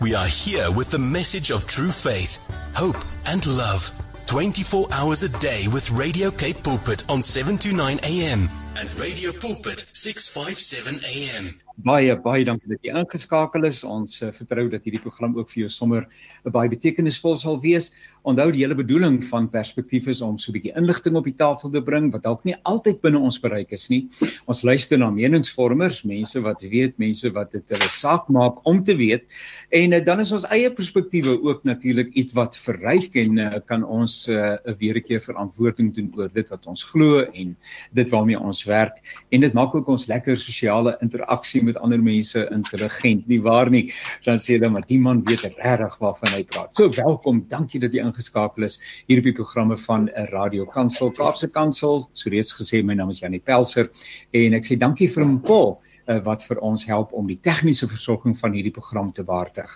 We 0.00 0.14
are 0.14 0.26
here 0.28 0.70
with 0.70 0.92
the 0.92 0.98
message 0.98 1.50
of 1.50 1.66
true 1.66 1.90
faith, 1.90 2.38
hope, 2.74 2.96
and 3.26 3.44
love. 3.46 3.90
24 4.26 4.86
hours 4.92 5.24
a 5.24 5.28
day 5.40 5.66
with 5.72 5.90
Radio 5.90 6.30
Cape 6.30 6.62
Pulpit 6.62 7.04
on 7.10 7.20
7 7.20 7.58
to 7.58 7.72
9 7.72 7.98
a.m. 8.04 8.48
and 8.78 9.00
Radio 9.00 9.32
Pulpit 9.32 9.84
657 9.92 11.00
a.m. 11.04 11.67
Baie 11.78 12.10
baie 12.18 12.42
dankie 12.42 12.72
dat 12.72 12.82
jy 12.82 12.90
ingeskakel 12.90 13.62
is. 13.68 13.84
Ons 13.86 14.16
uh, 14.26 14.32
vertrou 14.34 14.64
dat 14.66 14.82
hierdie 14.82 14.98
program 14.98 15.36
ook 15.38 15.46
vir 15.52 15.60
jou 15.60 15.68
sommer 15.70 16.08
'n 16.42 16.50
baie 16.50 16.66
betekenisvol 16.68 17.36
sal 17.38 17.60
wees. 17.62 17.92
Onthou 18.26 18.50
die 18.50 18.64
hele 18.64 18.74
bedoeling 18.74 19.22
van 19.30 19.46
perspektief 19.48 20.08
is 20.10 20.20
om 20.20 20.34
so 20.38 20.50
'n 20.50 20.58
bietjie 20.58 20.74
inligting 20.74 21.14
op 21.14 21.24
die 21.24 21.36
tafel 21.38 21.70
te 21.70 21.80
bring 21.80 22.10
wat 22.10 22.24
dalk 22.24 22.42
nie 22.44 22.56
altyd 22.64 23.00
binne 23.00 23.18
ons 23.18 23.38
bereik 23.38 23.70
is 23.70 23.88
nie. 23.90 24.08
Ons 24.48 24.62
luister 24.62 24.98
na 24.98 25.08
meningsvormers, 25.10 26.02
mense 26.02 26.40
wat 26.42 26.62
weet, 26.62 26.98
mense 26.98 27.30
wat 27.30 27.52
dit 27.52 27.62
hulle 27.70 27.88
saak 27.88 28.28
maak 28.28 28.58
om 28.66 28.82
te 28.82 28.96
weet. 28.96 29.30
En 29.70 29.92
uh, 29.92 30.04
dan 30.04 30.18
is 30.18 30.32
ons 30.32 30.50
eie 30.50 30.70
perspektiewe 30.74 31.40
ook 31.42 31.62
natuurlik 31.62 32.10
iets 32.14 32.34
wat 32.34 32.56
verryk 32.56 33.14
en 33.14 33.38
uh, 33.38 33.60
kan 33.66 33.84
ons 33.84 34.26
'n 34.26 34.32
uh, 34.34 34.74
weer 34.74 34.96
'n 34.96 35.06
keer 35.06 35.20
verantwoording 35.20 35.94
doen 35.94 36.10
oor 36.16 36.28
dit 36.28 36.48
wat 36.48 36.66
ons 36.66 36.82
glo 36.82 37.22
en 37.22 37.56
dit 37.92 38.10
waarmee 38.10 38.40
ons 38.40 38.64
werk. 38.64 38.98
En 39.30 39.40
dit 39.40 39.52
maak 39.52 39.74
ook 39.74 39.86
ons 39.86 40.06
lekker 40.06 40.36
sosiale 40.36 40.98
interaksie 41.00 41.67
met 41.68 41.80
ander 41.84 42.02
mense 42.02 42.44
intelligent 42.54 43.26
nie 43.30 43.40
waar 43.44 43.70
nie 43.70 43.84
dan 44.26 44.40
sê 44.42 44.56
hulle 44.56 44.70
maar 44.74 44.86
die 44.88 45.00
man 45.02 45.22
weet 45.28 45.44
regtig 45.48 45.98
waarvan 46.02 46.34
hy 46.34 46.42
praat. 46.48 46.74
So 46.76 46.90
welkom, 46.96 47.44
dankie 47.48 47.80
dat 47.80 47.94
jy 47.94 48.04
ingeskakel 48.04 48.66
is 48.68 48.78
hier 49.06 49.22
op 49.22 49.28
die 49.28 49.36
programme 49.36 49.76
van 49.86 50.08
'n 50.08 50.30
Radio 50.32 50.66
Kansel 50.66 51.12
Kaapse 51.12 51.50
Kansel. 51.50 52.08
So 52.12 52.30
reeds 52.30 52.54
gesê 52.56 52.82
my 52.84 52.94
naam 52.94 53.10
is 53.10 53.20
Janie 53.20 53.42
Pelser 53.44 53.90
en 54.32 54.54
ek 54.54 54.64
sê 54.64 54.78
dankie 54.78 55.08
vir 55.08 55.24
Mpho 55.24 55.60
uh, 56.08 56.18
wat 56.24 56.44
vir 56.48 56.58
ons 56.64 56.86
help 56.86 57.12
om 57.12 57.26
die 57.26 57.40
tegniese 57.40 57.88
versorging 57.88 58.36
van 58.38 58.52
hierdie 58.52 58.74
program 58.74 59.12
te 59.12 59.24
waardig. 59.24 59.70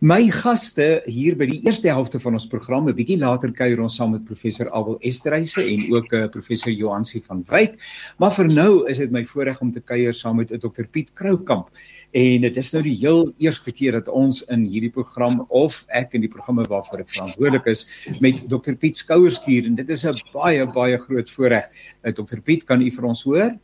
My 0.00 0.26
gaste 0.30 1.02
hier 1.08 1.36
by 1.40 1.46
die 1.48 1.62
eerste 1.64 1.88
helfte 1.88 2.20
van 2.20 2.36
ons 2.36 2.46
program, 2.52 2.88
'n 2.88 2.94
bietjie 2.96 3.18
later 3.18 3.52
kuier 3.52 3.80
ons 3.80 3.96
saam 3.96 4.12
met 4.12 4.24
professor 4.24 4.68
Abel 4.70 4.98
Esterhuise 5.00 5.62
en 5.62 5.86
ook 5.94 6.12
uh, 6.12 6.26
professor 6.28 6.72
Johansi 6.72 7.22
van 7.24 7.42
Wyk. 7.48 7.78
Maar 8.18 8.34
vir 8.36 8.48
nou 8.48 8.86
is 8.90 8.98
dit 8.98 9.10
my 9.10 9.24
voorreg 9.24 9.60
om 9.60 9.72
te 9.72 9.80
kuier 9.80 10.14
saam 10.14 10.36
met 10.36 10.48
Dr 10.48 10.84
Piet 10.90 11.12
Kroukamp. 11.14 11.70
En 12.12 12.40
dit 12.40 12.56
is 12.56 12.72
nou 12.72 12.82
die 12.82 12.96
heel 12.96 13.32
eerste 13.38 13.72
keer 13.72 13.92
dat 13.92 14.08
ons 14.08 14.42
in 14.52 14.64
hierdie 14.64 14.92
program 14.92 15.44
of 15.48 15.84
ek 15.88 16.14
in 16.14 16.20
die 16.20 16.32
programme 16.32 16.66
waarvoor 16.68 17.00
ek 17.00 17.12
verantwoordelik 17.12 17.66
is 17.66 17.86
met 18.20 18.44
Dr 18.48 18.74
Piet 18.74 18.96
Skouerskuur 18.96 19.66
en 19.66 19.74
dit 19.74 19.90
is 19.90 20.04
'n 20.04 20.20
baie 20.32 20.66
baie 20.66 20.98
groot 20.98 21.30
voorreg. 21.30 21.64
Uh, 22.04 22.12
Dr 22.12 22.40
Piet, 22.44 22.64
kan 22.64 22.82
u 22.82 22.90
vir 22.90 23.04
ons 23.04 23.22
hoor? 23.22 23.56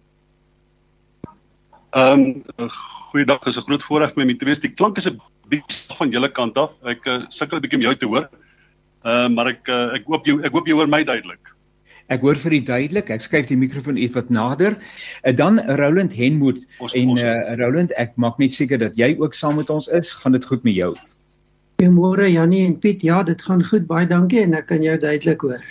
Ehm 1.92 2.42
um, 2.58 2.70
goeiedag, 3.12 3.44
dis 3.44 3.56
'n 3.56 3.68
groot 3.68 3.82
voorreg 3.82 4.14
vir 4.14 4.24
my 4.24 4.32
om 4.32 4.38
te 4.38 4.44
wees. 4.44 4.60
Die 4.60 4.72
klank 4.72 4.96
is 4.96 5.06
'n 5.06 5.20
bietjie 5.52 5.96
van 5.98 6.12
julle 6.14 6.30
kant 6.32 6.58
af. 6.60 6.76
Ek 6.88 7.06
uh, 7.06 7.22
sukkel 7.28 7.58
'n 7.58 7.64
bietjie 7.64 7.80
om 7.80 7.86
jou 7.88 7.94
te 7.96 8.10
hoor. 8.10 8.28
Ehm 9.02 9.24
uh, 9.24 9.28
maar 9.36 9.52
ek 9.54 9.68
uh, 9.68 9.88
ek 9.98 10.06
hoop 10.10 10.26
jy 10.26 10.38
ek 10.46 10.54
hoop 10.56 10.68
jy 10.70 10.78
hoor 10.78 10.90
my 10.90 11.02
duidelik. 11.04 11.52
Ek 12.12 12.20
hoor 12.26 12.36
vir 12.36 12.52
u 12.58 12.60
duidelik. 12.66 13.10
Ek 13.10 13.22
skuif 13.24 13.48
die 13.48 13.58
mikrofoon 13.58 13.96
iets 13.96 14.14
wat 14.18 14.30
nader. 14.30 14.76
Uh, 15.22 15.32
dan 15.36 15.60
Roland 15.80 16.14
Henwood 16.14 16.60
en 16.92 17.16
uh, 17.16 17.54
Roland, 17.60 17.94
ek 17.96 18.16
maak 18.16 18.38
net 18.42 18.52
seker 18.52 18.78
dat 18.78 18.98
jy 18.98 19.14
ook 19.18 19.34
saam 19.34 19.56
met 19.60 19.70
ons 19.70 19.88
is. 19.88 20.12
Gaan 20.22 20.36
dit 20.36 20.44
goed 20.44 20.64
met 20.64 20.76
jou? 20.76 20.92
Goeiemôre 21.82 22.28
Jannie 22.30 22.66
en 22.66 22.78
Piet. 22.78 23.02
Ja, 23.02 23.22
dit 23.22 23.42
gaan 23.42 23.64
goed. 23.64 23.86
Baie 23.88 24.06
dankie 24.06 24.42
en 24.44 24.54
ek 24.54 24.68
kan 24.70 24.82
jou 24.82 24.98
duidelik 24.98 25.40
hoor. 25.42 25.62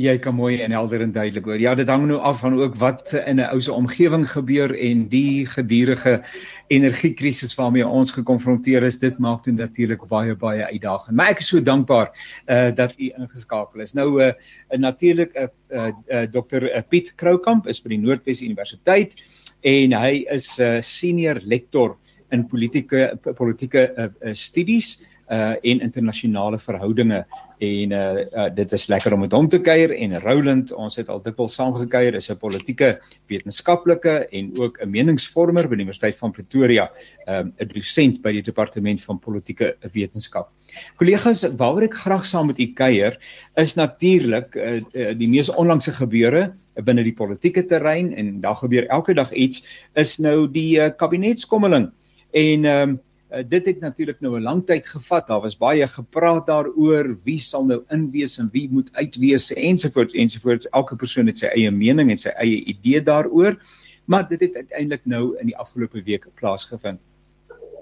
Jy 0.00 0.14
kan 0.22 0.32
mooi 0.32 0.62
en 0.64 0.72
helder 0.72 1.02
en 1.04 1.10
duidelik 1.12 1.44
hoor. 1.44 1.60
Ja, 1.60 1.74
dit 1.76 1.88
hang 1.90 2.06
nou 2.08 2.18
af 2.24 2.38
van 2.40 2.54
ook 2.56 2.76
wat 2.80 3.12
in 3.12 3.36
'n 3.36 3.50
ou 3.52 3.60
se 3.60 3.72
omgewing 3.72 4.24
gebeur 4.30 4.72
en 4.72 5.08
die 5.08 5.46
gedurende 5.46 6.22
energiekrisis 6.68 7.54
waarmee 7.54 7.86
ons 7.86 8.10
gekonfronteer 8.10 8.82
is, 8.82 8.98
dit 8.98 9.18
maak 9.18 9.44
dit 9.44 9.54
natuurlik 9.54 10.06
baie 10.08 10.34
baie 10.34 10.64
uitdagend. 10.64 11.16
Maar 11.16 11.34
ek 11.34 11.42
is 11.44 11.48
so 11.48 11.60
dankbaar 11.60 12.08
uh 12.48 12.70
dat 12.74 12.94
u 12.96 13.12
ingeskakel 13.18 13.80
is. 13.80 13.92
Nou 13.92 14.22
uh 14.22 14.32
natuurlik 14.78 15.36
uh, 15.36 15.48
uh, 15.70 15.92
uh 16.08 16.24
Dr 16.32 16.62
uh, 16.64 16.82
Piet 16.88 17.14
Kroukamp 17.14 17.66
is 17.66 17.82
by 17.82 17.88
die 17.88 17.98
Noordwes 17.98 18.42
Universiteit 18.42 19.16
en 19.60 19.92
hy 19.92 20.24
is 20.30 20.58
'n 20.58 20.62
uh, 20.62 20.80
senior 20.80 21.40
lektor 21.44 21.96
in 22.30 22.46
politieke 22.46 23.18
politieke 23.36 23.92
uh, 23.96 24.08
uh, 24.22 24.32
studies 24.32 25.02
uh 25.28 25.54
en 25.62 25.80
internasionale 25.80 26.58
verhoudinge 26.58 27.24
en 27.60 27.92
uh, 27.92 28.20
uh 28.32 28.46
dit 28.56 28.72
is 28.72 28.86
lekker 28.88 29.12
om 29.12 29.20
met 29.20 29.34
hom 29.36 29.48
te 29.52 29.60
kuier 29.60 29.92
en 29.92 30.16
Roland 30.22 30.72
ons 30.72 30.96
het 30.96 31.10
al 31.12 31.20
dikwels 31.22 31.54
saam 31.58 31.74
gekuier 31.76 32.16
is 32.16 32.30
'n 32.30 32.38
politieke 32.40 33.00
wetenskaplike 33.28 34.14
en 34.32 34.52
ook 34.56 34.80
'n 34.80 34.90
meningsvormer 34.90 35.68
by 35.68 35.76
die 35.76 35.84
Universiteit 35.84 36.16
van 36.16 36.32
Pretoria 36.32 36.90
um, 37.26 37.52
'n 37.58 37.62
um, 37.62 37.68
dosent 37.68 38.22
by 38.22 38.32
die 38.32 38.42
departement 38.42 39.02
van 39.02 39.18
politieke 39.18 39.76
wetenskap. 39.92 40.50
Kollegas, 40.96 41.44
waaroor 41.56 41.82
ek 41.82 41.94
graag 41.94 42.24
saam 42.24 42.46
met 42.46 42.58
u 42.58 42.72
kuier 42.72 43.18
is 43.56 43.74
natuurlik 43.74 44.56
uh, 44.56 44.80
die 45.18 45.28
mees 45.28 45.48
onlangse 45.48 45.92
gebeure 45.92 46.54
binne 46.74 47.04
die 47.04 47.14
politieke 47.14 47.64
terrein 47.66 48.14
en 48.14 48.40
daar 48.40 48.56
gebeur 48.56 48.86
elke 48.88 49.14
dag 49.14 49.32
iets 49.32 49.64
is 49.94 50.18
nou 50.18 50.48
die 50.48 50.80
uh, 50.80 50.90
kabinetskommeling 50.96 51.90
en 52.32 52.64
um, 52.64 53.00
Uh, 53.30 53.44
dit 53.46 53.64
het 53.64 53.80
natuurlik 53.80 54.20
nou 54.20 54.38
'n 54.38 54.42
lang 54.42 54.64
tyd 54.66 54.86
gevat. 54.86 55.26
Daar 55.26 55.40
was 55.40 55.56
baie 55.56 55.86
gepraat 55.88 56.46
daaroor 56.46 57.16
wie 57.24 57.38
sal 57.38 57.64
nou 57.64 57.82
inwees 57.88 58.38
en 58.38 58.48
wie 58.52 58.68
moet 58.70 58.88
uitwees 58.92 59.52
ensovoorts 59.52 60.14
ensovoorts. 60.14 60.68
Elke 60.68 60.96
persoon 60.96 61.26
het 61.26 61.38
sy 61.38 61.46
eie 61.46 61.70
mening 61.70 62.10
en 62.10 62.16
sy 62.16 62.28
eie 62.28 62.64
idee 62.64 63.02
daaroor. 63.02 63.56
Maar 64.04 64.28
dit 64.28 64.40
het 64.40 64.54
uiteindelik 64.54 65.06
nou 65.06 65.36
in 65.38 65.46
die 65.46 65.56
afgelope 65.56 66.02
week 66.02 66.26
plaasgevind. 66.34 67.00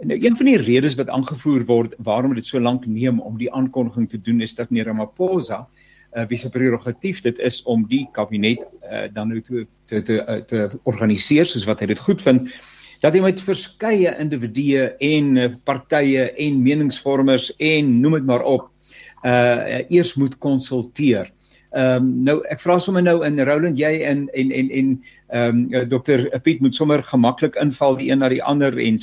Nou 0.01 0.25
een 0.25 0.37
van 0.37 0.47
die 0.47 0.57
redes 0.57 0.95
wat 0.95 1.09
aangevoer 1.09 1.65
word 1.65 1.95
waarom 1.99 2.35
dit 2.35 2.47
so 2.47 2.61
lank 2.61 2.87
neem 2.87 3.21
om 3.21 3.39
die 3.39 3.53
aankondiging 3.53 4.09
te 4.11 4.21
doen 4.21 4.41
is 4.41 4.55
dat 4.55 4.71
meneer 4.71 4.87
Ramaphosa 4.87 5.69
uh, 6.13 6.27
wie 6.29 6.39
se 6.39 6.51
prerogatief 6.51 7.21
dit 7.21 7.39
is 7.39 7.63
om 7.63 7.87
die 7.89 8.09
kabinet 8.13 8.63
uh, 8.83 9.07
dan 9.13 9.29
nou 9.29 9.41
te 9.41 9.67
te 9.87 10.03
te, 10.03 10.19
uh, 10.23 10.37
te 10.37 10.81
organiseer 10.83 11.47
soos 11.47 11.67
wat 11.69 11.81
hy 11.81 11.87
dit 11.87 11.99
goedvind 11.99 12.53
dat 13.03 13.15
jy 13.15 13.23
met 13.23 13.41
verskeie 13.43 14.13
individue 14.19 14.89
en 15.05 15.37
uh, 15.37 15.49
partye 15.69 16.29
en 16.35 16.63
meningsvormers 16.63 17.51
en 17.59 18.01
noem 18.03 18.19
dit 18.21 18.29
maar 18.33 18.47
op 18.47 18.71
uh 19.27 19.83
eers 19.91 20.15
moet 20.15 20.37
konsulteer. 20.39 21.33
Ehm 21.75 21.97
um, 21.97 22.11
nou 22.25 22.37
ek 22.49 22.63
vra 22.63 22.79
sommer 22.81 23.03
nou 23.03 23.19
in 23.27 23.41
Roland 23.45 23.77
jy 23.79 23.91
en 24.07 24.29
en 24.33 24.53
en 24.53 24.71
en 24.71 24.93
ehm 25.29 25.65
um, 25.75 25.89
dokter 25.91 26.29
Piet 26.43 26.61
moet 26.65 26.75
sommer 26.75 27.03
gemaklik 27.03 27.59
inval 27.61 27.99
die 27.99 28.11
een 28.11 28.23
na 28.23 28.29
die 28.33 28.43
ander 28.43 28.79
en 28.79 28.97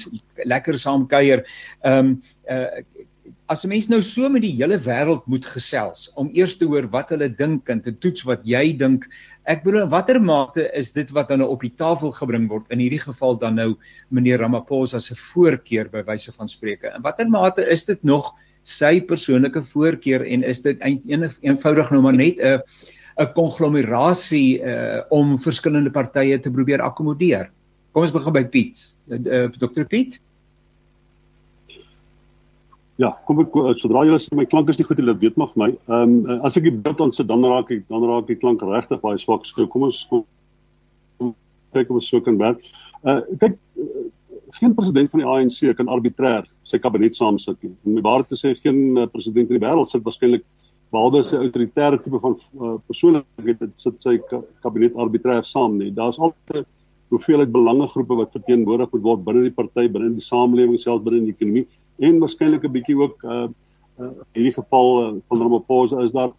lekker 0.46 0.80
saam 0.80 1.08
kuier. 1.08 1.44
Ehm 1.84 2.16
um, 2.16 2.16
uh 2.50 3.04
as 3.48 3.64
'n 3.64 3.70
mens 3.70 3.88
nou 3.90 4.02
so 4.02 4.30
met 4.30 4.42
die 4.42 4.56
hele 4.56 4.78
wêreld 4.78 5.26
moet 5.26 5.46
gesels 5.46 6.12
om 6.16 6.30
eers 6.34 6.58
te 6.58 6.66
hoor 6.66 6.88
wat 6.90 7.10
hulle 7.10 7.30
dink 7.30 7.70
en 7.70 7.82
te 7.82 7.92
toets 7.92 8.24
wat 8.24 8.42
jy 8.44 8.78
dink. 8.78 9.06
Ek 9.46 9.64
bedoel 9.64 9.84
in 9.84 9.90
watter 9.90 10.22
mate 10.22 10.70
is 10.74 10.92
dit 10.94 11.10
wat 11.12 11.30
dan 11.30 11.40
nou 11.40 11.50
op 11.50 11.62
die 11.62 11.74
tafel 11.76 12.12
gebring 12.12 12.48
word 12.50 12.66
in 12.70 12.80
hierdie 12.80 13.02
geval 13.02 13.38
dan 13.38 13.56
nou 13.56 13.76
meneer 14.10 14.40
Ramaphosa 14.40 15.00
se 15.00 15.16
voorkeur 15.16 15.90
by 15.90 16.04
wyse 16.04 16.32
van 16.32 16.50
spreke. 16.50 16.92
In 16.96 17.02
watter 17.02 17.30
mate 17.30 17.66
is 17.70 17.86
dit 17.86 18.04
nog 18.04 18.34
sy 18.64 19.00
persoonlike 19.02 19.62
voorkeur 19.62 20.26
en 20.26 20.44
is 20.44 20.62
dit 20.62 20.80
eenvoudig 20.82 21.38
eenvoudig 21.42 21.92
nou 21.92 22.02
maar 22.02 22.18
net 22.18 22.42
'n 22.42 22.62
'n 23.18 23.32
konglomerasie 23.34 24.60
uh, 24.60 25.02
om 25.10 25.38
verskillende 25.40 25.92
partye 25.92 26.40
te 26.40 26.52
probeer 26.52 26.82
akkommodeer. 26.82 27.50
Kom 27.94 28.04
ons 28.04 28.12
begin 28.12 28.34
by 28.34 28.44
Piet. 28.44 28.82
Uh, 29.08 29.20
uh, 29.20 29.50
Dr 29.56 29.86
Piet. 29.88 30.20
Ja, 33.02 33.10
kom 33.28 33.42
ek 33.44 33.56
sodra 33.82 34.06
jy 34.08 34.16
sê 34.24 34.38
my 34.40 34.46
klank 34.48 34.70
is 34.72 34.78
nie 34.80 34.86
goed, 34.88 35.00
hulle 35.02 35.18
weet 35.20 35.36
vir 35.36 35.52
my. 35.60 35.68
Ehm 35.92 36.14
um, 36.16 36.44
as 36.48 36.56
ek 36.56 36.70
die 36.70 36.72
beeld 36.72 37.02
aan 37.04 37.12
sit 37.12 37.28
dan 37.28 37.44
raak 37.44 37.72
ek 37.76 37.84
dan 37.92 38.06
raak 38.08 38.30
die 38.30 38.40
klank 38.40 38.64
regtig 38.64 39.02
baie 39.02 39.20
swak. 39.20 39.44
So 39.50 39.68
kom 39.68 39.90
ons 39.90 40.06
kom, 40.10 40.24
kyk 41.76 41.92
of 41.92 42.00
ons 42.00 42.08
so 42.08 42.24
kan 42.24 42.40
werk. 42.40 42.64
Uh 43.04 43.20
kyk 43.42 43.60
geen 44.56 44.76
president 44.78 45.12
van 45.12 45.22
die 45.22 45.28
ANC 45.28 45.76
kan 45.76 45.92
arbitrêr 45.92 46.48
sy 46.64 46.80
kabinet 46.80 47.20
saamsit 47.20 47.60
nie. 47.66 47.74
Om 47.84 48.00
die 48.00 48.06
waarheid 48.06 48.32
te 48.32 48.40
sê, 48.40 48.56
geen 48.64 48.96
uh, 48.96 49.10
president 49.12 49.52
in 49.52 49.60
die 49.60 49.66
wêreld 49.66 49.92
sit 49.92 50.06
waarskynlik 50.08 50.46
behalwe 50.96 51.26
sy 51.28 51.36
autoritaire 51.42 52.00
tipe 52.00 52.22
van 52.24 52.40
uh, 52.40 52.78
persoonlikheid 52.88 53.76
sit 53.82 54.00
sy 54.00 54.22
kabinet 54.64 54.96
arbitrêr 54.96 55.44
saam 55.44 55.76
nie. 55.82 55.92
Daar's 55.92 56.22
altyd 56.22 56.64
hoeveelheid 57.12 57.52
belangegroepe 57.52 58.24
wat 58.24 58.32
verteenwoordig 58.32 58.96
moet 58.96 59.04
word 59.04 59.26
binne 59.28 59.50
die 59.50 59.58
party, 59.58 59.90
binne 59.92 60.16
die 60.16 60.24
samelewing, 60.24 60.80
selfs 60.80 61.04
binne 61.04 61.28
die 61.28 61.36
ekonomie 61.36 61.68
en 62.00 62.20
waarskynlik 62.20 62.64
'n 62.64 62.72
bietjie 62.72 62.98
ook 62.98 63.24
uh, 63.24 63.48
uh 64.00 64.12
in 64.34 64.42
hierdie 64.42 64.54
geval 64.54 64.90
uh, 65.04 65.14
van 65.28 65.42
Ramaphosa 65.42 66.02
is 66.02 66.12
daar 66.12 66.32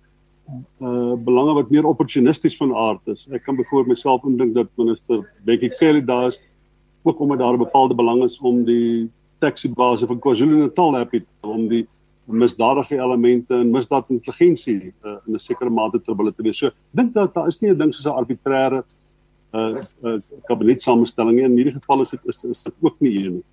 uh 0.81 1.14
belange 1.25 1.55
wat 1.55 1.70
meer 1.70 1.87
opportunisties 1.87 2.56
van 2.56 2.75
aard 2.75 3.06
is. 3.06 3.26
Ek 3.31 3.43
kan 3.43 3.56
byvoorbeeld 3.56 3.94
myself 3.97 4.25
indink 4.25 4.55
dat 4.55 4.69
minister 4.75 5.25
Bekkie 5.44 5.73
Cele 5.79 6.05
daar 6.05 6.26
is 6.26 6.41
ook 7.03 7.20
omdat 7.20 7.38
daar 7.38 7.55
'n 7.55 7.58
bepaalde 7.58 7.94
belang 7.94 8.23
is 8.23 8.38
om 8.38 8.64
die 8.64 9.11
taxi-base 9.38 10.06
van 10.06 10.19
KwaZulu-Natal 10.19 10.94
happy 10.94 11.25
om 11.41 11.69
die 11.69 11.87
misdadige 12.26 12.99
elemente 12.99 13.55
en 13.55 13.70
misdaadintelligensie 13.70 14.93
uh, 15.05 15.17
in 15.26 15.35
'n 15.35 15.38
sekere 15.38 15.70
mate 15.70 16.00
te 16.00 16.17
wil 16.17 16.32
te 16.35 16.43
wees. 16.43 16.58
So 16.58 16.70
dink 16.91 17.14
dat 17.14 17.35
daar 17.35 17.47
is 17.47 17.61
nie 17.61 17.70
'n 17.70 17.79
ding 17.79 17.94
soos 17.94 18.06
'n 18.06 18.19
arbitreëre 18.19 18.85
uh, 19.55 19.82
uh 20.03 20.19
kabinetsamestelling 20.44 21.37
nie. 21.37 21.44
In 21.44 21.56
hierdie 21.56 21.79
geval 21.79 22.00
is 22.00 22.11
dit 22.11 22.20
is, 22.25 22.44
is 22.44 22.62
dit 22.62 22.75
ook 22.81 23.00
nie 23.00 23.11
hier 23.11 23.31
nie. 23.31 23.44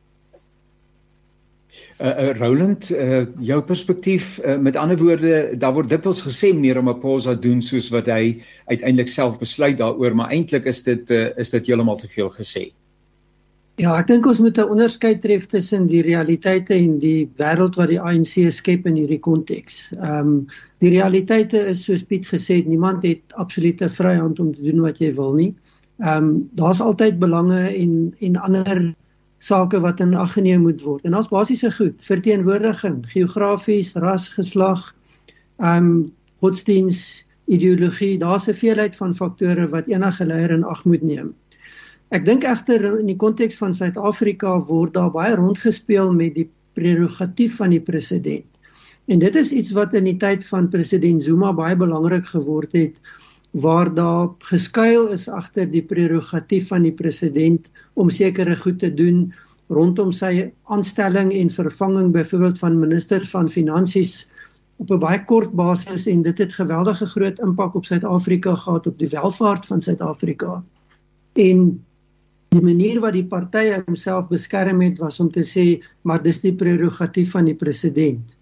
Uh, 2.02 2.34
Roland, 2.40 2.90
uh 2.90 3.24
jou 3.40 3.60
perspektief 3.62 4.40
uh, 4.42 4.58
met 4.58 4.76
ander 4.76 4.98
woorde, 4.98 5.54
daar 5.58 5.76
word 5.78 5.92
dikwels 5.92 6.24
gesê 6.26 6.50
meneer 6.54 6.80
Ramaphosa 6.80 7.36
doen 7.38 7.62
soos 7.62 7.92
wat 7.94 8.10
hy 8.10 8.42
uiteindelik 8.66 9.12
self 9.12 9.38
besluit 9.40 9.78
daaroor, 9.78 10.16
maar 10.18 10.34
eintlik 10.34 10.66
is 10.66 10.82
dit 10.84 11.14
uh, 11.14 11.28
is 11.38 11.54
dit 11.54 11.70
heeltemal 11.70 12.02
te 12.02 12.10
veel 12.10 12.34
gesê. 12.34 12.72
Ja, 13.82 13.96
ek 13.98 14.10
dink 14.12 14.28
ons 14.30 14.38
moet 14.38 14.58
'n 14.62 14.70
onderskeid 14.70 15.22
tref 15.22 15.46
tussen 15.50 15.88
die 15.90 16.02
realiteite 16.06 16.76
en 16.76 17.00
die 17.02 17.30
wêreld 17.42 17.78
wat 17.80 17.90
die 17.90 18.02
ANC 18.02 18.52
skep 18.54 18.86
in 18.86 19.00
hierdie 19.02 19.20
konteks. 19.20 19.88
Ehm 19.98 20.20
um, 20.20 20.36
die 20.84 20.92
realiteite 20.94 21.58
is 21.72 21.82
soos 21.88 22.04
Piet 22.06 22.28
gesê 22.28 22.60
het, 22.60 22.68
niemand 22.68 23.04
het 23.04 23.34
absolute 23.34 23.90
vryheid 23.90 24.40
om 24.40 24.52
te 24.54 24.62
doen 24.62 24.82
wat 24.82 25.00
jy 25.02 25.10
wil 25.18 25.34
nie. 25.34 25.54
Ehm 25.98 26.18
um, 26.18 26.50
daar's 26.54 26.82
altyd 26.82 27.18
belange 27.20 27.64
en 27.70 28.14
en 28.20 28.36
ander 28.36 28.94
sake 29.44 29.80
wat 29.84 30.00
in 30.04 30.16
ag 30.16 30.34
geneem 30.38 30.64
moet 30.64 30.82
word. 30.82 31.04
En 31.04 31.16
daar's 31.16 31.32
basiese 31.32 31.72
goed, 31.72 32.00
verteenwoordiging, 32.06 33.04
geografies, 33.12 33.94
ras, 34.00 34.30
geslag, 34.38 34.92
ehm 35.60 35.78
um, 35.78 35.94
godsdiens, 36.44 37.24
ideologie, 37.48 38.18
daar's 38.20 38.48
'n 38.48 38.54
veelheid 38.54 38.96
van 38.96 39.16
faktore 39.16 39.68
wat 39.72 39.88
enige 39.88 40.26
leier 40.26 40.52
in 40.52 40.64
ag 40.64 40.84
moet 40.86 41.02
neem. 41.02 41.34
Ek 42.12 42.26
dink 42.26 42.44
egter 42.44 42.84
in 43.00 43.08
die 43.08 43.16
konteks 43.16 43.56
van 43.58 43.74
Suid-Afrika 43.74 44.60
word 44.68 44.94
daar 44.94 45.12
baie 45.12 45.36
rondgespeel 45.36 46.14
met 46.14 46.36
die 46.36 46.50
prerogatief 46.74 47.56
van 47.56 47.70
die 47.70 47.82
president. 47.82 48.46
En 49.06 49.20
dit 49.20 49.36
is 49.36 49.52
iets 49.52 49.72
wat 49.72 49.94
in 49.94 50.04
die 50.04 50.18
tyd 50.18 50.46
van 50.46 50.70
president 50.70 51.24
Zuma 51.24 51.54
baie 51.54 51.76
belangrik 51.76 52.26
geword 52.26 52.72
het 52.72 53.00
waar 53.54 53.94
daar 53.94 54.30
geskuil 54.50 55.12
is 55.14 55.28
agter 55.30 55.68
die 55.70 55.84
prerogatief 55.86 56.68
van 56.74 56.86
die 56.88 56.94
president 56.98 57.70
om 57.94 58.10
sekere 58.10 58.56
goed 58.58 58.80
te 58.82 58.90
doen 58.94 59.28
rondom 59.70 60.12
sy 60.12 60.50
aanstelling 60.74 61.32
en 61.38 61.54
vervanging 61.54 62.12
byvoorbeeld 62.12 62.60
van 62.60 62.80
minister 62.80 63.26
van 63.30 63.50
finansies 63.50 64.24
op 64.82 64.92
'n 64.92 65.00
baie 65.00 65.22
kort 65.26 65.54
basis 65.54 66.08
en 66.08 66.22
dit 66.22 66.38
het 66.38 66.54
geweldige 66.54 67.06
groot 67.06 67.40
impak 67.40 67.76
op 67.76 67.86
Suid-Afrika 67.86 68.56
gehad 68.56 68.88
op 68.88 68.98
die 69.00 69.10
welvaart 69.10 69.66
van 69.66 69.82
Suid-Afrika. 69.82 70.64
En 71.34 71.86
die 72.50 72.62
manier 72.62 73.00
wat 73.00 73.14
die 73.14 73.26
partye 73.26 73.84
homself 73.86 74.28
beskerm 74.30 74.82
het 74.82 74.98
was 74.98 75.20
om 75.20 75.32
te 75.32 75.46
sê 75.46 75.84
maar 76.02 76.24
dis 76.24 76.42
die 76.42 76.56
prerogatief 76.56 77.32
van 77.32 77.46
die 77.46 77.56
president. 77.56 78.36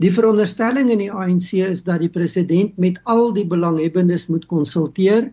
Die 0.00 0.12
veronderstelling 0.12 0.90
in 0.90 1.02
die 1.02 1.12
ANC 1.12 1.52
is 1.66 1.82
dat 1.84 2.00
die 2.00 2.12
president 2.12 2.76
met 2.80 3.00
al 3.04 3.32
die 3.36 3.46
belanghebbendes 3.46 4.28
moet 4.32 4.46
konsulteer 4.48 5.28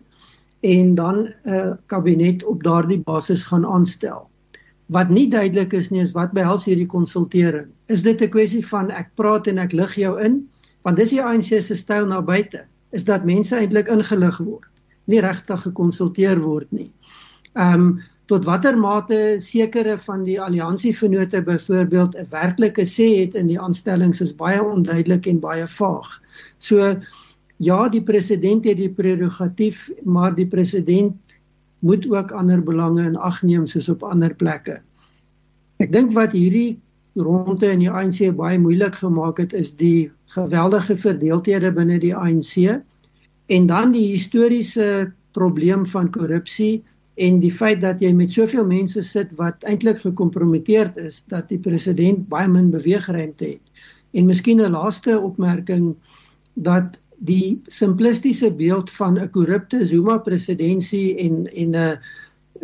en 0.60 0.94
dan 0.94 1.16
'n 1.24 1.54
uh, 1.54 1.72
kabinet 1.86 2.44
op 2.44 2.62
daardie 2.62 3.00
basis 3.00 3.42
gaan 3.48 3.66
aanstel. 3.66 4.28
Wat 4.86 5.08
nie 5.08 5.28
duidelik 5.30 5.72
is 5.72 5.90
nie 5.90 6.00
is 6.00 6.12
wat 6.12 6.32
behels 6.32 6.64
hierdie 6.64 6.86
konsultering. 6.86 7.68
Is 7.86 8.02
dit 8.02 8.20
'n 8.20 8.28
kwessie 8.28 8.66
van 8.66 8.90
ek 8.90 9.14
praat 9.14 9.46
en 9.46 9.58
ek 9.58 9.72
lig 9.72 9.94
jou 9.94 10.20
in? 10.20 10.48
Want 10.82 10.96
dis 10.96 11.10
die 11.10 11.22
ANC 11.22 11.60
se 11.60 11.76
styl 11.76 12.06
na 12.06 12.22
buite, 12.22 12.66
is 12.90 13.04
dat 13.04 13.24
mense 13.24 13.56
eintlik 13.56 13.88
ingelig 13.88 14.38
word, 14.38 14.70
nie 15.04 15.20
regtig 15.20 15.62
gekonsulteer 15.62 16.40
word 16.40 16.72
nie 16.72 16.92
ehm 17.58 17.74
um, 17.74 18.00
tot 18.28 18.44
watter 18.44 18.76
mate 18.76 19.38
sekere 19.40 19.96
van 20.04 20.24
die 20.26 20.36
alliansievennote 20.40 21.40
byvoorbeeld 21.46 22.16
'n 22.16 22.28
werklike 22.30 22.84
sê 22.84 23.08
het 23.24 23.34
in 23.34 23.46
die 23.46 23.60
aanstellings 23.60 24.20
is 24.20 24.34
baie 24.36 24.60
onduidelik 24.62 25.26
en 25.26 25.40
baie 25.40 25.66
vaag. 25.66 26.20
So 26.58 27.00
ja, 27.56 27.88
die 27.88 28.02
president 28.02 28.64
het 28.64 28.76
die 28.76 28.92
prerogatief, 28.92 29.90
maar 30.04 30.34
die 30.34 30.46
president 30.46 31.16
moet 31.78 32.06
ook 32.10 32.30
ander 32.30 32.62
belange 32.62 33.06
in 33.06 33.16
ag 33.16 33.42
neem 33.42 33.66
soos 33.66 33.88
op 33.88 34.02
ander 34.02 34.34
plekke. 34.34 34.80
Ek 35.78 35.92
dink 35.92 36.12
wat 36.12 36.32
hierdie 36.32 36.80
ronde 37.14 37.70
in 37.72 37.78
die 37.78 37.90
ANC 37.90 38.36
baie 38.36 38.58
moeilik 38.58 38.94
gemaak 38.94 39.38
het 39.38 39.52
is 39.52 39.72
die 39.76 40.10
geweldige 40.34 40.96
verdeeldhede 40.96 41.72
binne 41.72 41.98
die 41.98 42.14
ANC 42.14 42.82
en 43.46 43.66
dan 43.66 43.92
die 43.92 44.06
historiese 44.12 45.12
probleem 45.32 45.86
van 45.86 46.10
korrupsie 46.10 46.84
en 47.18 47.40
die 47.42 47.52
feit 47.52 47.80
dat 47.82 48.02
jy 48.02 48.12
met 48.14 48.30
soveel 48.30 48.66
mense 48.66 49.02
sit 49.02 49.32
wat 49.40 49.64
eintlik 49.66 49.98
gekompromiteerd 50.04 50.96
is 51.02 51.24
dat 51.26 51.48
die 51.50 51.58
president 51.58 52.28
baie 52.30 52.48
min 52.48 52.70
beweegruimte 52.70 53.44
het. 53.44 53.84
En 54.14 54.26
miskien 54.30 54.60
'n 54.62 54.70
laaste 54.70 55.18
opmerking 55.18 55.96
dat 56.54 56.98
die 57.18 57.60
simplistiese 57.66 58.50
beeld 58.54 58.90
van 58.90 59.18
'n 59.18 59.30
korrupte 59.30 59.84
Zuma 59.86 60.18
presidentskap 60.18 61.18
en 61.18 61.46
en 61.46 61.74
'n 61.74 61.98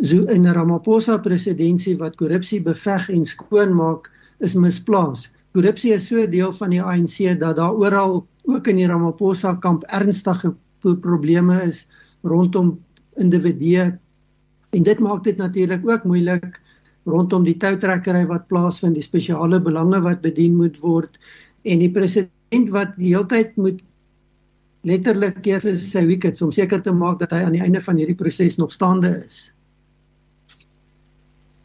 so 0.01 0.25
'n 0.25 0.47
Ramaphosa 0.47 1.17
presidentskap 1.17 1.99
wat 1.99 2.15
korrupsie 2.15 2.61
beveg 2.61 3.09
en 3.09 3.25
skoonmaak 3.25 4.11
is 4.39 4.53
misplaas. 4.53 5.31
Korrupsie 5.51 5.93
is 5.93 6.07
so 6.07 6.15
'n 6.21 6.29
deel 6.29 6.51
van 6.51 6.69
die 6.69 6.81
ANC 6.81 7.39
dat 7.39 7.55
daar 7.55 7.75
oral 7.75 8.27
ook 8.45 8.67
in 8.67 8.75
die 8.75 8.87
Ramaphosa 8.87 9.53
kamp 9.53 9.83
ernstige 9.83 10.55
probleme 10.79 11.61
is 11.63 11.87
rondom 12.21 12.79
individue 13.15 13.99
En 14.75 14.83
dit 14.83 14.99
maak 14.99 15.23
dit 15.23 15.37
natuurlik 15.39 15.87
ook 15.87 16.03
moeilik 16.03 16.59
rondom 17.05 17.45
die 17.45 17.57
toutrekkery 17.61 18.25
wat 18.29 18.47
plaasvind, 18.51 18.97
die 18.97 19.05
spesiale 19.05 19.61
belange 19.61 20.01
wat 20.03 20.23
bedien 20.25 20.55
moet 20.57 20.77
word 20.81 21.19
en 21.65 21.81
die 21.81 21.91
president 21.93 22.71
wat 22.73 22.95
die 22.97 23.13
hele 23.13 23.27
tyd 23.29 23.55
moet 23.61 23.81
letterlik 24.85 25.41
keer 25.45 25.61
vir 25.63 25.77
sy 25.81 26.05
wickets 26.05 26.43
om 26.45 26.51
seker 26.53 26.81
te 26.85 26.93
maak 26.93 27.19
dat 27.21 27.33
hy 27.33 27.43
aan 27.45 27.55
die 27.57 27.63
einde 27.65 27.81
van 27.81 27.97
hierdie 28.01 28.17
proses 28.17 28.59
nog 28.61 28.73
staande 28.73 29.15
is. 29.23 29.37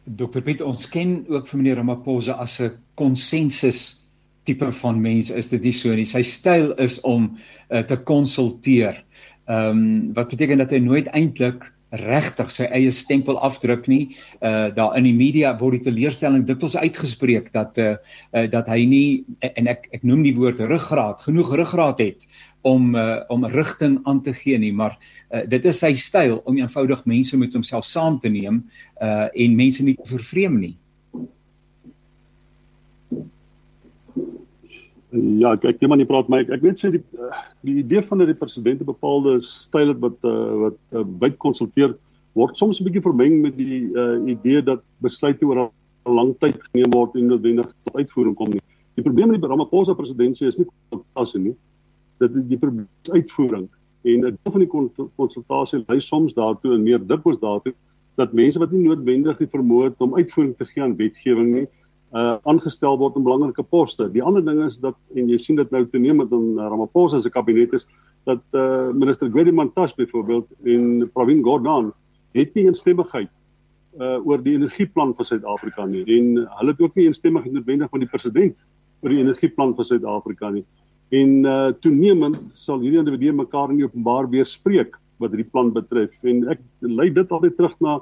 Dr 0.05 0.41
Piet, 0.41 0.63
ons 0.65 0.87
ken 0.89 1.21
ook 1.29 1.45
vir 1.47 1.59
meneer 1.59 1.77
Ramaphosa 1.81 2.39
as 2.41 2.59
'n 2.61 2.71
konsensus 2.97 4.01
tipe 4.45 4.71
van 4.71 5.01
mens, 5.01 5.29
is 5.29 5.49
dit 5.49 5.61
nie 5.61 5.73
so 5.73 5.93
nie? 5.95 6.05
Sy 6.05 6.21
styl 6.21 6.73
is 6.81 6.99
om 7.01 7.37
uh, 7.69 7.83
te 7.83 7.97
konsulteer. 7.97 9.03
Ehm 9.45 9.77
um, 9.77 10.13
wat 10.13 10.29
beteken 10.29 10.57
dat 10.57 10.71
hy 10.71 10.79
nooit 10.79 11.07
eintlik 11.13 11.71
regtig 11.91 12.51
sy 12.51 12.67
eie 12.71 12.91
stempel 12.95 13.39
afdruk 13.43 13.87
nie. 13.91 14.15
Uh 14.39 14.71
daar 14.75 14.95
in 14.97 15.03
die 15.03 15.15
media 15.15 15.51
word 15.59 15.81
die 15.81 15.91
teleurstelling 15.91 16.45
dikwels 16.47 16.77
uitgespreek 16.79 17.51
dat 17.53 17.77
uh, 17.77 17.95
uh 18.31 18.47
dat 18.51 18.69
hy 18.71 18.85
nie 18.85 19.25
en 19.39 19.67
ek 19.67 19.89
ek 19.91 20.03
noem 20.07 20.23
die 20.23 20.35
woord 20.35 20.59
ruggraat, 20.59 21.21
genoeg 21.27 21.53
ruggraat 21.55 21.99
het 21.99 22.27
om 22.61 22.95
uh 22.95 23.21
om 23.29 23.45
rigting 23.45 23.99
aan 24.05 24.21
te 24.21 24.33
gee 24.33 24.57
nie, 24.57 24.71
maar 24.73 24.97
uh 25.31 25.43
dit 25.47 25.65
is 25.65 25.79
sy 25.83 25.93
styl 25.93 26.39
om 26.45 26.57
eenvoudig 26.57 27.03
mense 27.05 27.37
met 27.37 27.53
homself 27.53 27.85
saam 27.85 28.19
te 28.19 28.29
neem 28.29 28.63
uh 29.01 29.27
en 29.33 29.55
mense 29.55 29.83
nie 29.83 29.97
te 29.99 30.07
vervreem 30.15 30.59
nie. 30.59 30.77
Ja, 35.11 35.51
ek 35.57 35.65
ek 35.67 35.81
iemand 35.83 35.99
nie 35.99 36.07
praat 36.07 36.29
my 36.31 36.39
ek, 36.45 36.53
ek 36.55 36.61
weet 36.63 36.79
sê 36.79 36.89
die 36.93 37.01
die 37.67 37.81
idee 37.81 37.99
van 38.07 38.21
dat 38.21 38.29
die 38.31 38.37
president 38.37 38.79
'n 38.79 38.87
bepaalde 38.87 39.41
styl 39.43 39.91
het 39.91 39.99
wat 39.99 40.15
uh, 40.23 40.55
wat 40.61 40.77
uh, 40.95 41.03
byt 41.03 41.35
konsulteer 41.37 41.97
word 42.39 42.55
soms 42.55 42.79
'n 42.79 42.87
bietjie 42.87 43.03
vermeng 43.03 43.41
met 43.43 43.57
die 43.57 43.91
uh, 43.91 44.23
idee 44.23 44.61
dat 44.63 44.79
besluite 45.03 45.43
oor 45.45 45.67
'n 45.67 46.15
lang 46.15 46.31
tyd 46.39 46.55
geneem 46.71 46.95
word 46.95 47.15
en 47.15 47.27
noodwendig 47.27 47.67
tot 47.83 47.95
uitvoering 47.95 48.35
kom 48.35 48.49
nie. 48.55 48.63
Die 48.95 49.03
probleem 49.03 49.35
met 49.35 49.41
die 49.41 49.49
Ramaphosa 49.51 49.93
presidentskap 49.93 50.47
is 50.47 50.57
nie 50.57 50.67
konsultasie 50.89 51.41
nie. 51.41 51.55
Dit 52.19 52.31
die 52.47 52.57
probleem 52.57 52.87
is 53.03 53.11
uitvoering 53.11 53.67
en 54.03 54.17
'n 54.17 54.37
deel 54.39 54.51
van 54.55 54.63
die 54.63 54.71
konsultasie 55.17 55.83
lei 55.87 55.99
soms 55.99 56.33
daartoe 56.33 56.75
en 56.75 56.83
meer 56.83 57.03
dikwels 57.03 57.39
daartoe 57.39 57.73
dat 58.15 58.33
mense 58.33 58.59
wat 58.59 58.71
nie 58.71 58.87
noodwendig 58.87 59.37
die 59.37 59.51
vermoë 59.51 59.91
het 59.91 59.99
om 59.99 60.15
uitvoering 60.15 60.55
te 60.57 60.65
gee 60.65 60.83
aan 60.83 60.95
wetgewing 60.95 61.51
nie 61.53 61.67
uh 62.11 62.37
aangestel 62.43 62.97
word 62.99 63.15
in 63.15 63.23
belangrike 63.23 63.63
poste. 63.63 64.09
Die 64.11 64.23
ander 64.23 64.43
ding 64.43 64.59
is 64.65 64.77
dat 64.83 64.97
en 65.15 65.29
jy 65.31 65.37
sien 65.39 65.55
dit 65.55 65.69
nou 65.71 65.85
toenemend 65.87 66.31
in 66.35 66.57
uh, 66.57 66.67
Ramaphosa 66.67 67.21
se 67.23 67.31
kabinet 67.31 67.73
is 67.77 67.87
dat 68.27 68.41
uh 68.51 68.91
minister 68.91 69.29
Gwedi 69.31 69.51
Mantashe 69.51 69.95
byvoorbeeld 69.95 70.49
en 70.67 71.07
Pravin 71.13 71.43
Gordhan 71.43 71.93
het 72.35 72.51
nie 72.55 72.65
eensstemmigheid 72.67 73.31
uh 73.99 74.19
oor 74.27 74.43
die 74.43 74.57
energieplan 74.59 75.15
vir 75.15 75.29
Suid-Afrika 75.29 75.85
nie 75.87 76.03
en 76.17 76.43
hulle 76.59 76.75
het 76.75 76.83
ook 76.83 76.99
nie 76.99 77.07
eensstemmigheid 77.07 77.55
noodwendig 77.55 77.91
van 77.91 78.03
die 78.03 78.11
president 78.11 78.59
oor 79.01 79.15
die 79.15 79.23
energieplan 79.23 79.75
vir 79.79 79.87
Suid-Afrika 79.93 80.51
nie. 80.51 80.65
En 81.15 81.45
uh 81.47 81.71
toenemend 81.79 82.43
sal 82.59 82.83
hierdie 82.83 82.99
individue 82.99 83.39
mekaar 83.39 83.71
nie 83.71 83.87
openbaar 83.87 84.27
weerspreek 84.31 84.99
wat 85.23 85.31
hierdie 85.31 85.51
plan 85.51 85.71
betref 85.71 86.11
en 86.27 86.43
ek 86.51 86.59
lei 86.83 87.07
dit 87.13 87.31
altyd 87.31 87.55
terug 87.55 87.79
na 87.79 88.01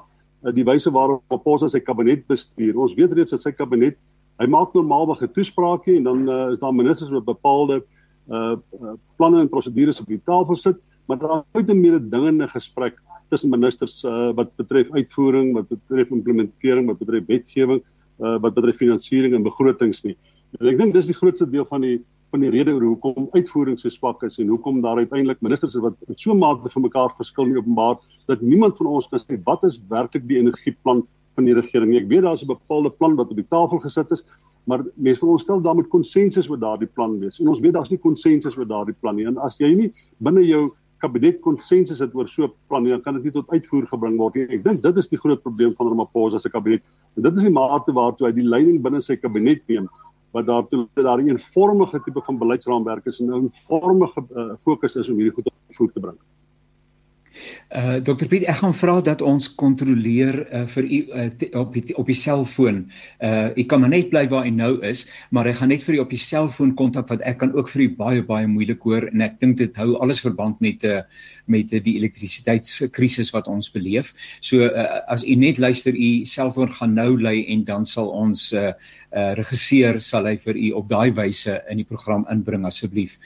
die 0.54 0.64
wyse 0.64 0.90
waarop 0.90 1.22
Paposa 1.28 1.68
sy 1.68 1.80
kabinet 1.84 2.26
bestuur. 2.28 2.78
Ons 2.80 2.94
weet 2.96 3.12
reeds 3.12 3.34
dat 3.34 3.42
sy 3.42 3.52
kabinet 3.52 3.98
hy 4.40 4.46
maak 4.48 4.72
normaalweg 4.74 5.22
'n 5.22 5.34
toespraak 5.36 5.86
en 5.88 6.04
dan 6.04 6.28
uh, 6.28 6.52
is 6.52 6.58
daar 6.58 6.72
ministers 6.72 7.12
wat 7.12 7.24
bepaalde 7.24 7.82
uh, 8.30 8.56
uh 8.56 8.94
planne 9.16 9.40
en 9.40 9.48
prosedures 9.48 10.00
op 10.00 10.06
die 10.08 10.22
tafel 10.24 10.56
sit, 10.56 10.78
maar 11.06 11.18
daar 11.18 11.42
is 11.42 11.52
nooit 11.52 11.68
'n 11.68 11.80
meer 11.80 11.98
dingende 12.00 12.48
gesprek 12.48 12.96
tussen 13.28 13.50
ministers 13.50 14.02
uh, 14.04 14.32
wat 14.34 14.56
betref 14.56 14.90
uitvoering, 14.90 15.52
wat 15.54 15.68
betref 15.68 16.10
implementering, 16.10 16.86
wat 16.86 16.98
betref 16.98 17.26
wetgewing, 17.26 17.82
uh, 18.20 18.38
wat 18.40 18.54
betref 18.54 18.76
finansiering 18.76 19.34
en 19.34 19.42
begrotings 19.42 20.02
nie. 20.02 20.16
En 20.58 20.66
ek 20.66 20.78
dink 20.78 20.94
dis 20.94 21.06
die 21.06 21.14
grootste 21.14 21.46
deel 21.46 21.66
van 21.68 21.80
die 21.80 22.00
van 22.30 22.40
die 22.44 22.50
rede 22.50 22.72
hoekom 22.72 23.28
uitvoering 23.34 23.78
so 23.78 23.90
swak 23.90 24.22
is 24.22 24.38
en 24.38 24.48
hoekom 24.48 24.80
daar 24.84 24.96
uiteindelik 25.02 25.40
ministers 25.42 25.74
is 25.74 25.82
wat 25.82 25.96
so 26.16 26.34
mate 26.34 26.70
van 26.70 26.82
mekaar 26.82 27.14
verskil 27.18 27.48
nie 27.48 27.58
openbaar 27.58 27.98
dat 28.30 28.40
niemand 28.40 28.76
van 28.78 28.86
ons 28.86 29.08
kan 29.10 29.22
sê 29.24 29.38
wat 29.44 29.64
is 29.64 29.80
werklik 29.90 30.28
die 30.28 30.38
energieplan 30.38 31.02
van 31.34 31.48
die 31.48 31.54
regering 31.54 31.90
nie. 31.90 32.00
Ek 32.02 32.08
weet 32.10 32.22
daar 32.26 32.38
is 32.38 32.42
'n 32.44 32.52
bepaalde 32.52 32.90
plan 32.90 33.16
wat 33.16 33.30
op 33.30 33.36
die 33.36 33.48
tafel 33.48 33.78
gesit 33.78 34.10
is, 34.10 34.24
maar 34.64 34.84
mense 34.94 35.20
veronderstel 35.20 35.60
daar 35.60 35.74
moet 35.74 35.88
konsensus 35.88 36.50
oor 36.50 36.58
daardie 36.58 36.88
plan 36.88 37.18
wees. 37.18 37.40
En 37.40 37.48
ons 37.48 37.60
weet 37.60 37.72
daar's 37.72 37.90
nie 37.90 37.98
konsensus 37.98 38.56
oor 38.56 38.66
daardie 38.66 38.96
plan 39.00 39.16
nie. 39.16 39.26
En 39.26 39.38
as 39.38 39.56
jy 39.58 39.74
nie 39.74 39.92
binne 40.18 40.46
jou 40.46 40.70
kabinet 41.00 41.40
konsensus 41.40 41.98
het 41.98 42.14
oor 42.14 42.28
so 42.28 42.44
'n 42.44 42.52
plan 42.68 42.82
nie, 42.82 42.90
dan 42.90 43.02
kan 43.02 43.14
dit 43.14 43.24
nie 43.24 43.32
tot 43.32 43.48
uitvoer 43.50 43.86
gebring 43.86 44.18
word 44.18 44.34
nie. 44.34 44.42
Ek 44.42 44.64
dink 44.64 44.82
dit 44.82 44.96
is 44.96 45.08
die 45.08 45.18
groot 45.18 45.42
probleem 45.42 45.74
van 45.74 45.88
Ramaphosa 45.88 46.38
se 46.38 46.50
kabinet. 46.50 46.82
En 47.16 47.22
dit 47.22 47.36
is 47.36 47.42
die 47.42 47.50
mate 47.50 47.92
waartoe 47.92 48.26
hy 48.26 48.32
die 48.32 48.48
leiding 48.48 48.82
binne 48.82 49.00
sy 49.00 49.16
kabinet 49.16 49.62
neem 49.68 49.88
wat 50.30 50.46
daartoe 50.46 50.88
dat 50.94 51.04
daar 51.04 51.22
'n 51.22 51.28
eenvormige 51.28 52.00
tipe 52.02 52.22
van 52.22 52.38
beleidsraamwerk 52.38 53.06
is 53.06 53.20
en 53.20 53.26
'n 53.26 53.32
eenvormige 53.32 54.24
uh, 54.34 54.52
fokus 54.62 54.96
is 54.96 55.08
om 55.08 55.14
hierdie 55.14 55.34
goed 55.34 55.46
op 55.46 55.52
voet 55.68 55.92
te 55.92 56.00
bring. 56.00 56.18
Uh 57.70 58.00
Dr 58.02 58.26
Piet, 58.26 58.44
ek 58.50 58.60
gaan 58.60 58.74
vra 58.74 58.96
dat 59.06 59.22
ons 59.22 59.46
kontroleer 59.54 60.40
uh, 60.42 60.64
vir 60.72 60.86
u 60.86 60.98
uh, 61.14 61.26
op 61.60 61.74
die, 61.76 61.94
op 61.96 62.08
die 62.10 62.18
selfoon. 62.18 62.82
Uh 63.22 63.50
u 63.54 63.64
kan 63.70 63.80
maar 63.80 63.92
net 63.92 64.10
bly 64.10 64.24
waar 64.32 64.46
u 64.48 64.50
nou 64.54 64.72
is, 64.86 65.06
maar 65.30 65.46
ek 65.46 65.60
gaan 65.60 65.70
net 65.70 65.84
vir 65.86 65.98
u 65.98 66.02
op 66.04 66.10
die 66.10 66.20
selfoon 66.20 66.74
kontak 66.78 67.08
wat 67.12 67.22
ek 67.26 67.38
kan 67.42 67.54
ook 67.54 67.70
vir 67.70 67.84
u 67.86 67.88
baie 67.96 68.24
baie 68.26 68.48
moeilik 68.50 68.82
hoor 68.82 69.06
en 69.12 69.22
ek 69.26 69.38
dink 69.42 69.58
dit 69.60 69.78
hou 69.78 69.94
alles 70.02 70.22
verband 70.24 70.60
met 70.60 70.84
uh 70.84 71.02
met 71.50 71.72
uh, 71.74 71.80
die 71.82 71.96
elektrisiteitskrisis 71.98 73.32
wat 73.34 73.48
ons 73.50 73.70
beleef. 73.74 74.12
So 74.40 74.66
uh, 74.66 75.02
as 75.10 75.24
u 75.26 75.34
net 75.34 75.58
luister, 75.58 75.94
u 75.94 76.26
selfoon 76.26 76.70
gaan 76.74 76.94
nou 76.94 77.14
lui 77.18 77.44
en 77.50 77.64
dan 77.66 77.86
sal 77.88 78.10
ons 78.10 78.50
uh 78.52 78.72
uh 79.10 79.32
regisseur 79.34 79.98
sal 80.02 80.26
hy 80.28 80.36
vir 80.38 80.58
u 80.58 80.68
op 80.78 80.90
daai 80.90 81.10
wyse 81.16 81.56
in 81.70 81.80
die 81.80 81.86
program 81.86 82.26
inbring 82.30 82.66
asseblief. 82.68 83.16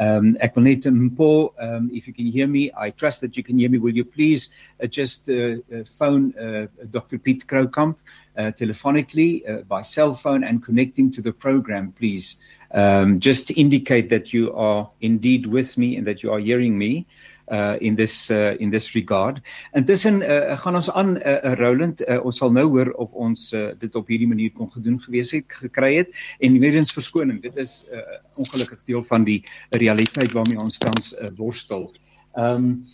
Um 0.00 0.32
ek 0.40 0.56
wil 0.56 0.64
net 0.70 0.88
Paul 1.16 1.52
um 1.60 1.90
if 1.92 2.08
you 2.08 2.14
can 2.14 2.30
hear 2.32 2.48
me 2.48 2.70
I 2.72 2.90
trust 2.90 3.20
that 3.20 3.36
you 3.36 3.44
can 3.44 3.58
hear 3.58 3.63
me 3.68 3.78
will 3.78 3.96
you 3.96 4.04
please 4.04 4.50
uh, 4.82 4.86
just 4.86 5.28
uh, 5.28 5.34
uh, 5.34 5.84
phone 5.98 6.34
uh, 6.38 6.66
Dr 6.90 7.18
Piet 7.18 7.46
Kroukamp 7.46 7.96
uh, 8.36 8.50
telephonically 8.52 9.48
uh, 9.48 9.62
by 9.62 9.82
cell 9.82 10.14
phone 10.14 10.44
and 10.44 10.62
connecting 10.62 11.12
to 11.12 11.22
the 11.22 11.32
program 11.32 11.92
please. 11.92 12.36
Um 12.70 13.20
just 13.20 13.46
to 13.48 13.54
indicate 13.54 14.08
that 14.08 14.32
you 14.32 14.52
are 14.52 14.90
indeed 15.00 15.46
with 15.46 15.78
me 15.78 15.96
and 15.96 16.06
that 16.08 16.24
you 16.24 16.32
are 16.32 16.40
hearing 16.40 16.76
me. 16.76 17.06
Uh 17.06 17.34
uh 17.48 17.76
in 17.80 17.96
this 17.96 18.30
uh 18.30 18.56
in 18.58 18.70
this 18.70 18.94
regard. 18.94 19.42
Intussen 19.72 20.22
uh 20.22 20.56
gaan 20.56 20.74
ons 20.74 20.90
aan 20.90 21.16
uh, 21.16 21.44
uh 21.44 21.54
Roland 21.58 22.00
uh, 22.08 22.24
ons 22.24 22.36
sal 22.36 22.52
nou 22.52 22.66
hoor 22.72 22.92
of 22.96 23.12
ons 23.12 23.52
uh, 23.52 23.72
dit 23.78 23.94
op 23.94 24.08
hierdie 24.08 24.28
manier 24.28 24.52
kon 24.52 24.70
gedoen 24.72 24.96
gewees 25.00 25.34
het 25.36 25.52
gekry 25.52 25.94
het 25.96 26.14
en 26.40 26.58
weer 26.58 26.74
eens 26.74 26.92
verskoning. 26.92 27.42
Dit 27.42 27.56
is 27.56 27.84
uh 27.92 28.00
ongelukkig 28.40 28.84
deel 28.84 29.04
van 29.04 29.24
die 29.24 29.42
realiteit 29.70 30.32
waarmee 30.32 30.60
ons 30.60 30.78
tans 30.78 31.12
uh, 31.18 31.28
worstel. 31.36 31.92
Ehm 32.34 32.54
um, 32.54 32.86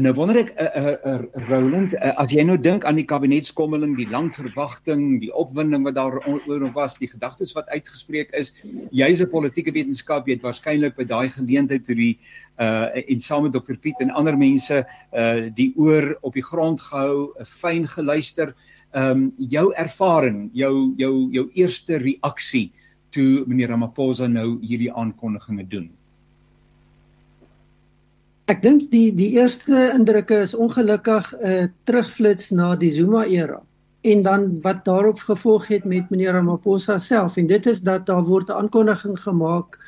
nou 0.00 0.12
wonder 0.16 0.38
ek 0.40 0.52
uh, 0.60 0.66
uh, 0.78 0.92
uh, 1.08 1.44
Roland, 1.48 1.94
uh, 1.96 2.12
as 2.20 2.32
jy 2.34 2.42
nou 2.46 2.56
dink 2.60 2.84
aan 2.88 2.98
die 2.98 3.06
kabinetskommeling, 3.08 3.96
die 3.98 4.08
lang 4.10 4.28
verwagting, 4.34 5.18
die 5.22 5.32
opwinding 5.34 5.84
wat 5.86 5.96
daar 5.98 6.16
oor 6.26 6.64
was, 6.74 6.96
die 7.00 7.10
gedagtes 7.10 7.54
wat 7.56 7.70
uitgespreek 7.72 8.32
is, 8.38 8.52
jy's 8.94 9.22
'n 9.22 9.30
politieke 9.30 9.74
wetenskap, 9.74 10.26
jy 10.26 10.38
het 10.38 10.46
waarskynlik 10.46 10.96
by 10.96 11.04
daai 11.04 11.28
geleentheid 11.28 11.84
toe 11.86 11.98
die 11.98 12.16
uh 12.56 12.88
en 12.96 13.20
saam 13.20 13.44
met 13.44 13.52
Dr 13.52 13.76
Piet 13.76 14.00
en 14.00 14.10
ander 14.10 14.36
mense 14.36 14.80
uh 15.12 15.50
die 15.52 15.72
oor 15.76 16.16
op 16.22 16.34
die 16.34 16.46
grond 16.46 16.80
gehou, 16.80 17.34
fyn 17.44 17.86
geluister. 17.86 18.54
Um, 18.96 19.34
jou 19.36 19.74
ervaring, 19.76 20.50
jou 20.54 20.94
jou 20.96 21.28
jou 21.32 21.50
eerste 21.54 21.98
reaksie 22.00 22.72
toe 23.12 23.44
meneer 23.46 23.68
Ramaphosa 23.68 24.26
nou 24.26 24.58
hierdie 24.62 24.92
aankondigings 24.92 25.68
doen. 25.68 25.90
Ek 28.52 28.60
dink 28.62 28.84
die 28.92 29.08
die 29.10 29.32
eerste 29.40 29.88
indrukke 29.90 30.36
is 30.44 30.52
ongelukkig 30.54 31.30
'n 31.34 31.46
uh, 31.52 31.62
terugflits 31.90 32.52
na 32.54 32.76
die 32.82 32.92
Zuma 32.94 33.24
era. 33.26 33.56
En 34.06 34.22
dan 34.22 34.44
wat 34.62 34.84
daarop 34.86 35.18
gevolg 35.18 35.66
het 35.66 35.84
met 35.84 36.10
meneer 36.10 36.36
Ramaphosa 36.36 36.98
self. 36.98 37.36
En 37.42 37.48
dit 37.50 37.66
is 37.66 37.80
dat 37.80 38.06
daar 38.06 38.22
word 38.22 38.48
'n 38.48 38.58
aankondiging 38.60 39.18
gemaak 39.18 39.80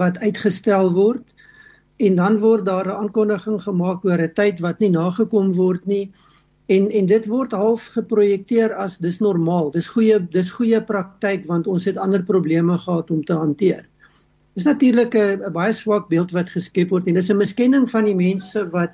wat 0.00 0.16
uitgestel 0.18 0.92
word. 0.92 1.26
En 1.96 2.16
dan 2.16 2.38
word 2.38 2.64
daar 2.64 2.88
'n 2.88 3.00
aankondiging 3.02 3.60
gemaak 3.62 4.04
oor 4.04 4.22
'n 4.22 4.32
tyd 4.34 4.60
wat 4.60 4.80
nie 4.80 4.90
nagekom 4.96 5.52
word 5.52 5.86
nie. 5.86 6.10
En 6.68 6.90
en 6.90 7.06
dit 7.06 7.26
word 7.26 7.52
half 7.52 7.86
geprojekteer 7.98 8.74
as 8.74 8.98
dis 8.98 9.20
normaal. 9.20 9.70
Dis 9.70 9.86
goeie 9.86 10.18
dis 10.30 10.50
goeie 10.50 10.80
praktyk 10.80 11.46
want 11.46 11.66
ons 11.66 11.84
het 11.84 11.96
ander 11.96 12.22
probleme 12.22 12.78
gehad 12.78 13.10
om 13.10 13.24
te 13.24 13.34
hanteer 13.34 13.89
Dis 14.60 14.68
natuurlik 14.68 15.14
'n 15.16 15.52
baie 15.52 15.72
swak 15.72 16.10
beeld 16.12 16.32
wat 16.36 16.50
geskep 16.52 16.90
word 16.92 17.06
en 17.08 17.14
dis 17.16 17.30
'n 17.32 17.38
miskenning 17.40 17.86
van 17.88 18.04
die 18.04 18.14
mense 18.14 18.64
wat 18.74 18.92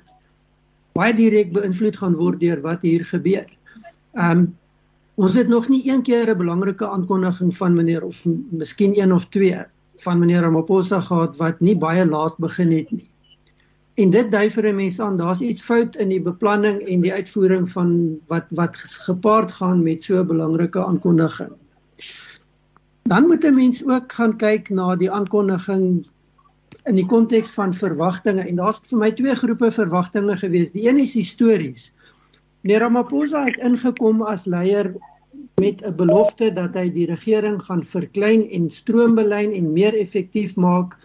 baie 0.95 1.13
direk 1.13 1.51
beïnvloed 1.51 1.97
gaan 1.99 2.15
word 2.15 2.39
deur 2.39 2.61
wat 2.63 2.85
hier 2.87 3.03
gebeur. 3.09 3.49
Um 4.15 4.55
ons 5.17 5.35
het 5.35 5.51
nog 5.51 5.67
nie 5.67 5.81
een 5.89 6.05
keer 6.07 6.31
'n 6.31 6.37
belangrike 6.37 6.87
aankondiging 6.87 7.51
van 7.57 7.75
meneer 7.75 8.03
of 8.03 8.23
miskien 8.51 8.95
een 8.95 9.11
of 9.11 9.27
twee 9.27 9.59
van 10.05 10.19
meneer 10.19 10.47
Ramaphosa 10.47 11.01
gehad 11.01 11.35
wat 11.37 11.59
nie 11.59 11.75
baie 11.75 12.05
laat 12.05 12.37
begin 12.37 12.71
het 12.71 12.91
nie. 12.91 13.09
En 13.95 14.09
dit 14.09 14.31
dui 14.31 14.49
vir 14.49 14.71
'n 14.71 14.75
mens 14.75 15.01
aan 15.01 15.17
daar's 15.17 15.41
iets 15.41 15.61
fout 15.61 15.95
in 15.95 16.09
die 16.15 16.21
beplanning 16.21 16.79
en 16.79 17.01
die 17.01 17.13
uitvoering 17.13 17.69
van 17.69 18.19
wat 18.27 18.45
wat 18.51 18.77
gepaard 19.03 19.51
gaan 19.51 19.83
met 19.83 20.03
so 20.03 20.15
'n 20.15 20.27
belangrike 20.27 20.79
aankondiging. 20.85 21.51
Dan 23.07 23.27
moet 23.27 23.43
'n 23.43 23.55
mens 23.55 23.85
ook 23.85 24.11
gaan 24.11 24.35
kyk 24.37 24.69
na 24.69 24.95
die 24.95 25.11
aankondiging 25.11 26.07
in 26.83 26.95
die 26.95 27.05
konteks 27.05 27.51
van 27.55 27.73
verwagtinge 27.73 28.43
en 28.43 28.55
daar's 28.59 28.81
vir 28.89 28.99
my 28.99 29.11
twee 29.11 29.35
groepe 29.35 29.71
verwagtinge 29.71 30.35
gewees. 30.35 30.71
Die 30.71 30.89
een 30.89 30.99
is 30.99 31.13
histories. 31.13 31.93
Meneer 32.61 32.79
Ramaphosa 32.83 33.45
het 33.45 33.59
ingekom 33.63 34.21
as 34.21 34.45
leier 34.45 34.91
met 35.61 35.85
'n 35.85 35.95
belofte 35.95 36.51
dat 36.53 36.73
hy 36.73 36.89
die 36.89 37.05
regering 37.05 37.61
gaan 37.63 37.83
verklein 37.83 38.43
en 38.49 38.69
stroombelyn 38.69 39.53
en 39.53 39.73
meer 39.73 39.95
effektief 39.95 40.55
maak 40.55 40.97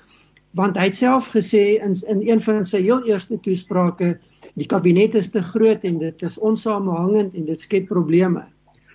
want 0.59 0.77
hy 0.77 0.85
het 0.91 0.97
self 0.97 1.31
gesê 1.37 1.79
in 1.83 1.95
in 2.07 2.29
een 2.29 2.41
van 2.41 2.65
sy 2.65 2.83
heel 2.83 3.05
eerste 3.05 3.41
toesprake 3.41 4.19
die 4.55 4.67
kabinet 4.67 5.15
is 5.15 5.31
te 5.31 5.43
groot 5.43 5.85
en 5.85 5.99
dit 5.99 6.23
is 6.23 6.39
onsamehangend 6.39 7.35
en 7.35 7.45
dit 7.45 7.61
skep 7.61 7.87
probleme. 7.87 8.45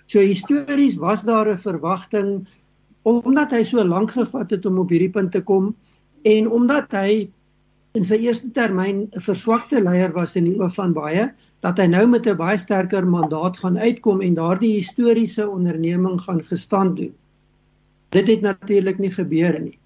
So 0.05 0.19
histories 0.19 0.97
was 0.97 1.23
daar 1.23 1.47
'n 1.47 1.57
verwagting 1.57 2.47
omdat 3.07 3.53
hy 3.55 3.63
so 3.63 3.83
lank 3.83 4.11
gevat 4.11 4.51
het 4.51 4.65
om 4.67 4.79
op 4.83 4.89
hierdie 4.91 5.13
punt 5.13 5.31
te 5.31 5.41
kom 5.41 5.71
en 6.27 6.49
omdat 6.51 6.91
hy 6.91 7.29
in 7.97 8.05
sy 8.05 8.17
eerste 8.27 8.49
termyn 8.53 9.05
'n 9.07 9.23
verswakte 9.27 9.79
leier 9.81 10.11
was 10.13 10.35
in 10.35 10.49
die 10.49 10.57
oë 10.59 10.69
van 10.75 10.93
baie 10.93 11.29
dat 11.65 11.79
hy 11.81 11.87
nou 11.93 12.05
met 12.07 12.27
'n 12.27 12.37
baie 12.37 12.57
sterker 12.57 13.07
mandaat 13.07 13.57
gaan 13.63 13.77
uitkom 13.77 14.21
en 14.21 14.35
daardie 14.37 14.73
historiese 14.75 15.49
onderneming 15.49 16.19
gaan 16.21 16.43
gestand 16.43 16.97
doen. 16.97 17.13
Dit 18.09 18.27
het 18.27 18.41
natuurlik 18.41 18.99
nie 18.99 19.11
gebeur 19.11 19.59
nie. 19.59 19.79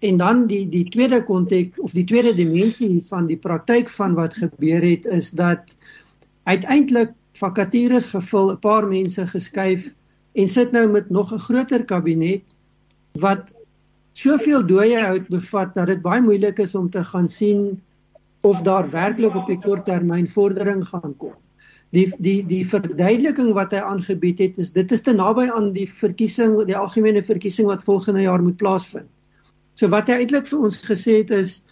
En 0.00 0.16
dan 0.16 0.46
die 0.46 0.68
die 0.68 0.84
tweede 0.90 1.24
konteks 1.24 1.78
of 1.78 1.92
die 1.92 2.04
tweede 2.04 2.34
dimensie 2.34 3.02
van 3.08 3.26
die 3.26 3.36
praktyk 3.36 3.88
van 3.88 4.14
wat 4.14 4.34
gebeur 4.34 4.82
het 4.82 5.04
is 5.04 5.30
dat 5.30 5.74
uiteindelik 6.44 7.14
vakatures 7.32 8.06
gevul, 8.06 8.52
'n 8.52 8.58
paar 8.58 8.86
mense 8.86 9.26
geskuif 9.26 9.94
en 10.32 10.48
sit 10.48 10.72
nou 10.72 10.86
met 10.90 11.10
nog 11.10 11.32
'n 11.32 11.38
groter 11.38 11.84
kabinet 11.84 12.44
wat 13.12 13.50
soveel 14.12 14.66
dooie 14.66 15.00
hout 15.00 15.28
bevat 15.28 15.74
dat 15.74 15.86
dit 15.86 16.02
baie 16.02 16.22
moeilik 16.22 16.58
is 16.58 16.74
om 16.74 16.90
te 16.90 17.04
gaan 17.04 17.28
sien 17.28 17.80
of 18.40 18.62
daar 18.62 18.90
werklik 18.90 19.34
op 19.34 19.46
die 19.46 19.58
kort 19.58 19.86
termyn 19.86 20.28
vordering 20.28 20.86
gaan 20.88 21.14
kom. 21.16 21.34
Die 21.90 22.12
die 22.18 22.42
die 22.46 22.64
verduideliking 22.68 23.54
wat 23.56 23.72
hy 23.72 23.80
aangebied 23.80 24.38
het 24.38 24.58
is 24.58 24.72
dit 24.72 24.92
is 24.92 25.02
te 25.02 25.14
naby 25.16 25.48
aan 25.50 25.72
die 25.72 25.88
verkiesing 25.88 26.58
die 26.68 26.76
algemene 26.76 27.22
verkiesing 27.22 27.66
wat 27.70 27.86
volgende 27.86 28.26
jaar 28.26 28.42
moet 28.42 28.58
plaasvind. 28.60 29.08
So 29.74 29.88
wat 29.88 30.10
hy 30.10 30.20
eintlik 30.22 30.46
vir 30.50 30.68
ons 30.68 30.82
gesê 30.84 31.22
het 31.22 31.30
is 31.30 31.62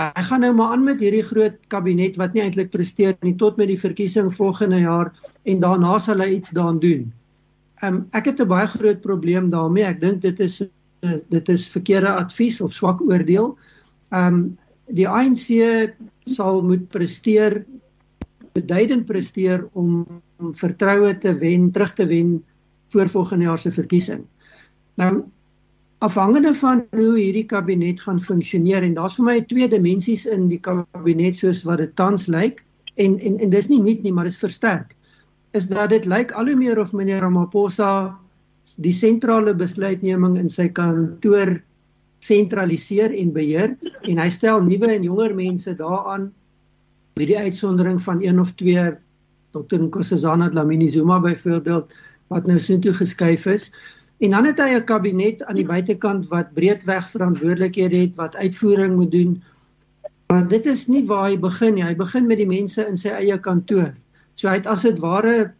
hy 0.00 0.22
gaan 0.30 0.40
nou 0.46 0.52
maar 0.56 0.76
aan 0.76 0.84
met 0.86 1.02
hierdie 1.02 1.26
groot 1.26 1.58
kabinet 1.68 2.16
wat 2.16 2.34
nie 2.34 2.44
eintlik 2.46 2.70
presteer 2.72 3.16
nie 3.26 3.36
tot 3.36 3.58
met 3.60 3.68
die 3.68 3.80
verkiesing 3.80 4.30
volgende 4.32 4.80
jaar 4.80 5.12
en 5.44 5.60
daarna 5.60 5.98
sal 5.98 6.22
hy 6.22 6.36
iets 6.38 6.54
daaraan 6.56 6.80
doen. 6.80 7.10
Ehm 7.80 7.94
um, 7.94 8.06
ek 8.12 8.24
het 8.28 8.40
'n 8.40 8.48
baie 8.48 8.66
groot 8.66 9.00
probleem 9.00 9.48
daarmee. 9.50 9.84
Ek 9.84 10.00
dink 10.00 10.20
dit 10.22 10.40
is 10.40 10.62
dit 11.28 11.48
is 11.48 11.68
verkeerde 11.68 12.08
advies 12.08 12.60
of 12.60 12.72
swak 12.72 13.00
oordeel. 13.00 13.56
Ehm 14.10 14.34
um, 14.34 14.58
die 14.86 15.08
ANC 15.08 15.46
sal 16.26 16.62
moet 16.62 16.88
presteer 16.88 17.64
beduidend 18.52 19.06
presteer 19.06 19.68
om, 19.72 20.06
vertroue 20.52 21.18
te 21.18 21.34
wen, 21.38 21.70
terug 21.70 21.92
te 21.94 22.06
wen 22.06 22.44
voor 22.88 23.08
volgende 23.08 23.44
jaar 23.44 23.58
se 23.58 23.70
verkiesing. 23.70 24.24
Nou 24.94 25.24
afhangende 25.98 26.54
van 26.54 26.86
hoe 26.90 27.18
hierdie 27.18 27.44
kabinet 27.44 28.00
gaan 28.00 28.20
funksioneer 28.20 28.82
en 28.82 28.94
daar's 28.94 29.16
vir 29.18 29.24
my 29.24 29.40
twee 29.40 29.68
dimensies 29.68 30.26
in 30.26 30.48
die 30.48 30.60
kabinet 30.60 31.36
soos 31.36 31.62
wat 31.68 31.78
dit 31.78 31.92
tans 31.96 32.26
lyk 32.26 32.64
en 32.96 33.18
en 33.18 33.38
en 33.38 33.50
dis 33.50 33.68
nie 33.68 33.80
nuut 33.80 34.02
nie, 34.02 34.12
maar 34.12 34.24
dit 34.24 34.32
is 34.32 34.40
versterk 34.40 34.96
is 35.56 35.68
dat 35.68 35.90
dit 35.90 36.06
lyk 36.06 36.32
al 36.32 36.50
hoe 36.50 36.56
meer 36.56 36.78
of 36.78 36.92
meneer 36.92 37.20
Ramaphosa 37.24 38.18
die 38.76 38.94
sentrale 38.94 39.54
besluitneming 39.54 40.36
in 40.38 40.48
sy 40.48 40.68
kantoor 40.68 41.56
sentraliseer 42.22 43.14
en 43.16 43.32
beheer 43.32 43.76
en 44.02 44.18
hy 44.18 44.28
stel 44.30 44.60
nuwe 44.62 44.92
en 44.94 45.06
jonger 45.08 45.34
mense 45.34 45.74
daaraan 45.74 46.30
met 47.18 47.26
die 47.26 47.38
uitsondering 47.38 47.98
van 48.02 48.22
een 48.22 48.40
of 48.40 48.52
twee 48.60 48.90
Dr 49.50 49.80
Nkosazana 49.82 50.48
Dlamini 50.48 50.88
Zuma 50.88 51.18
byvoorbeeld 51.20 51.96
wat 52.30 52.46
nou 52.46 52.58
sin 52.58 52.80
toe 52.80 52.92
geskuif 52.94 53.46
is 53.50 53.70
En 54.20 54.30
dan 54.30 54.44
het 54.44 54.58
hy 54.60 54.74
'n 54.76 54.84
kabinet 54.84 55.44
aan 55.44 55.56
die 55.56 55.64
buitekant 55.64 56.26
wat 56.28 56.52
breedweg 56.52 57.06
verantwoordelikhede 57.10 57.96
het, 57.96 58.14
wat 58.14 58.36
uitvoering 58.36 58.96
moet 58.96 59.10
doen. 59.10 59.42
Maar 60.28 60.48
dit 60.48 60.66
is 60.66 60.86
nie 60.86 61.06
waar 61.06 61.30
hy 61.30 61.38
begin 61.38 61.74
nie. 61.74 61.84
Hy 61.84 61.94
begin 61.96 62.26
met 62.26 62.36
die 62.36 62.46
mense 62.46 62.86
in 62.86 62.96
sy 62.96 63.08
eie 63.08 63.38
kantoor. 63.40 63.94
So 64.34 64.48
hy 64.48 64.60
het 64.60 64.66
as 64.66 64.82
dit 64.82 64.98
ware 64.98 65.52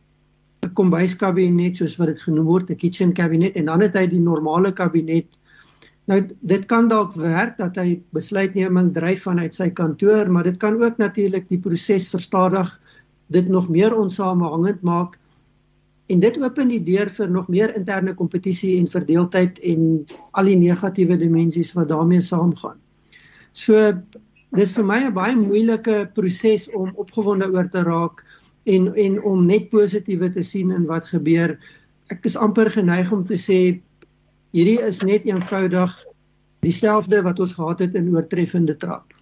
'n 0.62 0.74
kombuiskabinet 0.74 1.76
soos 1.76 1.96
wat 1.98 2.08
dit 2.12 2.20
genoem 2.20 2.46
word, 2.46 2.70
'n 2.70 2.76
kitchen 2.76 3.12
cabinet 3.12 3.56
en 3.56 3.64
dan 3.64 3.80
het 3.80 3.94
hy 3.94 4.06
die 4.06 4.20
normale 4.20 4.72
kabinet. 4.72 5.38
Nou 6.06 6.20
dit 6.42 6.66
kan 6.66 6.88
dalk 6.88 7.14
werk 7.14 7.56
dat 7.56 7.76
hy 7.76 8.02
besluitneming 8.12 8.92
dryf 8.92 9.22
vanuit 9.22 9.54
sy 9.54 9.70
kantoor, 9.70 10.30
maar 10.30 10.44
dit 10.44 10.56
kan 10.56 10.82
ook 10.82 10.98
natuurlik 10.98 11.48
die 11.48 11.58
proses 11.58 12.08
verstadig, 12.08 12.80
dit 13.28 13.48
nog 13.48 13.68
meer 13.68 13.96
onsamehangend 13.96 14.82
maak 14.82 15.18
en 16.10 16.18
dit 16.18 16.38
open 16.42 16.68
die 16.68 16.82
deur 16.82 17.10
vir 17.14 17.30
nog 17.30 17.48
meer 17.48 17.70
interne 17.78 18.14
kompetisie 18.18 18.78
en 18.80 18.88
verdeeldheid 18.90 19.60
en 19.62 19.84
al 20.34 20.50
die 20.50 20.58
negatiewe 20.58 21.16
dimensies 21.16 21.70
wat 21.76 21.88
daarmee 21.92 22.20
saamgaan. 22.20 22.80
So 23.52 23.92
dis 24.56 24.72
vir 24.74 24.84
my 24.84 24.98
'n 25.06 25.14
baie 25.14 25.36
moeilike 25.36 26.10
proses 26.14 26.68
om 26.74 26.90
opgewonde 26.96 27.46
oor 27.52 27.68
te 27.68 27.82
raak 27.86 28.24
en 28.64 28.94
en 28.94 29.22
om 29.22 29.46
net 29.46 29.70
positiewe 29.70 30.30
te 30.32 30.42
sien 30.42 30.70
in 30.70 30.86
wat 30.86 31.08
gebeur. 31.12 31.56
Ek 32.10 32.24
is 32.24 32.36
amper 32.36 32.70
geneig 32.70 33.12
om 33.12 33.24
te 33.26 33.38
sê 33.38 33.80
hierdie 34.52 34.80
is 34.82 35.02
net 35.06 35.24
eenvoudig 35.28 35.94
dieselfde 36.64 37.22
wat 37.22 37.40
ons 37.40 37.54
gehad 37.56 37.86
het 37.86 37.94
in 37.94 38.10
oortreffende 38.12 38.76
trap. 38.76 39.14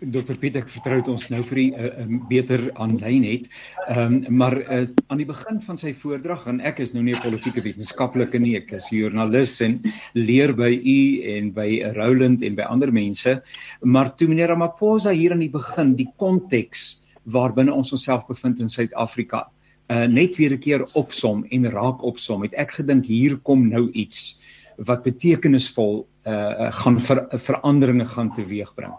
Dr 0.00 0.32
Piet 0.40 0.54
ek 0.56 0.68
vertrou 0.72 0.96
ons 1.12 1.26
nou 1.28 1.42
vir 1.44 1.58
die 1.58 1.66
uh, 1.76 1.88
uh, 2.00 2.20
beter 2.30 2.62
aanlyn 2.80 3.26
het. 3.28 3.50
Ehm 3.92 4.14
um, 4.16 4.38
maar 4.40 4.56
uh, 4.56 4.86
aan 5.12 5.20
die 5.20 5.28
begin 5.28 5.60
van 5.60 5.76
sy 5.76 5.92
voordrag 5.92 6.46
en 6.48 6.62
ek 6.64 6.80
is 6.80 6.94
nou 6.94 7.02
nie 7.04 7.12
'n 7.12 7.20
politieke 7.20 7.60
wetenskaplike 7.60 8.40
nie, 8.40 8.56
ek 8.56 8.72
is 8.72 8.88
joernalis 8.88 9.60
en 9.60 9.76
leer 10.14 10.54
by 10.56 10.72
u 10.72 11.00
en 11.36 11.52
by 11.52 11.92
Roland 11.98 12.42
en 12.42 12.56
by 12.56 12.62
ander 12.62 12.92
mense. 12.92 13.42
Maar 13.84 14.16
toe 14.16 14.28
meneer 14.28 14.48
Ramaphosa 14.48 15.12
hier 15.12 15.32
aan 15.32 15.44
die 15.44 15.52
begin 15.52 15.94
die 15.96 16.08
konteks 16.16 17.04
waarbinne 17.32 17.72
ons 17.72 17.92
onsself 17.92 18.26
bevind 18.26 18.60
in 18.60 18.68
Suid-Afrika 18.68 19.46
uh, 19.90 20.06
net 20.06 20.36
weer 20.36 20.52
'n 20.54 20.58
keer 20.58 20.82
opsom 20.94 21.44
en 21.50 21.70
raak 21.70 22.02
opsom, 22.02 22.42
het 22.42 22.54
ek 22.54 22.70
gedink 22.80 23.04
hier 23.04 23.36
kom 23.42 23.68
nou 23.68 23.90
iets 23.90 24.40
wat 24.76 25.02
betekenisvol 25.04 26.06
uh, 26.26 26.70
gaan 26.72 27.00
ver, 27.00 27.26
veranderinge 27.38 28.04
gaan 28.04 28.30
teweegbring. 28.34 28.94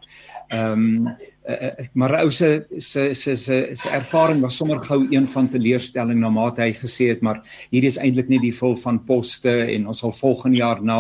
Ehm 0.50 1.08
um, 1.08 1.16
uh, 1.48 1.86
maar 1.94 2.14
ou 2.22 2.32
se 2.32 2.66
se 2.78 3.14
se 3.14 3.36
se 3.36 3.76
se 3.76 3.90
ervaring 3.90 4.42
was 4.42 4.58
sommer 4.58 4.82
gou 4.82 5.08
een 5.10 5.28
van 5.28 5.50
teleurstelling 5.50 6.20
na 6.20 6.30
mate 6.30 6.62
hy 6.62 6.74
gesê 6.74 7.10
het 7.10 7.22
maar 7.22 7.42
hier 7.72 7.84
is 7.84 7.98
eintlik 7.98 8.30
nie 8.30 8.40
die 8.40 8.54
vol 8.56 8.76
van 8.76 9.00
poste 9.06 9.52
en 9.76 9.88
ons 9.88 10.04
sal 10.04 10.12
volgende 10.12 10.58
jaar 10.58 10.84
na 10.84 11.00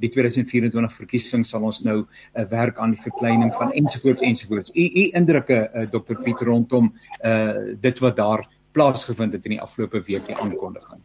die 0.00 0.10
2024 0.10 0.96
verkiesing 0.96 1.44
sal 1.46 1.68
ons 1.68 1.82
nou 1.84 1.98
'n 2.02 2.06
uh, 2.40 2.48
werk 2.50 2.78
aan 2.78 2.96
die 2.96 3.02
verkleining 3.02 3.52
van 3.54 3.72
ensovoorts 3.72 4.22
ensovoorts. 4.22 4.70
U 4.74 4.84
u 4.84 5.10
indrukke 5.12 5.70
uh, 5.74 5.86
Dr 5.90 6.16
Piet 6.24 6.40
rondom 6.40 6.92
uh 7.24 7.74
dit 7.80 7.98
wat 7.98 8.16
daar 8.16 8.48
plaasgevind 8.72 9.32
het 9.32 9.44
in 9.44 9.56
die 9.56 9.60
afgelope 9.60 10.00
week 10.06 10.26
die 10.26 10.36
aankondiging. 10.36 11.00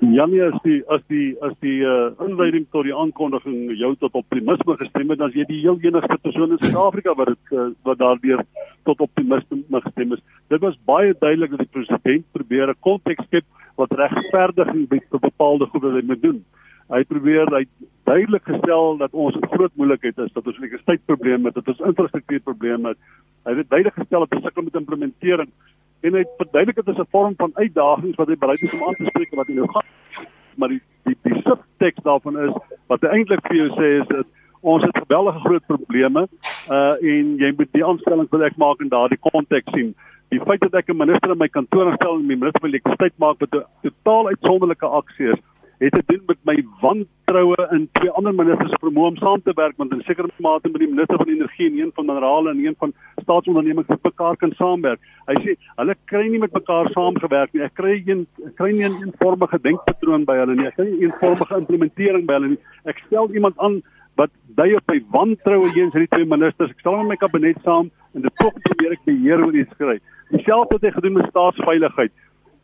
Janie 0.00 0.42
as 0.44 0.56
die 0.64 0.80
as 0.92 1.02
die 1.08 1.34
as 1.46 1.54
die 1.64 1.78
uh, 1.86 2.10
inleiding 2.26 2.66
tot 2.74 2.84
die 2.84 2.94
aankondiging 2.94 3.70
jou 3.78 3.94
tot 4.02 4.18
optimisme 4.20 4.76
gestem 4.80 5.10
het, 5.12 5.20
dan 5.22 5.32
is 5.32 5.38
jy 5.40 5.46
die 5.48 5.60
heel 5.62 5.78
enigste 5.86 6.18
persoon 6.26 6.56
in 6.56 6.60
Suid-Afrika 6.62 7.14
wat 7.20 7.32
dit 7.32 7.54
uh, 7.56 7.68
wat 7.88 8.00
daardeur 8.02 8.44
tot 8.88 9.00
optimisme 9.00 9.80
gestem 9.86 10.12
is. 10.16 10.24
Dit 10.52 10.60
was 10.66 10.76
baie 10.90 11.14
duidelik 11.18 11.54
dat 11.54 11.64
die 11.64 11.72
president 11.78 12.26
probeer 12.36 12.74
'n 12.74 12.80
konteks 12.80 13.24
skep 13.30 13.46
wat 13.80 13.96
regverdiging 13.98 14.88
bied 14.88 15.06
vir 15.10 15.20
bepaalde 15.20 15.66
goed 15.72 15.82
wat 15.82 15.98
hy 15.98 16.04
moet 16.06 16.22
doen. 16.22 16.44
Hy 16.92 17.00
probeer 17.08 17.48
hy 17.48 17.64
duidelik 18.04 18.44
gestel 18.44 18.98
dat 19.00 19.12
ons 19.12 19.36
'n 19.36 19.52
groot 19.56 19.72
moeilikheid 19.74 20.18
is, 20.18 20.32
dat 20.32 20.46
ons 20.46 20.56
'n 20.56 20.60
elektrisiteitsprobleem 20.60 21.44
het, 21.44 21.54
dat 21.54 21.68
ons 21.68 21.80
infrastruktuurprobleme 21.80 22.88
het. 22.88 22.98
Hy 23.44 23.54
het 23.56 23.70
duidelik 23.70 23.94
gestel 23.94 24.20
dat 24.20 24.34
ons 24.36 24.44
sukkel 24.44 24.62
met 24.62 24.74
implementering 24.74 25.50
en 26.04 26.14
hy 26.18 26.24
verduidelik 26.38 26.76
dit 26.80 26.88
is 26.94 27.02
'n 27.02 27.12
vorm 27.16 27.34
van 27.36 27.52
uitdagings 27.54 28.16
wat 28.20 28.28
hy 28.28 28.36
bereid 28.36 28.62
is 28.62 28.72
om 28.72 28.86
aan 28.86 28.98
te 29.00 29.10
spreek 29.10 29.34
wat 29.34 29.46
hy 29.46 29.54
nou 29.60 29.68
gaan 29.72 29.92
maar 30.56 30.68
die 30.68 30.82
die, 31.04 31.16
die 31.22 31.42
subtekst 31.42 32.04
daarvan 32.04 32.38
is 32.46 32.54
wat 32.92 33.00
hy 33.04 33.08
eintlik 33.18 33.46
vir 33.48 33.56
jou 33.56 33.70
sê 33.78 33.92
is 34.00 34.08
dat 34.08 34.26
ons 34.64 34.84
het 34.84 34.96
geweldige 34.96 35.40
groot 35.44 35.66
probleme 35.66 36.26
uh 36.76 36.94
en 37.12 37.32
jy 37.42 37.50
moet 37.56 37.72
die 37.76 37.84
aanstelling 37.84 38.28
wat 38.30 38.46
ek 38.48 38.60
maak 38.64 38.80
in 38.80 38.92
daardie 38.92 39.20
konteks 39.30 39.72
sien. 39.76 39.94
Die 40.32 40.40
feit 40.48 40.62
dat 40.64 40.74
ek 40.80 40.88
'n 40.88 40.96
minister 40.96 41.30
in 41.30 41.38
my 41.38 41.48
kantoor 41.48 41.90
aanstel 41.90 42.14
en 42.14 42.26
my 42.26 42.36
minister 42.36 42.60
van 42.60 42.70
elektrisiteit 42.70 43.18
maak 43.18 43.40
wat 43.40 43.54
'n 43.54 43.66
totaal 43.82 44.28
uitsonderlike 44.32 44.86
aksie 44.86 45.32
is 45.32 45.42
het 45.78 45.92
te 45.92 46.02
doen 46.06 46.22
met 46.26 46.38
my 46.42 46.64
wantroue 46.80 47.68
in 47.70 47.88
twee 47.92 48.10
ander 48.10 48.34
ministers 48.34 48.76
vermoë 48.80 49.10
om 49.12 49.16
saam 49.16 49.42
te 49.42 49.52
werk 49.56 49.76
want 49.76 49.92
in 49.92 50.02
sekere 50.06 50.28
mate 50.38 50.68
met 50.68 50.80
die 50.80 50.88
minister 50.88 51.16
van 51.16 51.28
energie 51.28 51.66
en 51.70 51.78
een 51.78 51.92
van 51.94 52.06
minerale 52.06 52.50
en 52.50 52.64
een 52.64 52.76
van 52.78 52.94
staatsondernemings 53.24 53.90
met 53.90 54.06
mekaar 54.08 54.38
kan 54.40 54.54
saamwerk. 54.58 55.00
Hy 55.28 55.36
sê 55.42 55.56
hulle 55.80 55.96
kry 56.10 56.24
nie 56.28 56.40
met 56.42 56.54
mekaar 56.54 56.90
saamgewerk 56.94 57.52
nie. 57.54 57.64
Ek 57.66 57.74
kry 57.80 57.96
een 57.98 58.26
ek 58.46 58.54
kry 58.60 58.70
nie 58.72 58.86
'n 58.88 59.00
eenvormige 59.02 59.60
denkpatroon 59.66 60.24
by 60.24 60.38
hulle 60.42 60.54
nie. 60.54 60.66
Ek 60.66 60.76
kry 60.76 60.86
nie 60.90 60.98
'n 60.98 61.10
eenvormige 61.10 61.58
implementering 61.58 62.26
by 62.26 62.38
hulle 62.38 62.48
nie. 62.54 62.62
Ek 62.84 63.02
stel 63.06 63.28
iemand 63.34 63.58
aan 63.58 63.82
wat 64.16 64.30
dui 64.56 64.74
op 64.74 64.86
my 64.86 65.00
wantroue 65.10 65.72
teenoor 65.72 65.92
hierdie 65.92 66.14
twee 66.14 66.24
ministers. 66.24 66.70
Ek 66.70 66.80
stel 66.80 66.94
hom 66.94 67.00
in 67.00 67.08
my 67.08 67.16
kabinet 67.16 67.58
saam 67.64 67.90
en 68.14 68.22
dit 68.22 68.36
tog 68.36 68.54
probeer 68.62 68.92
ek 68.92 69.04
beheer 69.04 69.44
oor 69.44 69.54
iets 69.54 69.76
kry. 69.76 69.98
Dieselfde 70.30 70.78
wat 70.78 70.82
hy 70.82 70.90
gedoen 70.90 71.18
met 71.18 71.30
staatsveiligheid 71.30 72.12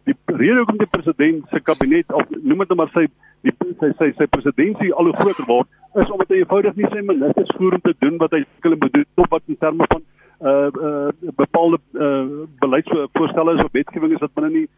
die 0.08 0.16
rede 0.26 0.60
hoekom 0.62 0.78
die 0.80 0.88
president 0.90 1.50
se 1.50 1.60
kabinet 1.60 2.12
of 2.12 2.28
noem 2.30 2.62
dit 2.62 2.72
nou 2.72 2.78
maar 2.80 2.92
sy 2.94 3.06
die 3.44 3.52
sy 3.80 3.90
sy 3.98 4.08
sy 4.18 4.28
presidentsie 4.36 4.92
al 4.94 5.10
hoe 5.10 5.16
groter 5.18 5.46
word 5.48 6.00
is 6.02 6.12
omdat 6.14 6.32
hy 6.32 6.40
eenvoudig 6.40 6.78
nie 6.78 6.88
sy 6.92 7.02
ministers 7.04 7.52
voer 7.58 7.76
om 7.78 7.84
te 7.84 7.94
doen 8.04 8.16
wat 8.22 8.34
hy 8.36 8.40
hulle 8.64 8.78
moet 8.80 8.96
doen 8.96 9.24
of 9.24 9.30
wat 9.34 9.52
in 9.52 9.60
terme 9.64 9.88
van 9.92 10.04
uh 10.40 10.70
uh 10.72 11.08
bepaalde 11.36 11.78
uh 11.92 12.46
beleidsvoorstelle 12.58 13.54
is 13.54 13.64
of 13.64 13.72
wetgewing 13.72 14.12
is 14.12 14.20
wat 14.24 14.34
binne 14.34 14.50
nie 14.50 14.68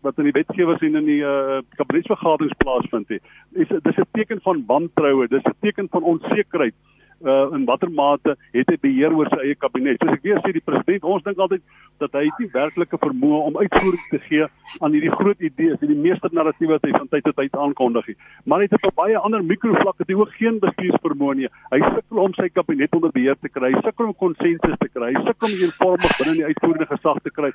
wat 0.00 0.18
in 0.18 0.24
die 0.24 0.36
wetgewers 0.36 0.80
en 0.80 0.94
in 0.94 1.04
die 1.04 1.20
uh 1.22 1.60
kabinetsvergaderings 1.76 2.56
plaasvind 2.62 3.08
nie. 3.08 3.20
Dis 3.56 3.68
dis 3.68 3.98
'n 3.98 4.08
teken 4.12 4.40
van 4.42 4.64
wantroue, 4.66 5.28
dis 5.28 5.44
'n 5.44 5.56
teken 5.60 5.88
van 5.90 6.02
onsekerheid 6.02 6.74
uh, 7.24 7.54
in 7.56 7.64
watter 7.68 7.90
mate 7.90 8.36
het 8.54 8.70
hy 8.70 8.76
beheer 8.80 9.14
oor 9.16 9.28
sy 9.32 9.40
eie 9.44 9.58
kabinet. 9.58 10.00
Soos 10.00 10.16
ek 10.16 10.24
weer 10.26 10.40
sê 10.44 10.52
die 10.56 10.64
president, 10.64 11.04
ons 11.04 11.24
dink 11.26 11.38
altyd 11.38 11.62
dat 12.02 12.16
hy 12.16 12.26
nie 12.38 12.48
werklike 12.54 13.00
vermoë 13.02 13.40
om 13.50 13.58
uitvoering 13.60 14.06
te 14.10 14.20
gee 14.26 14.46
aan 14.80 14.96
hierdie 14.96 15.12
groot 15.12 15.44
idees, 15.44 15.78
hierdie 15.82 15.98
meester 16.00 16.32
narratiewe 16.36 16.76
wat 16.76 16.86
hy 16.88 16.92
van 16.96 17.10
tyd 17.12 17.26
tot 17.28 17.38
tyd 17.40 17.56
aankondig. 17.66 18.12
Maar 18.44 18.64
hy 18.64 18.68
het 18.70 18.88
op 18.88 18.96
baie 18.98 19.18
ander 19.18 19.44
mikrovlakke 19.44 20.06
die 20.08 20.18
ook 20.18 20.32
geen 20.38 20.60
bestuursvermoë 20.62 21.38
nie. 21.42 21.50
Hy 21.74 21.80
sukkel 21.86 22.22
om 22.24 22.36
sy 22.38 22.48
kabinet 22.54 22.96
onder 22.96 23.12
beheer 23.14 23.38
te 23.40 23.52
kry, 23.52 23.74
hy 23.74 23.84
sukkel 23.84 24.10
om 24.10 24.16
konsensus 24.24 24.78
te 24.80 24.88
kry, 24.92 25.12
hy 25.14 25.24
sukkel 25.26 25.50
om 25.50 25.64
eenvormig 25.66 26.16
binne 26.20 26.38
die 26.40 26.46
uitvoerende 26.48 26.88
gesag 26.94 27.24
te 27.26 27.34
kry 27.34 27.52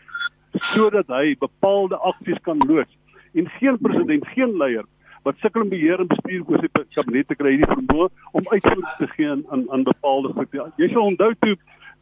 sodat 0.71 1.09
hy 1.11 1.33
bepaalde 1.39 1.97
aksies 2.07 2.37
kan 2.45 2.61
loods. 2.69 2.91
En 3.35 3.49
geen 3.59 3.75
president, 3.83 4.27
geen 4.31 4.53
leier 4.55 4.85
wat 5.25 5.39
sukkel 5.41 5.65
om 5.65 5.69
beheer 5.69 6.01
en 6.03 6.09
bestuur 6.11 6.43
oor 6.45 6.61
sy 6.61 6.69
kabinet 6.97 7.27
te 7.27 7.37
kry 7.39 7.55
hierdie 7.55 7.71
vermoë 7.71 8.09
om 8.37 8.51
uitvoering 8.51 8.91
te 8.99 9.07
gee 9.15 9.31
aan 9.33 9.65
aan 9.73 9.87
bepaalde 9.87 10.33
goed. 10.37 10.51
Ja, 10.53 10.67
jy 10.81 10.91
sal 10.93 11.09
onthou 11.09 11.31
toe 11.45 11.55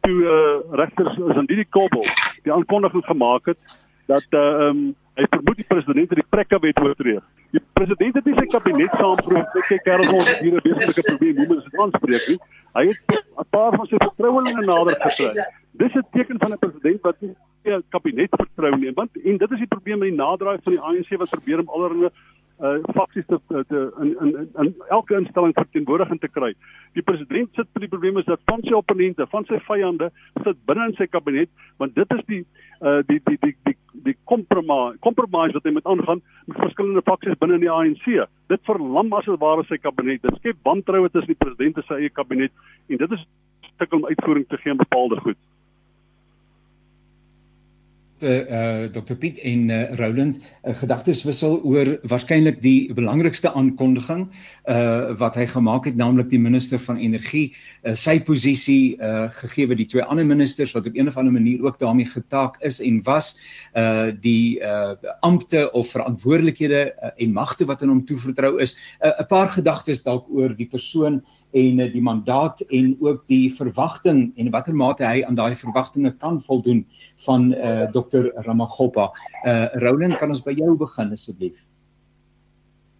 toe 0.04 0.18
uh, 0.28 0.76
regters 0.80 1.16
is 1.16 1.38
aan 1.40 1.48
hierdie 1.48 1.70
kobbel 1.76 2.04
die 2.44 2.52
aankondiging 2.52 3.04
gemaak 3.08 3.48
het 3.52 3.78
dat 4.12 4.36
uh, 4.36 4.68
um, 4.68 4.82
hy 5.16 5.24
vermoed 5.32 5.56
die 5.62 5.68
president 5.70 6.12
het 6.12 6.20
die 6.20 6.30
prekke 6.34 6.58
wet 6.60 6.80
oortree. 6.82 7.22
Die 7.54 7.62
president 7.78 8.18
het 8.18 8.28
nie 8.28 8.34
sy 8.36 8.44
kabinet 8.52 8.96
saamgeroep 8.98 9.56
net 9.56 9.68
kyk 9.70 9.84
kerel 9.86 10.12
ons 10.12 10.30
hier 10.42 10.58
'n 10.58 10.64
wesentlike 10.66 11.06
probleem 11.08 11.40
hoe 11.40 11.48
moet 11.52 11.64
dit 11.64 11.80
aanspreek 11.84 12.28
nie. 12.32 12.38
Hy 12.76 12.84
het 12.90 13.16
'n 13.16 13.48
paar 13.56 13.72
van 13.78 13.86
sy 13.86 14.02
vertrouelinge 14.04 14.64
nader 14.66 15.00
gekry. 15.06 15.46
Dis 15.80 15.96
'n 15.96 16.06
teken 16.12 16.38
van 16.44 16.52
'n 16.52 16.58
president 16.58 17.00
wat 17.08 17.20
nie 17.20 17.34
'n 17.64 17.82
kabinet 17.88 18.36
vertrou 18.36 18.76
nie 18.76 18.92
want 18.92 19.10
en 19.24 19.36
dit 19.36 19.50
is 19.50 19.58
die 19.64 19.72
probleem 19.74 19.98
met 19.98 20.08
die 20.08 20.18
naderdraai 20.18 20.58
van 20.64 20.72
die 20.72 20.82
ANC 20.82 21.16
wat 21.18 21.30
probeer 21.30 21.60
om 21.60 21.68
allerlei 21.68 22.10
uh 22.62 22.78
faksies 22.94 23.26
te, 23.26 23.38
te 23.68 23.80
in, 24.00 24.12
in 24.20 24.34
in 24.38 24.50
in 24.62 24.74
elke 24.94 25.16
instelling 25.18 25.54
verteenwoordiging 25.56 26.20
te 26.20 26.28
kry. 26.28 26.52
Die 26.94 27.02
president 27.02 27.50
sit 27.54 27.66
met 27.72 27.86
die 27.86 27.90
probleem 27.90 28.18
is 28.18 28.28
dat 28.28 28.42
van 28.50 28.62
sy 28.62 28.76
opponente, 28.78 29.26
van 29.32 29.46
sy 29.48 29.58
vyande 29.66 30.10
sit 30.44 30.60
binne 30.68 30.90
in 30.90 30.94
sy 30.98 31.08
kabinet, 31.10 31.50
want 31.82 31.94
dit 31.94 32.14
is 32.18 32.22
die 32.30 32.42
uh 32.80 33.00
die 33.08 33.20
die 33.26 33.38
die 33.42 33.54
die 33.66 33.76
die 34.06 34.16
kompromis 34.30 35.00
kompromis 35.00 35.54
wat 35.56 35.66
hy 35.66 35.74
met 35.74 35.86
aangaan 35.86 36.22
met 36.46 36.60
verskillende 36.62 37.02
faksies 37.02 37.38
binne 37.40 37.58
in 37.58 37.66
die 37.66 37.72
ANC. 37.72 38.06
Dit 38.52 38.62
verlam 38.70 39.12
as 39.18 39.26
dit 39.26 39.40
ware 39.40 39.66
sy 39.66 39.80
kabinet. 39.82 40.22
Dit 40.22 40.38
skep 40.38 40.62
wantroue 40.62 41.10
tussen 41.10 41.34
die 41.34 41.42
president 41.42 41.82
en 41.82 41.88
sy 41.88 42.04
eie 42.04 42.14
kabinet 42.14 42.54
en 42.88 43.02
dit 43.02 43.18
is 43.18 43.26
sukkel 43.78 43.98
om 43.98 44.06
uitvoering 44.06 44.46
te 44.48 44.62
gee 44.62 44.70
aan 44.70 44.82
bepaalde 44.82 45.18
goed. 45.26 45.40
Uh 48.22 48.86
Dr 48.92 49.16
Piet 49.18 49.38
en 49.38 49.68
uh, 49.68 49.94
Roland 49.98 50.36
'n 50.36 50.42
uh, 50.70 50.74
gedagteswissel 50.78 51.60
oor 51.62 51.98
waarskynlik 52.02 52.62
die 52.62 52.92
belangrikste 52.94 53.52
aankondiging 53.52 54.28
uh 54.64 55.12
wat 55.20 55.34
hy 55.36 55.44
gemaak 55.46 55.84
het 55.84 55.96
naamlik 55.96 56.30
die 56.30 56.40
minister 56.40 56.80
van 56.80 56.96
energie 56.96 57.52
uh, 57.84 57.92
sy 57.92 58.16
posisie 58.24 58.96
uh 58.96 59.28
gegee 59.40 59.76
die 59.76 59.86
twee 59.86 60.02
ander 60.02 60.24
ministers 60.24 60.72
wat 60.72 60.86
op 60.88 60.96
een 60.96 61.08
of 61.08 61.16
ander 61.20 61.32
manier 61.32 61.64
ook 61.64 61.78
daarmee 61.78 62.08
getaak 62.08 62.56
is 62.64 62.80
en 62.80 63.02
was 63.04 63.34
uh 63.76 64.08
die 64.20 64.60
uh 64.60 64.94
ampte 65.20 65.70
of 65.72 65.90
verantwoordelikhede 65.92 66.82
uh, 66.94 67.10
en 67.16 67.32
magte 67.32 67.64
wat 67.68 67.82
aan 67.82 67.92
hom 67.92 68.04
toevertrou 68.06 68.56
is 68.60 68.76
'n 69.02 69.12
uh, 69.20 69.28
paar 69.28 69.48
gedagtes 69.48 70.02
dalk 70.02 70.28
oor 70.30 70.56
die 70.56 70.68
persoon 70.68 71.22
en 71.52 71.78
uh, 71.78 71.92
die 71.92 72.02
mandaat 72.02 72.60
en 72.60 72.96
ook 73.00 73.26
die 73.28 73.52
verwagting 73.54 74.32
en 74.36 74.50
watter 74.50 74.74
mate 74.74 75.04
hy 75.04 75.22
aan 75.24 75.34
daai 75.34 75.54
verwagtinge 75.54 76.16
kan 76.16 76.40
voldoen 76.40 76.86
van 77.26 77.52
uh 77.52 77.86
Dr 77.92 78.32
Ramagoppa. 78.46 79.12
Uh 79.44 79.66
Roland, 79.84 80.16
kan 80.18 80.28
ons 80.28 80.42
by 80.42 80.56
jou 80.56 80.76
begin 80.76 81.12
asseblief? 81.12 81.73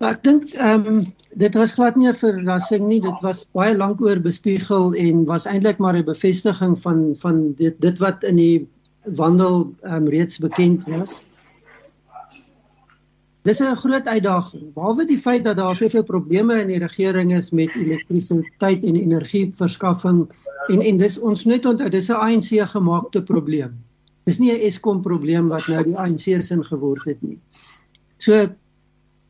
Ek 0.05 0.19
dink 0.25 0.51
ehm 0.61 0.87
um, 0.90 0.97
dit 1.40 1.55
was 1.57 1.73
glad 1.77 1.97
nie 1.97 2.09
'n 2.09 2.14
verrassing 2.14 2.87
nie. 2.88 3.01
Dit 3.01 3.21
was 3.25 3.45
baie 3.57 3.77
lank 3.77 4.01
oor 4.05 4.21
bespiegel 4.21 4.93
en 4.95 5.25
was 5.25 5.47
eintlik 5.47 5.79
maar 5.79 5.97
'n 5.97 6.05
bevestiging 6.05 6.75
van 6.83 7.14
van 7.23 7.55
dit 7.61 7.81
dit 7.81 7.99
wat 7.99 8.25
in 8.25 8.37
die 8.37 8.69
wandel 9.21 9.73
ehm 9.83 9.95
um, 9.95 10.09
reeds 10.09 10.38
bekend 10.38 10.85
was. 10.88 11.25
Dis 13.45 13.61
'n 13.61 13.77
groot 13.77 14.07
uitdaging. 14.07 14.75
Behalwe 14.75 15.07
die 15.07 15.19
feit 15.19 15.45
dat 15.45 15.57
daar 15.57 15.77
soveel 15.77 16.05
probleme 16.05 16.61
in 16.61 16.69
die 16.69 16.83
regering 16.85 17.33
is 17.35 17.51
met 17.51 17.75
elektrisiteit 17.75 18.85
en 18.85 18.97
energieverskaffing 18.97 20.29
en 20.69 20.81
en 20.81 20.97
dis 20.97 21.19
ons 21.19 21.45
net 21.45 21.67
onthou 21.67 21.88
dis 21.88 22.11
'n 22.11 22.21
ANC 22.27 22.69
gemaakte 22.77 23.23
probleem. 23.23 23.73
Dis 24.25 24.38
nie 24.38 24.53
'n 24.53 24.61
Eskom 24.69 25.01
probleem 25.03 25.49
wat 25.49 25.67
nou 25.69 25.83
die 25.85 25.97
ANC 25.97 26.43
sin 26.43 26.64
geword 26.64 27.05
het 27.05 27.23
nie. 27.23 27.38
So 28.19 28.49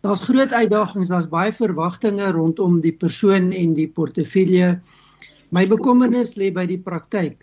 daar's 0.04 0.24
groot 0.28 0.52
uitdagings, 0.52 1.08
daar's 1.08 1.30
baie 1.32 1.52
verwagtinge 1.52 2.28
rondom 2.36 2.80
die 2.84 2.92
persoon 2.92 3.50
en 3.56 3.74
die 3.76 3.88
portefeulje. 3.88 4.74
My 5.54 5.64
bekommernis 5.70 6.34
lê 6.36 6.50
by 6.52 6.66
die 6.68 6.80
praktyk. 6.82 7.38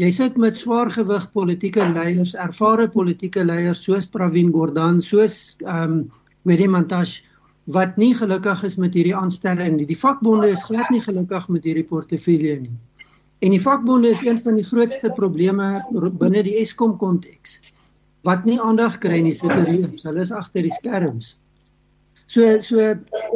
Jy 0.00 0.08
sit 0.16 0.38
met 0.40 0.56
swaar 0.56 0.88
gewig 0.94 1.26
politieke 1.34 1.84
leiers, 1.92 2.32
ervare 2.32 2.86
politieke 2.88 3.44
leiers 3.44 3.82
soos 3.84 4.06
Pravin 4.08 4.52
Gordhan, 4.54 5.02
soos 5.04 5.58
ehm 5.66 5.82
um, 5.84 5.98
Willem 6.48 6.72
Mantashe 6.72 7.26
wat 7.70 7.98
nie 8.00 8.14
gelukkig 8.16 8.62
is 8.64 8.78
met 8.80 8.94
hierdie 8.96 9.14
aanstelling 9.14 9.76
nie. 9.76 9.86
Die 9.86 9.98
vakbonde 9.98 10.48
is 10.50 10.64
glad 10.64 10.88
nie 10.90 11.02
gelukkig 11.04 11.48
met 11.52 11.66
hierdie 11.68 11.84
portefeulje 11.84 12.54
nie. 12.62 12.72
En 13.44 13.52
die 13.52 13.60
vakbonde 13.60 14.14
is 14.14 14.24
een 14.24 14.40
van 14.40 14.56
die 14.56 14.64
grootste 14.64 15.12
probleme 15.16 15.68
binne 15.92 16.42
die 16.48 16.56
Eskom 16.62 16.96
konteks 16.96 17.60
wat 18.24 18.48
nie 18.48 18.58
aandag 18.60 18.98
kry 19.00 19.20
nie 19.24 19.36
vir 19.40 19.52
reeds. 19.64 20.04
Hulle 20.08 20.24
is 20.24 20.32
agter 20.32 20.64
die 20.64 20.72
skerms. 20.72 21.34
So 22.30 22.60
so 22.62 22.78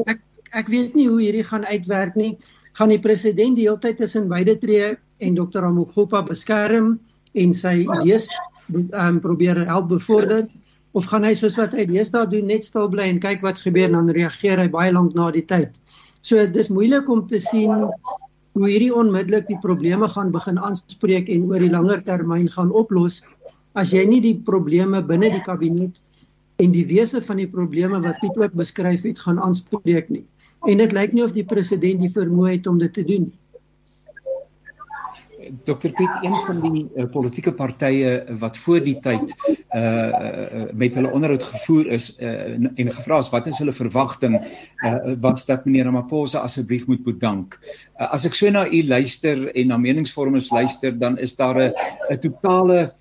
ek 0.06 0.20
ek 0.54 0.68
weet 0.70 0.94
nie 0.94 1.08
hoe 1.10 1.18
hierdie 1.18 1.46
gaan 1.46 1.66
uitwerk 1.66 2.14
nie. 2.18 2.36
Gaan 2.78 2.92
die 2.94 3.02
president 3.02 3.58
die 3.58 3.66
hele 3.66 3.80
tyd 3.82 3.98
tussen 3.98 4.28
beide 4.30 4.54
tree 4.62 4.94
en 5.18 5.38
Dr. 5.38 5.64
Ramokgopa 5.66 6.22
beskerm 6.28 6.98
en 7.34 7.54
sy 7.54 7.80
idees 7.82 8.28
um, 8.70 9.18
probeer 9.22 9.64
help 9.66 9.90
bevorder 9.90 10.46
of 10.94 11.08
gaan 11.10 11.26
hy 11.26 11.34
soos 11.38 11.58
wat 11.58 11.74
hy 11.74 11.88
deesdae 11.90 12.28
doen 12.30 12.46
net 12.50 12.66
stil 12.66 12.86
bly 12.90 13.08
en 13.10 13.18
kyk 13.22 13.42
wat 13.42 13.58
gebeur 13.62 13.90
en 13.90 13.98
dan 13.98 14.12
reageer 14.14 14.62
hy 14.62 14.68
baie 14.70 14.94
lank 14.94 15.16
na 15.18 15.30
die 15.34 15.42
tyd. 15.42 15.74
So 16.22 16.46
dis 16.46 16.70
moeilik 16.70 17.10
om 17.10 17.24
te 17.30 17.42
sien 17.42 17.88
hoe 18.54 18.68
hierdie 18.70 18.94
onmiddellik 18.94 19.50
die 19.50 19.58
probleme 19.62 20.06
gaan 20.14 20.30
begin 20.34 20.60
aanspreek 20.62 21.28
en 21.34 21.50
oor 21.50 21.66
die 21.66 21.72
langer 21.72 22.06
termyn 22.06 22.46
gaan 22.54 22.70
oplos 22.70 23.24
as 23.74 23.90
jy 23.90 24.06
nie 24.06 24.22
die 24.22 24.36
probleme 24.46 25.02
binne 25.02 25.32
die 25.34 25.42
kabinet 25.42 25.98
en 26.56 26.74
die 26.74 26.86
wese 26.86 27.20
van 27.20 27.40
die 27.42 27.48
probleme 27.50 28.00
wat 28.00 28.20
Piet 28.22 28.36
ook 28.38 28.52
beskryf 28.58 29.02
het 29.02 29.18
gaan 29.18 29.40
aanspreek 29.42 30.08
nie. 30.08 30.24
En 30.68 30.78
dit 30.80 30.92
lyk 30.92 31.12
nie 31.12 31.24
of 31.24 31.34
die 31.34 31.44
president 31.44 32.00
die 32.00 32.12
vermoë 32.12 32.56
het 32.56 32.66
om 32.70 32.78
dit 32.78 32.92
te 32.92 33.04
doen 33.04 33.28
nie. 33.28 33.38
Dr 35.64 35.90
Piet 35.92 36.22
een 36.22 36.36
van 36.46 36.60
die 36.62 36.84
uh, 36.96 37.04
politieke 37.12 37.52
partye 37.52 38.24
wat 38.40 38.56
voor 38.56 38.80
die 38.84 38.96
tyd 39.04 39.34
uh, 39.44 39.82
uh 39.82 40.62
met 40.72 40.94
hulle 40.96 41.10
onderhoud 41.12 41.42
gevoer 41.42 41.90
is 41.96 42.06
uh, 42.16 42.54
en 42.56 42.92
gevra 42.96 43.18
is 43.20 43.30
wat 43.32 43.46
is 43.50 43.58
hulle 43.60 43.74
verwagting 43.76 44.38
uh, 44.40 44.94
was 45.20 45.44
dat 45.46 45.64
meneer 45.64 45.88
Ramaphosa 45.90 46.44
asseblief 46.46 46.86
moet 46.86 47.04
bedank. 47.04 47.58
Uh, 47.98 48.08
as 48.08 48.24
ek 48.24 48.38
so 48.38 48.50
na 48.50 48.64
u 48.66 48.82
luister 48.88 49.48
en 49.52 49.72
na 49.72 49.78
meningsvormers 49.80 50.50
luister 50.54 50.96
dan 50.98 51.18
is 51.18 51.36
daar 51.36 51.60
'n 51.60 51.72
'n 52.10 52.18
totale 52.18 52.92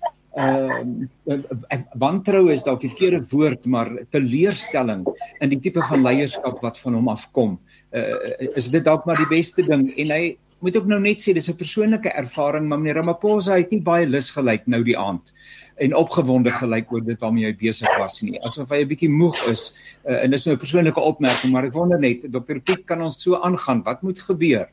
wantrou 1.94 2.50
is 2.50 2.64
dalk 2.66 2.82
'n 2.82 2.88
verkeerde 2.90 3.22
woord 3.30 3.66
maar 3.66 3.90
teleurstelling 4.10 5.06
in 5.40 5.48
die 5.48 5.60
tipe 5.60 5.82
van 5.82 6.02
leierskap 6.02 6.60
wat 6.62 6.78
van 6.78 6.94
hom 6.94 7.08
afkom. 7.08 7.58
Uh 7.94 8.34
is 8.56 8.70
dit 8.70 8.84
dalk 8.84 9.06
maar 9.06 9.16
die 9.16 9.30
beste 9.30 9.62
ding. 9.62 9.94
En 9.96 10.10
hy 10.10 10.36
moet 10.58 10.76
ook 10.76 10.86
nou 10.86 11.00
net 11.00 11.20
sê 11.20 11.34
dis 11.34 11.48
'n 11.50 11.56
persoonlike 11.56 12.10
ervaring 12.10 12.66
maar 12.68 12.78
meneer 12.78 12.96
Ramaphosa 12.96 13.56
het 13.56 13.70
nie 13.70 13.82
baie 13.82 14.06
lus 14.06 14.30
gelyk 14.30 14.66
nou 14.66 14.82
die 14.82 14.98
aand 14.98 15.32
en 15.76 15.94
opgewonde 15.94 16.50
gelyk 16.50 16.92
oor 16.92 17.04
dit 17.04 17.20
waarmee 17.20 17.46
hy 17.46 17.56
besig 17.58 17.98
was 17.98 18.22
nie. 18.22 18.40
Asof 18.42 18.70
hy 18.70 18.82
'n 18.82 18.88
bietjie 18.88 19.10
moeg 19.10 19.38
is 19.50 19.74
uh, 20.06 20.22
en 20.22 20.30
dis 20.30 20.46
nou 20.46 20.54
'n 20.54 20.58
persoonlike 20.58 21.00
opmerking 21.00 21.52
maar 21.52 21.64
ek 21.64 21.74
wonder 21.74 22.00
net 22.00 22.32
dokter 22.32 22.60
Piet 22.60 22.86
kan 22.86 23.02
ons 23.02 23.22
so 23.22 23.36
aangaan? 23.36 23.82
Wat 23.82 24.02
moet 24.02 24.20
gebeur 24.20 24.68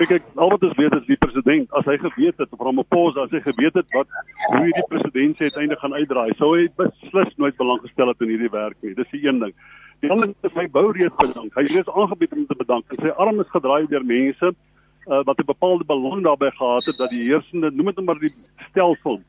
Kyk 0.00 0.10
ek 0.16 0.24
al 0.40 0.50
wat 0.54 0.62
ons 0.64 0.78
weet 0.78 0.94
is 0.96 1.06
die 1.06 1.20
president 1.20 1.72
as 1.78 1.84
hy 1.84 1.98
geweet 2.00 2.38
het 2.40 2.52
of 2.54 2.64
Ramaphosa 2.64 3.26
as 3.26 3.34
hy 3.34 3.42
geweet 3.44 3.76
het 3.76 3.88
wat 3.96 4.08
hoe 4.48 4.62
hierdie 4.64 4.88
president 4.88 5.36
se 5.36 5.50
uiteindelik 5.50 5.82
gaan 5.84 5.98
uitdraai 5.98 6.32
sou 6.38 6.54
hy 6.56 6.68
beslis 6.80 7.36
nooit 7.36 7.56
belang 7.60 7.80
gestel 7.84 8.08
het 8.08 8.24
in 8.24 8.32
hierdie 8.32 8.52
werk 8.52 8.78
nie 8.80 8.94
dis 8.96 9.12
die 9.12 9.26
een 9.26 9.42
ding 9.44 9.52
Die 10.02 10.10
ander 10.10 10.32
is 10.42 10.54
my 10.58 10.64
bou 10.66 10.88
reeds 10.90 11.14
bedank. 11.14 11.54
Hy 11.54 11.62
het 11.70 11.90
aangebied 11.94 12.32
om 12.34 12.46
te 12.48 12.56
bedank. 12.58 12.94
Sy 12.98 13.12
arm 13.22 13.38
is 13.38 13.50
gedraai 13.52 13.86
deur 13.90 14.02
mense 14.02 14.48
uh, 14.50 15.20
wat 15.28 15.38
'n 15.38 15.46
bepaalde 15.46 15.86
belang 15.86 16.24
daarbey 16.26 16.50
gehad 16.50 16.88
het 16.90 16.98
dat 16.98 17.10
die 17.14 17.22
heersende, 17.28 17.70
noem 17.70 17.92
dit 17.92 18.00
nou 18.00 18.06
maar 18.06 18.18
die 18.18 18.32
stelsel 18.70 19.20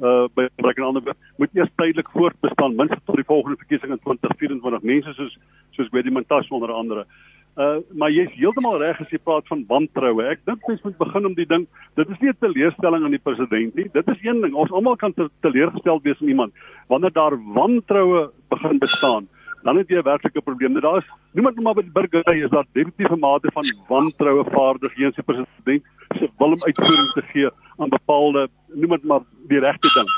uh 0.00 0.24
by 0.32 0.48
by 0.56 0.72
'n 0.72 0.88
ander 0.88 1.14
moet 1.36 1.52
eers 1.52 1.68
tydelik 1.76 2.08
voortbestaan 2.16 2.76
minstens 2.76 3.04
tot 3.04 3.20
die 3.20 3.28
volgende 3.28 3.60
verkiesing 3.60 3.92
in 3.92 4.00
2024 4.00 4.82
mense 4.82 5.12
soos 5.12 5.36
soos 5.76 5.92
Gwedimantas 5.92 6.48
onder 6.48 6.72
andere. 6.72 7.04
Uh 7.04 7.31
maar 7.54 8.10
jy's 8.10 8.32
heeltemal 8.32 8.78
reg 8.80 9.00
as 9.00 9.10
jy 9.12 9.18
praat 9.20 9.46
van 9.46 9.64
wantroue. 9.68 10.24
Ek 10.24 10.40
dink 10.48 10.64
mens 10.68 10.80
moet 10.82 10.96
begin 10.96 11.26
om 11.26 11.34
die 11.34 11.46
ding, 11.46 11.66
dit 11.96 12.08
is 12.08 12.20
nie 12.20 12.30
'n 12.30 12.40
teleurstelling 12.40 13.04
aan 13.04 13.16
die 13.16 13.20
president 13.22 13.74
nie. 13.74 13.88
Dit 13.92 14.08
is 14.08 14.22
een 14.22 14.40
ding. 14.40 14.54
Ons 14.54 14.72
almal 14.72 14.96
kan 14.96 15.12
teleurgestel 15.40 16.00
wees 16.02 16.20
in 16.20 16.28
iemand 16.28 16.52
wanneer 16.88 17.12
daar 17.12 17.36
wantroue 17.54 18.30
begin 18.48 18.78
bestaan 18.78 19.28
dan 19.62 19.76
het 19.76 19.88
jy 19.88 19.98
'n 19.98 20.02
werklike 20.02 20.40
probleem. 20.40 20.80
Daar 20.80 20.98
is 20.98 21.08
noem 21.32 21.54
dit 21.54 21.64
maar 21.64 21.74
by 21.74 21.82
die 21.82 21.92
burgery 21.92 22.44
is 22.44 22.50
daar 22.50 22.66
definitief 22.72 23.10
'n 23.10 23.18
mate 23.18 23.50
van 23.52 23.64
wantroue 23.88 24.44
vaardig 24.44 24.94
teenoor 24.94 25.12
die 25.12 25.22
president 25.22 25.82
se 26.18 26.30
wil 26.38 26.52
om 26.52 26.64
uitvoering 26.64 27.12
te 27.12 27.22
gee 27.22 27.50
aan 27.78 27.88
bepaalde 27.88 28.48
noem 28.74 28.90
dit 28.90 29.04
maar 29.04 29.20
die 29.48 29.58
regte 29.58 29.88
ding. 29.94 30.08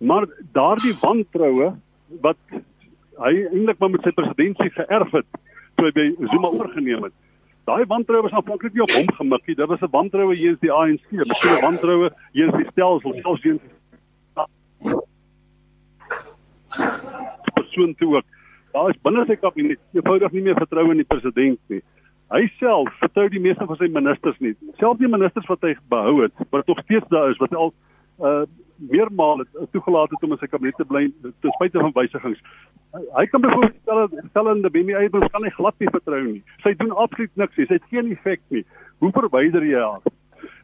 Maar 0.00 0.26
daardie 0.52 0.94
wantroue 1.00 1.74
wat 2.20 2.36
hy 3.18 3.32
eintlik 3.52 3.78
maar 3.78 3.90
met 3.90 4.02
sy 4.02 4.10
presidentskap 4.10 4.72
geërf 4.72 5.10
het 5.10 5.26
toe 5.80 5.88
hy 5.88 5.96
by 5.96 6.28
Zuma 6.28 6.52
oorgeneem 6.52 7.08
het. 7.08 7.14
Daai 7.68 7.84
wantroue 7.88 8.24
was 8.26 8.34
aanvanklik 8.36 8.74
nie 8.74 8.84
op 8.84 8.92
hom 8.92 9.12
gemik 9.16 9.46
nie. 9.46 9.56
Dit 9.56 9.68
was 9.68 9.82
'n 9.82 9.90
wantroue 9.90 10.36
teenoor 10.36 10.60
die 10.60 10.72
ANC, 10.72 11.06
miskien 11.10 11.56
'n 11.56 11.64
wantroue 11.64 12.10
teenoor 12.32 12.58
die 12.58 12.70
stelsel, 12.72 13.14
selfs 13.22 13.40
teenoor 13.40 13.78
persoon 17.54 17.94
toe 17.94 18.16
ook 18.16 18.26
daar 18.72 18.90
is 18.90 19.00
binne 19.02 19.24
sy 19.26 19.36
kabinet 19.36 19.80
eenvoudig 19.92 20.32
nie 20.32 20.42
meer 20.42 20.58
vertroue 20.58 20.92
in 20.94 21.02
die 21.02 21.08
president 21.08 21.58
nie. 21.72 21.80
Hy 22.30 22.44
self 22.60 22.92
vertrou 23.00 23.26
die 23.28 23.42
meeste 23.42 23.66
van 23.66 23.76
sy 23.76 23.88
ministers 23.90 24.38
nie. 24.38 24.54
Selfs 24.78 25.00
die 25.00 25.10
ministers 25.10 25.48
wat 25.50 25.64
hy 25.66 25.74
behou 25.90 26.20
het, 26.22 26.32
wat 26.54 26.66
nog 26.70 26.78
steeds 26.84 27.08
daar 27.10 27.32
is, 27.32 27.40
wat 27.42 27.54
al 27.54 27.72
uh 28.20 28.44
meermale 28.80 29.46
toegelaat 29.72 30.10
het 30.10 30.22
om 30.24 30.32
in 30.32 30.38
sy 30.40 30.48
kabinet 30.48 30.76
te 30.80 30.86
bly 30.88 31.02
ten 31.22 31.52
spyte 31.56 31.82
van 31.82 31.92
wysigings. 31.92 32.40
Hy, 32.96 33.02
hy 33.18 33.24
kan 33.32 33.42
byvoorbeeld 33.44 33.76
stel 33.82 34.22
stellende 34.30 34.70
Bemi 34.72 34.94
Abrams 34.96 35.32
kan 35.34 35.44
hy 35.44 35.52
glad 35.56 35.76
nie 35.78 35.90
vertrou 35.92 36.20
nie. 36.24 36.42
Sy 36.64 36.72
doen 36.80 36.94
absoluut 36.96 37.42
niks 37.42 37.58
nie. 37.58 37.66
Sy 37.68 37.76
het 37.78 37.90
geen 37.92 38.10
effek 38.14 38.42
nie. 38.54 38.64
Hoe 39.04 39.12
verwyder 39.16 39.66
jy 39.66 39.82
haar? 39.84 40.06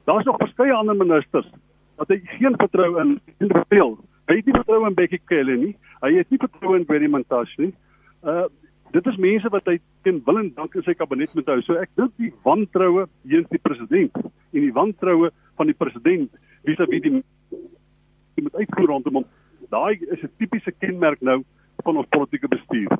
Daar's 0.09 0.25
nog 0.25 0.41
verskeie 0.41 0.75
ander 0.75 0.97
ministers 0.97 1.49
wat 2.01 2.13
hy 2.13 2.21
geen 2.37 2.57
vertroue 2.61 3.01
in 3.05 3.17
in 3.43 3.53
beveel. 3.53 3.97
Hy 4.31 4.39
het 4.41 4.49
nie 4.49 4.57
vertroue 4.57 4.89
in 4.89 4.97
Bekkie 4.97 5.23
Cele 5.31 5.57
nie. 5.61 5.75
Hy 6.03 6.15
het 6.19 6.33
nie 6.33 6.41
vertroue 6.41 6.81
in 6.81 6.89
Berry 6.89 7.11
Montague 7.13 7.67
nie. 7.67 7.75
Uh 8.25 8.47
dit 8.95 9.09
is 9.11 9.17
mense 9.21 9.49
wat 9.53 9.67
hy 9.69 9.81
teen 10.07 10.21
wil 10.25 10.39
en 10.41 10.53
dank 10.57 10.75
in 10.79 10.85
sy 10.87 10.95
kabinet 10.97 11.33
moet 11.37 11.49
hou. 11.51 11.59
So 11.67 11.77
ek 11.83 11.91
dink 11.99 12.15
die 12.23 12.31
wantroue 12.47 13.09
teenoor 13.27 13.51
die 13.51 13.61
president 13.61 14.15
en 14.23 14.63
die 14.63 14.73
wantroue 14.73 15.33
van 15.59 15.69
die 15.69 15.77
president 15.77 16.31
vis-à-vis 16.65 17.03
die 17.03 17.19
die 17.19 17.25
moet 18.43 18.55
uitvoer 18.55 18.87
rondom 18.87 19.15
hom. 19.15 19.27
Daai 19.69 19.99
is 20.11 20.23
'n 20.23 20.31
tipiese 20.39 20.73
kenmerk 20.79 21.21
nou 21.21 21.43
van 21.85 21.97
ons 21.97 22.07
politieke 22.09 22.49
bestuur. 22.49 22.99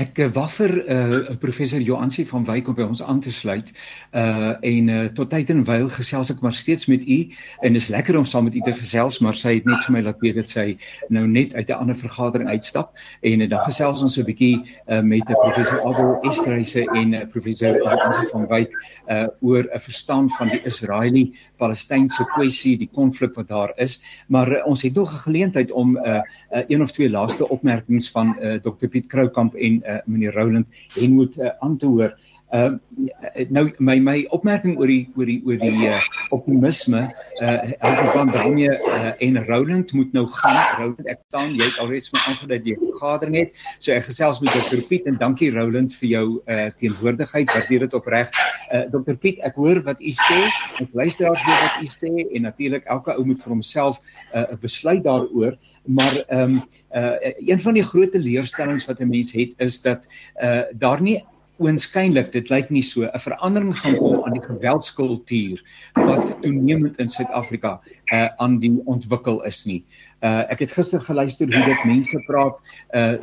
Ek 0.00 0.20
eh, 0.22 0.28
waffer 0.32 0.72
uh 0.88 1.36
professor 1.40 1.80
Joansi 1.80 2.24
van 2.28 2.44
Wyk 2.48 2.68
om 2.70 2.76
by 2.76 2.86
ons 2.88 3.02
aan 3.02 3.20
te 3.20 3.32
sluit. 3.32 3.68
Uh 4.16 4.52
en 4.66 4.88
uh, 4.88 5.00
tot 5.16 5.28
tyd 5.30 5.50
en 5.52 5.62
wyl 5.68 5.88
gesels 5.92 6.30
ek 6.32 6.40
maar 6.44 6.54
steeds 6.56 6.86
met 6.90 7.04
u 7.04 7.18
en 7.66 7.76
dis 7.76 7.88
lekker 7.92 8.16
om 8.18 8.26
saam 8.28 8.46
met 8.48 8.56
u 8.56 8.62
te 8.64 8.72
gesels, 8.76 9.20
maar 9.24 9.36
sy 9.36 9.58
het 9.58 9.68
net 9.68 9.84
vir 9.86 9.96
my 9.96 10.02
laat 10.06 10.22
weet 10.24 10.38
dat 10.40 10.50
sy 10.50 10.64
nou 11.12 11.26
net 11.28 11.54
uit 11.54 11.68
'n 11.68 11.78
ander 11.84 11.98
vergadering 11.98 12.48
uitstap 12.48 12.96
en 13.20 13.44
uh, 13.44 13.48
dan 13.50 13.64
gesels 13.66 14.02
ons 14.02 14.16
'n 14.18 14.24
bietjie 14.24 14.56
uh 14.88 15.00
met 15.00 15.24
professor 15.26 15.84
Abel 15.84 16.18
Estreise 16.30 16.86
en 16.86 17.14
uh, 17.14 17.24
professor 17.26 17.76
Joansi 17.76 18.26
van 18.32 18.46
Wyk 18.48 18.72
uh 19.08 19.26
oor 19.40 19.68
'n 19.68 19.80
verstaan 19.80 20.28
van 20.38 20.48
die 20.48 20.62
Israeli-Palestynse 20.64 22.24
kwessie, 22.34 22.76
die 22.78 22.90
konflik 22.92 23.34
wat 23.34 23.48
daar 23.48 23.72
is. 23.76 24.00
Maar 24.28 24.48
uh, 24.48 24.66
ons 24.66 24.82
het 24.82 24.94
nog 24.94 25.12
'n 25.12 25.24
geleentheid 25.28 25.72
om 25.72 25.96
uh, 25.96 26.22
uh 26.50 26.64
een 26.68 26.82
of 26.82 26.92
twee 26.92 27.10
laaste 27.10 27.48
opmerkings 27.48 28.10
van 28.10 28.36
uh, 28.40 28.54
Dr 28.54 28.86
Piet 28.86 29.06
Kroukamp 29.06 29.54
en 29.54 29.82
uh, 29.86 29.89
meneer 30.04 30.32
Roland 30.32 30.66
en 31.00 31.12
moet 31.12 31.38
uh, 31.38 31.48
aan 31.58 31.76
te 31.76 31.86
hoor. 31.86 32.18
Uh 32.50 32.74
nou 33.54 33.70
my 33.78 33.94
my 34.02 34.16
opmerking 34.34 34.74
oor 34.80 34.90
die 34.90 35.04
oor 35.14 35.28
die 35.28 35.38
oor 35.46 35.58
die 35.60 35.86
uh, 35.86 36.00
optimisme 36.34 37.04
uh 37.38 37.52
in 37.70 37.94
verband 38.00 38.34
daarmee 38.34 38.72
uh, 38.74 39.12
en 39.22 39.38
Roland 39.46 39.92
moet 39.92 40.12
nou 40.12 40.24
gaan. 40.34 40.58
Roland 40.80 41.12
ek 41.12 41.22
staan 41.28 41.54
jy 41.54 41.68
het 41.68 41.78
alreeds 41.78 42.10
my 42.10 42.18
aangedui 42.32 42.58
die 42.64 42.76
vergadering 42.80 43.38
het. 43.38 43.62
So 43.78 43.94
ek 43.94 44.08
gesels 44.08 44.42
met 44.42 44.50
Dr 44.56 44.82
Piet 44.90 45.06
en 45.06 45.20
dankie 45.22 45.52
Roland 45.54 45.94
vir 46.00 46.10
jou 46.10 46.26
uh 46.42 46.66
teenwoordigheid. 46.82 47.54
Waardeer 47.54 47.86
dit 47.86 47.96
opreg. 48.00 48.34
Uh 48.74 48.84
Dr 48.90 49.14
Piet 49.22 49.46
ek 49.46 49.54
hoor 49.54 49.84
wat 49.86 50.02
u 50.02 50.14
sê. 50.18 50.42
Ek 50.82 50.90
luister 50.90 51.30
as 51.30 51.46
wat 51.46 51.80
u 51.86 51.90
sê 51.94 52.12
en 52.26 52.48
natuurlik 52.50 52.90
elke 52.90 53.14
ou 53.14 53.28
moet 53.30 53.38
vir 53.38 53.54
homself 53.54 54.02
'n 54.34 54.42
uh, 54.42 54.58
besluit 54.58 55.04
daaroor. 55.06 55.54
Maar 55.86 56.24
ehm 56.26 56.42
um, 56.42 56.62
uh 56.94 57.34
een 57.46 57.60
van 57.62 57.74
die 57.78 57.86
groot 57.86 58.14
leerstellings 58.14 58.90
wat 58.90 58.98
'n 59.00 59.08
mens 59.08 59.32
het 59.32 59.54
is 59.58 59.82
dat 59.82 60.08
uh 60.42 60.66
daar 60.74 61.00
nie 61.00 61.22
oënskynlik 61.60 62.30
dit 62.32 62.50
lyk 62.52 62.70
nie 62.72 62.82
so 62.82 63.04
'n 63.04 63.20
verandering 63.20 63.74
gaan 63.76 63.96
kom 64.00 64.22
aan 64.24 64.36
die 64.36 64.44
geweldskultuur 64.44 65.60
wat 65.94 66.42
toenemend 66.42 66.98
in 66.98 67.08
Suid-Afrika 67.08 67.80
uh 68.12 68.28
aan 68.38 68.58
die 68.58 68.72
ontwikkel 68.84 69.42
is 69.44 69.64
nie. 69.66 69.84
Uh 70.22 70.44
ek 70.52 70.64
het 70.64 70.72
gister 70.72 71.00
geluister 71.00 71.52
hoe 71.52 71.64
dit 71.68 71.84
mense 71.84 72.22
praat 72.26 72.56
uh 72.96 73.14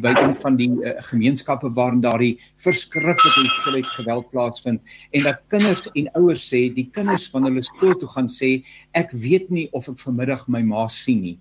by 0.00 0.14
een 0.16 0.34
van 0.40 0.56
die 0.56 0.70
uh, 0.72 0.96
gemeenskappe 1.10 1.72
waarin 1.76 2.00
daardie 2.00 2.40
verskriklike 2.64 3.40
hoeveelheid 3.40 3.86
geweld 3.86 4.30
plaasvind 4.30 4.80
en 5.10 5.22
dat 5.28 5.44
kinders 5.48 5.84
en 5.92 6.10
ouers 6.16 6.48
sê 6.48 6.72
die 6.74 6.88
kinders 6.92 7.28
van 7.30 7.44
hulle 7.44 7.62
skool 7.62 7.96
toe 7.96 8.08
gaan 8.08 8.28
sê 8.28 8.64
ek 8.92 9.12
weet 9.12 9.50
nie 9.50 9.68
of 9.72 9.88
ek 9.88 10.00
vanmiddag 10.00 10.48
my 10.48 10.62
ma 10.62 10.88
sien 10.88 11.20
nie. 11.20 11.38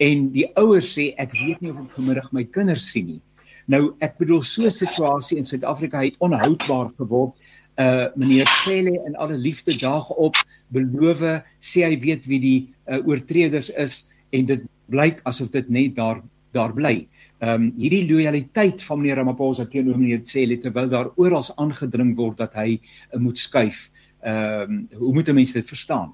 En 0.00 0.30
die 0.32 0.48
ouers 0.56 0.94
sê 0.96 1.12
ek 1.20 1.36
weet 1.36 1.60
nie 1.60 1.70
of 1.70 1.84
ek 1.84 1.96
vanmiddag 1.98 2.32
my 2.32 2.44
kinders 2.44 2.88
sien 2.88 3.06
nie. 3.06 3.20
Nou 3.70 3.92
ek 4.02 4.16
bedoel 4.18 4.42
so 4.42 4.66
'n 4.66 4.74
situasie 4.74 5.38
in 5.38 5.46
Suid-Afrika 5.46 6.02
het 6.02 6.16
onhoudbaar 6.18 6.90
geword. 6.96 7.34
Uh 7.78 8.08
meneer 8.16 8.48
Cele 8.64 9.02
in 9.06 9.16
alle 9.16 9.38
liefde 9.38 9.76
daag 9.78 10.10
op 10.10 10.36
beloof 10.68 11.22
sê 11.58 11.84
hy 11.86 11.98
weet 11.98 12.26
wie 12.26 12.40
die 12.40 12.60
uh, 12.86 12.98
oortreders 13.06 13.70
is 13.70 14.08
en 14.30 14.46
dit 14.46 14.66
blyk 14.90 15.20
asof 15.24 15.48
dit 15.54 15.68
net 15.68 15.94
daar 15.94 16.22
daar 16.52 16.74
bly. 16.74 17.06
Ehm 17.38 17.62
um, 17.62 17.72
hierdie 17.78 18.08
lojaliteit 18.10 18.82
van 18.82 18.98
meneer 18.98 19.16
Ramaphosa 19.16 19.64
teenoor 19.64 19.98
meneer 19.98 20.26
Cele 20.26 20.58
terwyl 20.58 20.88
daar 20.88 21.12
oral 21.16 21.46
aangedring 21.56 22.16
word 22.16 22.42
dat 22.42 22.54
hy 22.54 22.80
uh, 22.80 23.20
moet 23.20 23.38
skuif. 23.38 23.90
Ehm 24.20 24.62
um, 24.70 24.88
hoe 24.98 25.12
moet 25.14 25.32
mense 25.32 25.52
dit 25.52 25.68
verstaan? 25.68 26.10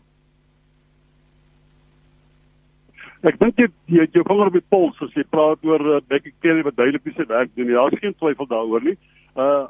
Ek 3.26 3.38
dink 3.42 3.58
jy 3.58 3.66
jy 3.90 4.04
jou 4.14 4.22
vinger 4.28 4.50
op 4.50 4.54
die 4.54 4.68
pols 4.70 4.98
as 5.02 5.14
jy 5.18 5.24
praat 5.34 5.64
oor 5.66 5.82
uh, 5.96 6.00
Becky 6.10 6.30
Kelly 6.44 6.62
wat 6.62 6.76
duidelik 6.78 7.08
sy 7.16 7.26
werk 7.26 7.50
doen. 7.56 7.72
Daar's 7.74 7.98
geen 8.02 8.14
twyfel 8.14 8.46
daaroor 8.52 8.84
nie. 8.86 8.98
Uh 9.34 9.66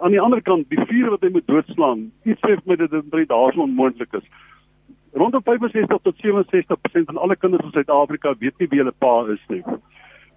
aan 0.00 0.14
die 0.14 0.20
ander 0.20 0.40
kant, 0.40 0.64
die 0.72 0.80
vuur 0.88 1.10
wat 1.12 1.24
hy 1.24 1.28
moet 1.34 1.44
doodslaan, 1.50 2.06
iets 2.24 2.40
sê 2.40 2.54
my 2.64 2.78
dit 2.80 2.88
dit 2.90 3.08
baie 3.12 3.26
daarso 3.28 3.60
onmoontlik 3.60 4.14
is. 4.16 4.24
Rondom 5.16 5.42
65 5.44 6.00
tot 6.04 6.22
67% 6.24 7.10
van 7.10 7.20
alle 7.20 7.36
kinders 7.36 7.64
in 7.64 7.74
Suid-Afrika 7.74 8.32
weet 8.40 8.56
nie 8.60 8.68
wie 8.72 8.80
hulle 8.80 8.94
pa 9.04 9.12
is 9.34 9.42
nie. 9.52 9.60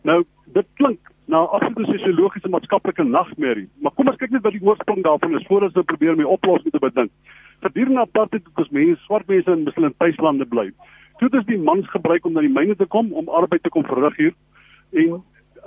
Nou, 0.07 0.17
dit 0.55 0.67
klink 0.79 1.11
na 1.31 1.43
'n 1.43 1.53
absolute 1.55 1.91
sosiologiese 1.91 2.51
maatskaplike 2.51 3.03
nagmerrie, 3.03 3.69
maar 3.79 3.95
kom 3.95 4.07
ons 4.07 4.19
kyk 4.19 4.31
net 4.31 4.43
wat 4.43 4.55
die 4.55 4.63
oorsprong 4.67 5.03
daarvan 5.03 5.39
is 5.39 5.47
voordat 5.47 5.75
ons 5.77 5.85
probeer 5.85 6.13
om 6.13 6.21
'n 6.21 6.35
oplossing 6.35 6.71
te 6.71 6.79
bedink. 6.79 7.11
Gedurende 7.61 8.01
apartheid 8.01 8.43
het 8.43 8.57
ons 8.57 8.69
mense, 8.69 9.01
swart 9.03 9.27
mense 9.27 9.51
in 9.51 9.63
mislande 9.63 9.95
tuislande 9.97 10.45
bly. 10.45 10.71
Toe 11.19 11.29
dis 11.29 11.45
die 11.49 11.59
mans 11.59 11.87
gebruik 11.91 12.25
om 12.25 12.33
na 12.33 12.43
die 12.45 12.53
myne 12.53 12.75
te 12.79 12.87
kom 12.87 13.11
om 13.13 13.29
arbeid 13.29 13.63
te 13.63 13.71
kom 13.73 13.83
verrig 13.87 14.15
hier 14.17 14.35
en 14.95 15.17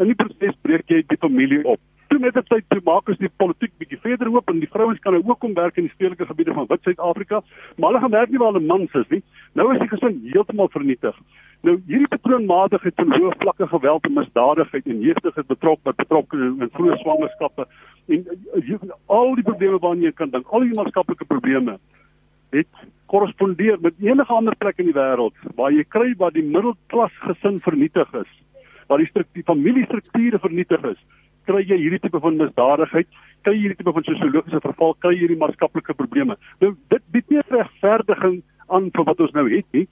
in 0.00 0.12
die 0.12 0.16
proses 0.16 0.56
breek 0.64 0.88
jy 0.88 1.02
die 1.08 1.20
familie 1.20 1.60
op. 1.68 1.80
Toe 2.08 2.18
met 2.20 2.34
die 2.36 2.42
tyd 2.48 2.64
toe 2.72 2.80
maak 2.84 3.08
ons 3.08 3.20
die 3.20 3.30
politiek 3.40 3.72
bietjie 3.80 4.00
verder 4.00 4.30
oop 4.32 4.48
en 4.48 4.60
die 4.60 4.70
vrouens 4.72 5.00
kan 5.04 5.14
nou 5.16 5.22
ook 5.26 5.40
kom 5.44 5.54
werk 5.56 5.76
in 5.80 5.86
die 5.88 5.94
stedelike 5.94 6.26
gebiede 6.28 6.56
van 6.56 6.68
Wit 6.70 6.88
Suid-Afrika, 6.88 7.42
maar 7.76 7.92
hulle 7.92 8.02
gaan 8.04 8.16
werk 8.16 8.32
nie 8.32 8.40
waar 8.40 8.52
hulle 8.52 8.66
mans 8.66 8.96
is 9.00 9.08
nie. 9.12 9.22
Nou 9.56 9.68
is 9.74 9.80
die 9.80 9.88
gesin 9.92 10.18
heeltemal 10.32 10.72
vernietig. 10.72 11.16
Nou 11.68 11.78
hierdie 11.86 12.10
patroonmatigheid 12.12 12.96
van 13.00 13.16
hoë 13.16 13.32
vlakke 13.44 13.68
geweld 13.70 14.08
en 14.08 14.16
misdadigheid 14.18 14.92
en 14.92 15.06
jeugdige 15.08 15.44
betrokkenheid 15.52 16.00
betrokke 16.02 16.40
in 16.48 16.72
vroeë 16.76 17.00
swangerskappe 17.04 17.68
en 18.12 18.24
uh, 18.26 18.94
al 19.16 19.36
die 19.38 19.46
probleme 19.46 19.78
waarna 19.80 20.08
jy 20.08 20.16
kan 20.16 20.32
dink, 20.32 20.48
al 20.50 20.66
die 20.66 20.76
maatskaplike 20.76 21.28
probleme 21.28 21.78
het 22.52 22.84
korrespondeer 23.12 23.80
met 23.80 23.98
enige 24.00 24.32
ander 24.32 24.56
plek 24.56 24.78
in 24.80 24.88
die 24.88 24.96
wêreld 24.96 25.36
waar 25.58 25.72
jy 25.74 25.84
kry 25.88 26.12
waar 26.20 26.32
die 26.32 26.44
middelklas 26.44 27.12
gesin 27.26 27.58
vernietig 27.64 28.14
is, 28.20 28.30
waar 28.88 29.02
die 29.02 29.10
struktuur 29.10 29.44
familiestrukture 29.50 30.40
vernietig 30.40 30.86
is, 30.92 31.00
kry 31.48 31.60
jy 31.66 31.78
hierdie 31.80 32.00
tipe 32.00 32.20
van 32.22 32.38
misdadigheid, 32.40 33.08
kry 33.44 33.54
jy 33.56 33.66
hierdie 33.66 33.80
tipe 33.82 33.94
van 33.96 34.06
sosiologiese 34.06 34.62
verval, 34.64 34.96
kry 35.04 35.12
jy 35.16 35.26
hierdie 35.26 35.40
maatskaplike 35.42 35.96
probleme. 35.98 36.38
Nou 36.62 36.72
dit 36.94 37.04
bied 37.14 37.30
nie 37.34 37.44
regverdiging 37.50 38.40
aan 38.72 38.90
vir 38.96 39.08
wat 39.10 39.20
ons 39.26 39.36
nou 39.36 39.46
het 39.50 39.68
nie. 39.76 39.86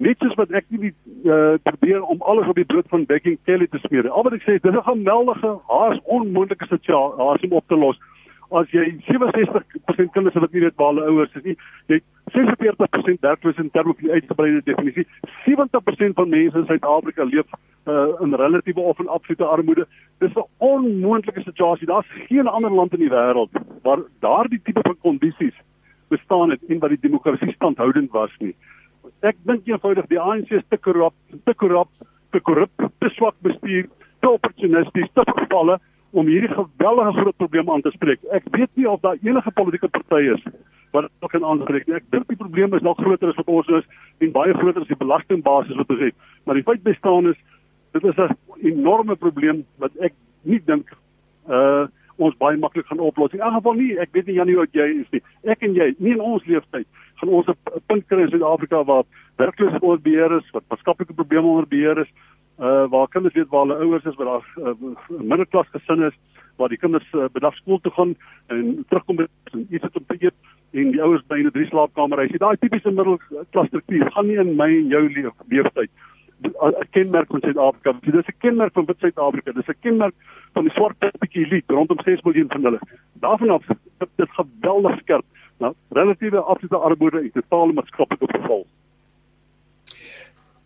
Net 0.00 0.22
soos 0.22 0.36
wat 0.38 0.52
ek 0.56 0.68
nie 0.72 0.92
uh, 1.28 1.58
probeer 1.66 2.04
om 2.08 2.22
alles 2.24 2.48
op 2.48 2.56
die 2.56 2.68
brood 2.68 2.86
van 2.92 3.02
Becky 3.08 3.34
Kelly 3.48 3.66
te 3.68 3.80
smeer. 3.82 4.08
Al 4.08 4.24
wat 4.24 4.38
ek 4.38 4.46
sê, 4.46 4.56
dis 4.56 4.72
'n 4.72 4.86
geweldige, 4.86 5.50
haas 5.68 5.98
onmoontlike 6.04 6.70
situasie 6.70 7.50
om 7.50 7.58
op 7.58 7.66
te 7.68 7.76
los 7.76 7.98
as 8.50 8.70
jy 8.74 8.84
67% 9.06 10.12
kinders 10.14 10.34
wat 10.34 10.52
nie 10.52 10.62
waar 10.76 10.92
hulle 10.92 11.06
ouers 11.10 11.34
is 11.38 11.44
nie, 11.44 11.56
jy 11.92 12.00
46% 12.34 13.22
werkloos 13.26 13.58
in 13.62 13.70
terme 13.70 13.94
van 13.94 14.06
die 14.06 14.12
uitgebreide 14.12 14.62
definisie. 14.66 15.06
70% 15.46 16.18
van 16.18 16.28
mense 16.28 16.58
in 16.58 16.66
Suid-Afrika 16.66 17.24
leef 17.24 17.46
uh, 17.86 18.08
in 18.22 18.34
relatiewe 18.34 18.80
of 18.80 18.98
in 19.02 19.08
absolute 19.08 19.44
armoede. 19.44 19.86
Dis 20.18 20.34
'n 20.34 20.46
onmoontlike 20.58 21.42
situasie. 21.42 21.86
Daar's 21.86 22.10
geen 22.28 22.46
ander 22.46 22.70
land 22.70 22.92
in 22.92 23.06
die 23.06 23.14
wêreld 23.14 23.50
waar 23.82 24.02
daardie 24.20 24.60
tipe 24.62 24.80
van 24.82 24.98
kondisies 24.98 25.56
bestaan 26.08 26.50
het 26.50 26.60
en 26.68 26.78
wat 26.78 26.90
die 26.90 27.00
demokrasie 27.00 27.52
standhoudend 27.52 28.10
was 28.10 28.30
nie. 28.38 28.54
Ek 29.20 29.36
dink 29.42 29.66
eenvoudig 29.66 30.06
die 30.06 30.20
ANC 30.20 30.50
is 30.50 30.66
te 30.68 30.76
korrup, 30.76 31.14
te 31.44 31.54
korrup, 31.54 31.88
te 32.30 32.40
korrup, 32.40 32.90
te 32.98 33.08
swak 33.08 33.34
bestuur, 33.40 33.88
te 34.20 34.30
opportunisties, 34.30 35.08
te 35.14 35.24
vervalle 35.24 35.78
om 36.10 36.26
hierdie 36.26 36.50
geweldige 36.50 37.12
groot 37.12 37.36
probleem 37.36 37.70
aan 37.70 37.82
te 37.82 37.90
spreek. 37.94 38.22
Ek 38.34 38.46
weet 38.50 38.70
nie 38.74 38.88
of 38.90 39.00
daar 39.00 39.18
enige 39.22 39.50
politieke 39.50 39.88
party 39.88 40.22
is 40.34 40.42
wat 40.90 41.06
dit 41.06 41.30
kan 41.30 41.44
aanspreek 41.44 41.86
nie. 41.86 41.94
Ek 42.00 42.08
dink 42.10 42.26
die 42.28 42.38
probleem 42.38 42.74
is 42.74 42.82
nog 42.82 42.98
groter 42.98 43.30
as 43.30 43.38
wat 43.38 43.52
ons 43.52 43.68
is 43.78 43.86
en 44.18 44.32
baie 44.34 44.54
groter 44.58 44.82
as 44.82 44.90
die 44.90 44.98
belastingbasis 44.98 45.78
wat 45.78 45.92
ons 45.94 46.02
het. 46.08 46.16
Maar 46.44 46.58
die 46.58 46.66
feit 46.66 46.82
bestaan 46.82 47.30
is 47.30 47.38
dit 47.94 48.04
is 48.04 48.18
'n 48.18 48.34
enorme 48.62 49.16
probleem 49.16 49.64
wat 49.78 49.90
ek 50.00 50.14
nie 50.42 50.60
dink 50.66 50.90
uh 51.48 51.86
ons 52.20 52.36
baie 52.36 52.56
maklik 52.56 52.86
gaan 52.86 53.00
oplos. 53.00 53.32
In 53.32 53.40
elk 53.40 53.54
geval 53.54 53.74
nie, 53.74 53.98
ek 53.98 54.10
weet 54.12 54.26
nie 54.26 54.34
Janie 54.34 54.56
wat 54.56 54.74
jy 54.76 54.88
is 55.00 55.08
nie. 55.10 55.22
Ek 55.48 55.62
en 55.62 55.74
jy, 55.74 55.94
nie 55.98 56.12
in 56.12 56.20
ons 56.20 56.44
lewenstyd 56.44 56.86
gaan 57.20 57.28
ons 57.28 57.48
'n 57.48 57.56
punt 57.86 58.06
kry 58.08 58.20
in 58.20 58.28
Suid-Afrika 58.28 58.84
waar 58.84 59.04
werkloosheid 59.36 59.82
onder 59.82 60.00
beheer 60.00 60.36
is, 60.36 60.50
wat 60.52 60.64
maatskaplike 60.68 61.14
probleme 61.14 61.46
onder 61.46 61.66
beheer 61.66 61.98
is, 61.98 62.08
uh 62.58 62.86
waar 62.90 63.08
kinders 63.08 63.34
weet 63.34 63.48
waar 63.48 63.66
hulle 63.66 63.78
ouers 63.84 64.04
is, 64.04 64.14
waar 64.14 64.26
daar 64.26 64.46
uh, 64.58 64.74
middelklas 65.18 65.68
gesin 65.72 66.02
is, 66.02 66.16
waar 66.56 66.68
die 66.68 66.78
kinders 66.78 67.12
uh, 67.12 67.24
bedag 67.32 67.54
skool 67.54 67.80
toe 67.80 67.92
gaan 67.92 68.16
en 68.46 68.84
terugkom 68.88 69.16
met 69.16 69.30
iets 69.68 69.82
wat 69.82 69.96
om 69.96 70.04
te 70.06 70.16
eet 70.18 70.34
en 70.70 70.90
die 70.90 71.02
ouers 71.02 71.22
in 71.28 71.46
'n 71.46 71.50
drie 71.50 71.66
slaapkamer 71.66 72.18
huis. 72.18 72.38
Daai 72.38 72.56
tipiese 72.56 72.90
middelklas 72.90 73.66
struktuur 73.66 74.10
gaan 74.10 74.26
nie 74.26 74.38
in 74.38 74.56
my 74.56 74.68
en 74.68 74.88
jou 74.88 75.04
leeftyd 75.48 75.90
'n 76.40 76.88
kenmerk 76.90 77.28
van 77.28 77.40
Suid-Afrika. 77.40 77.92
Dit 78.00 78.14
is 78.14 78.26
'n 78.26 78.38
kenmerk 78.38 78.72
van 78.72 78.94
Suid-Afrika. 78.98 79.52
Dit 79.52 79.68
is 79.68 79.74
'n 79.74 79.80
kenmerk 79.80 80.14
van 80.52 80.64
die 80.64 80.72
swart 80.72 80.98
bietjie 81.18 81.44
elite 81.44 81.74
rondom 81.74 82.00
6 82.00 82.22
miljoen 82.22 82.48
van 82.48 82.64
hulle. 82.64 82.80
Daarvan 83.12 83.50
af 83.50 83.66
dit, 83.66 84.08
dit 84.16 84.28
geweldig 84.30 84.98
skerp. 84.98 85.24
Nou, 85.58 85.74
relatiewe 85.88 86.40
absolute 86.40 86.76
armoede 86.76 87.18
en 87.20 87.32
totale 87.32 87.72
maatskaplike 87.72 88.26
verval. 88.26 88.66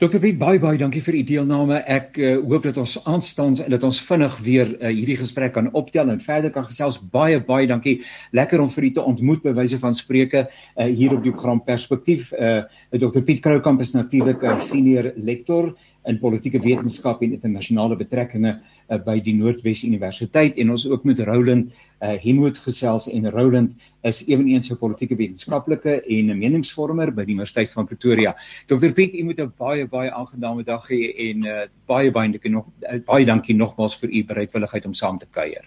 Dr. 0.02 0.18
Piet, 0.18 0.40
baie 0.40 0.58
baie 0.58 0.74
dankie 0.74 0.98
vir 1.06 1.14
u 1.14 1.20
deelname. 1.22 1.76
Ek 1.86 2.16
uh, 2.18 2.32
hoop 2.50 2.64
dat 2.66 2.80
ons 2.82 2.96
aanstaan 3.06 3.52
en 3.62 3.70
dat 3.70 3.84
ons 3.86 4.00
vinnig 4.02 4.40
weer 4.42 4.72
uh, 4.72 4.88
hierdie 4.90 5.14
gesprek 5.20 5.52
kan 5.54 5.68
optel 5.70 6.10
en 6.10 6.18
verder 6.18 6.50
kan 6.50 6.66
gesels. 6.66 6.98
Baie 7.12 7.38
baie 7.38 7.68
dankie. 7.70 8.00
Lekker 8.34 8.58
om 8.64 8.72
vir 8.74 8.88
u 8.88 8.90
te 8.96 9.04
ontmoet 9.06 9.44
by 9.46 9.52
wyse 9.54 9.78
van 9.78 9.94
spreuke 9.94 10.48
uh, 10.48 10.88
hier 10.88 11.14
op 11.14 11.22
die 11.22 11.30
program 11.30 11.62
Perspektief. 11.62 12.32
Uh, 12.34 12.64
Dr. 12.90 13.22
Piet 13.22 13.44
Kroukamp 13.46 13.86
is 13.86 13.94
natuurlik 13.94 14.42
'n 14.42 14.56
uh, 14.56 14.58
senior 14.58 15.12
lektor 15.14 15.76
in 16.04 16.18
politieke 16.20 16.60
wetenskap 16.60 17.22
en 17.22 17.32
internasionale 17.32 17.96
betrekkinge 17.96 18.52
uh, 18.54 18.98
by 19.06 19.16
die 19.24 19.34
Noordwes 19.38 19.82
Universiteit 19.86 20.58
en 20.60 20.70
ons 20.74 20.86
ook 20.90 21.04
met 21.08 21.20
Roland 21.24 21.70
uh, 21.72 22.14
Henwood 22.20 22.58
gesels 22.64 23.08
en 23.08 23.30
Roland 23.32 23.72
is 24.04 24.22
ewenigs 24.28 24.70
'n 24.70 24.78
politieke 24.78 25.16
wetenskaplike 25.16 26.00
en 26.02 26.30
'n 26.30 26.38
meningsvormer 26.38 27.12
by 27.12 27.24
die 27.24 27.34
Universiteit 27.34 27.72
van 27.72 27.86
Pretoria. 27.86 28.34
Dr 28.66 28.92
Piet, 28.92 29.14
u 29.14 29.24
moet 29.24 29.40
'n 29.40 29.52
baie 29.58 29.86
baie 29.86 30.10
aangename 30.10 30.64
dag 30.64 30.88
hê 30.88 31.12
en 31.30 31.44
uh, 31.44 31.60
baie 31.86 32.10
baie 32.10 32.30
dankie 32.32 32.50
nog 32.50 32.66
uh, 32.82 32.98
baie 33.06 33.24
dankie 33.24 33.56
nogmaals 33.56 33.96
vir 34.00 34.10
u 34.10 34.24
bereidwilligheid 34.24 34.86
om 34.86 34.92
saam 34.92 35.18
te 35.18 35.26
kuier. 35.30 35.64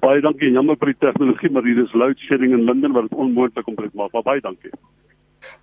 Baie 0.00 0.20
dankie. 0.20 0.50
Jammer 0.50 0.76
vir 0.80 0.86
die 0.86 1.00
tegnologie, 1.00 1.50
maar 1.50 1.62
hier 1.62 1.82
is 1.82 1.92
load 1.92 2.18
shedding 2.18 2.52
in 2.52 2.64
Linden 2.64 2.92
wat 2.92 3.10
dit 3.10 3.18
onmoontlik 3.18 3.66
om 3.66 3.74
te 3.74 3.90
maak. 3.92 4.12
Maar 4.12 4.22
baie 4.22 4.40
dankie. 4.40 4.70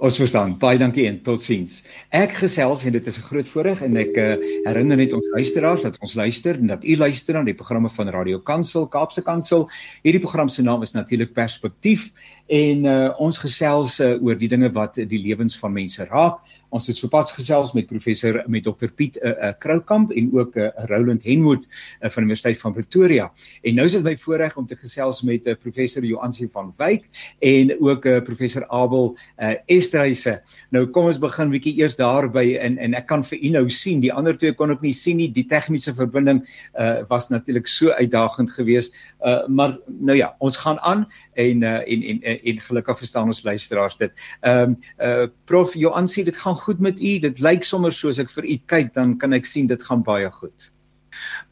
Ons 0.03 0.17
verstaan. 0.19 0.55
Baie 0.59 0.79
dankie 0.81 1.05
en 1.07 1.19
totsiens. 1.23 1.81
Ek 2.11 2.33
gesels 2.41 2.85
en 2.85 2.95
dit 2.95 3.07
is 3.07 3.17
'n 3.17 3.27
groot 3.29 3.47
voorreg 3.47 3.81
en 3.81 3.97
ek 3.97 4.17
uh, 4.17 4.35
herinner 4.65 4.97
net 4.97 5.13
ons 5.13 5.25
luisteraars 5.35 5.81
dat 5.81 5.97
ons 6.01 6.13
luister 6.13 6.55
en 6.55 6.67
dat 6.67 6.83
u 6.83 6.97
luister 6.97 7.35
aan 7.35 7.45
die 7.45 7.53
programme 7.53 7.89
van 7.89 8.09
Radio 8.09 8.39
Kansel, 8.39 8.87
Kaapse 8.87 9.21
Kansel. 9.21 9.69
Hierdie 10.03 10.21
program 10.21 10.49
se 10.49 10.61
naam 10.61 10.81
is 10.81 10.93
natuurlik 10.93 11.33
Perspektief 11.33 12.11
en 12.47 12.85
uh, 12.85 13.13
ons 13.19 13.37
gesels 13.37 13.99
uh, 13.99 14.15
oor 14.23 14.35
die 14.35 14.49
dinge 14.49 14.71
wat 14.71 14.95
die 14.95 15.19
lewens 15.19 15.57
van 15.57 15.73
mense 15.73 16.05
raak. 16.05 16.41
Ons 16.73 16.87
het 16.89 16.97
sopas 16.97 17.31
gesels 17.35 17.73
met 17.77 17.85
professor 17.89 18.39
met 18.49 18.65
Dr 18.65 18.89
Piet 18.89 19.19
'n 19.21 19.27
uh, 19.27 19.31
uh, 19.31 19.51
Kroukamp 19.59 20.11
en 20.11 20.31
ook 20.33 20.55
'n 20.57 20.59
uh, 20.59 20.85
Roland 20.89 21.23
Henwood 21.23 21.67
uh, 21.67 22.09
van 22.09 22.23
die 22.23 22.29
Universiteit 22.33 22.59
van 22.59 22.73
Pretoria. 22.73 23.31
En 23.61 23.75
nou 23.75 23.85
is 23.85 23.91
dit 23.91 24.03
my 24.03 24.17
voorreg 24.17 24.57
om 24.57 24.65
te 24.65 24.75
gesels 24.75 25.21
met 25.21 25.45
'n 25.45 25.49
uh, 25.49 25.55
professor 25.55 26.03
Joansie 26.03 26.49
van 26.51 26.73
Wyk 26.77 27.05
en 27.39 27.75
ook 27.81 28.05
'n 28.05 28.09
uh, 28.09 28.21
professor 28.21 28.67
Abel 28.67 29.17
uh, 29.37 29.53
Esterhuise. 29.65 30.41
Nou 30.69 30.87
kom 30.87 31.05
ons 31.05 31.19
begin 31.19 31.49
bietjie 31.49 31.77
eers 31.77 31.95
daarby 31.95 32.57
en 32.57 32.77
en 32.77 32.93
ek 32.93 33.05
kan 33.07 33.23
vir 33.23 33.37
u 33.37 33.49
nou 33.49 33.69
sien, 33.69 33.99
die 33.99 34.13
ander 34.13 34.37
twee 34.37 34.53
kon 34.53 34.71
ek 34.71 34.81
nie 34.81 34.93
sien 34.93 35.17
nie. 35.17 35.31
Die 35.31 35.45
tegniese 35.45 35.93
verbinding 35.93 36.41
uh, 36.79 37.03
was 37.09 37.29
natuurlik 37.29 37.67
so 37.67 37.89
uitdagend 37.91 38.51
geweest. 38.51 38.95
Uh, 39.21 39.47
maar 39.47 39.77
nou 39.87 40.17
ja, 40.17 40.35
ons 40.39 40.57
gaan 40.57 40.79
aan 40.79 41.07
en 41.33 41.61
uh, 41.61 41.85
en, 41.85 42.03
en 42.03 42.21
en 42.43 42.59
gelukkig 42.59 42.97
verstaan 42.97 43.29
ons 43.29 43.43
luisteraars 43.43 43.97
dit. 43.97 44.11
Ehm 44.41 44.61
um, 44.63 44.77
uh, 44.99 45.27
prof 45.45 45.73
Joansie, 45.73 46.23
dit 46.23 46.35
gaan 46.35 46.57
goed 46.65 46.79
met 46.79 47.01
u? 47.01 47.17
Dit 47.23 47.41
lyk 47.43 47.67
sommer 47.67 47.93
soos 47.95 48.19
ek 48.23 48.31
vir 48.33 48.47
u 48.49 48.59
kyk, 48.75 48.93
dan 48.95 49.17
kan 49.21 49.33
ek 49.37 49.49
sien 49.49 49.67
dit 49.71 49.83
gaan 49.89 50.03
baie 50.05 50.29
goed. 50.31 50.69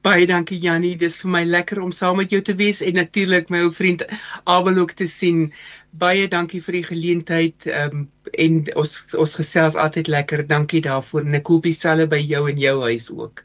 Baie 0.06 0.26
dankie 0.30 0.58
Jannie, 0.62 0.95
dis 0.97 1.19
vir 1.21 1.32
my 1.36 1.41
lekker 1.45 1.82
om 1.84 1.91
saam 1.93 2.17
met 2.21 2.32
jou 2.34 2.41
te 2.45 2.56
wees 2.58 2.82
en 2.86 2.97
natuurlik 2.97 3.52
my 3.54 3.62
ou 3.67 3.71
vriend 3.76 4.04
Abel 4.50 4.80
ook 4.82 4.95
te 4.97 5.08
sien. 5.08 5.52
Baie 5.91 6.28
dankie 6.32 6.62
vir 6.65 6.80
die 6.80 6.86
geleentheid 6.88 7.67
um, 7.69 8.08
en 8.45 8.62
ons 8.82 8.95
ons 9.26 9.36
gesels 9.41 9.78
altyd 9.86 10.10
lekker. 10.15 10.45
Dankie 10.50 10.82
daarvoor 10.88 11.28
en 11.28 11.41
ek 11.41 11.52
hoop 11.54 11.67
dieselfde 11.69 12.10
by 12.12 12.21
jou 12.21 12.47
en 12.50 12.63
jou 12.65 12.78
huis 12.88 13.12
ook. 13.13 13.43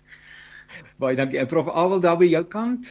Baie 1.02 1.18
dankie. 1.18 1.42
En 1.42 1.50
Prof 1.50 1.68
Abel 1.68 2.00
daar 2.00 2.16
by 2.20 2.30
jou 2.30 2.44
kant? 2.48 2.88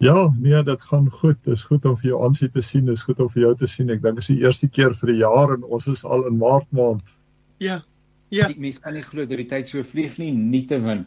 Ja, 0.00 0.30
nee, 0.40 0.62
dit 0.64 0.84
gaan 0.88 1.10
goed. 1.12 1.42
Dit 1.44 1.58
is 1.58 1.62
goed 1.68 1.84
om 1.84 1.96
vir 2.00 2.12
jou 2.12 2.22
aansien 2.24 2.50
te 2.52 2.62
sien. 2.64 2.86
Dit 2.88 2.96
is 2.96 3.04
goed 3.04 3.20
om 3.20 3.28
vir 3.32 3.42
jou 3.42 3.54
te 3.62 3.68
sien. 3.68 3.90
Ek 3.92 4.00
dink 4.04 4.16
dit 4.20 4.24
is 4.24 4.32
die 4.32 4.42
eerste 4.46 4.68
keer 4.68 4.96
vir 4.96 5.12
'n 5.12 5.20
jaar 5.20 5.56
en 5.56 5.64
ons 5.64 5.86
is 5.92 6.04
al 6.04 6.26
in 6.28 6.38
Maart 6.40 6.68
maand. 6.72 7.16
Ja. 7.60 7.82
Ja. 8.30 8.46
Die 8.46 8.60
mens 8.62 8.78
kan 8.78 8.94
nie 8.94 9.02
glo 9.02 9.24
dat 9.26 9.40
die 9.40 9.48
tyd 9.50 9.66
so 9.66 9.82
vlieg 9.82 10.14
nie, 10.22 10.30
nie 10.30 10.62
te 10.70 10.76
win. 10.84 11.00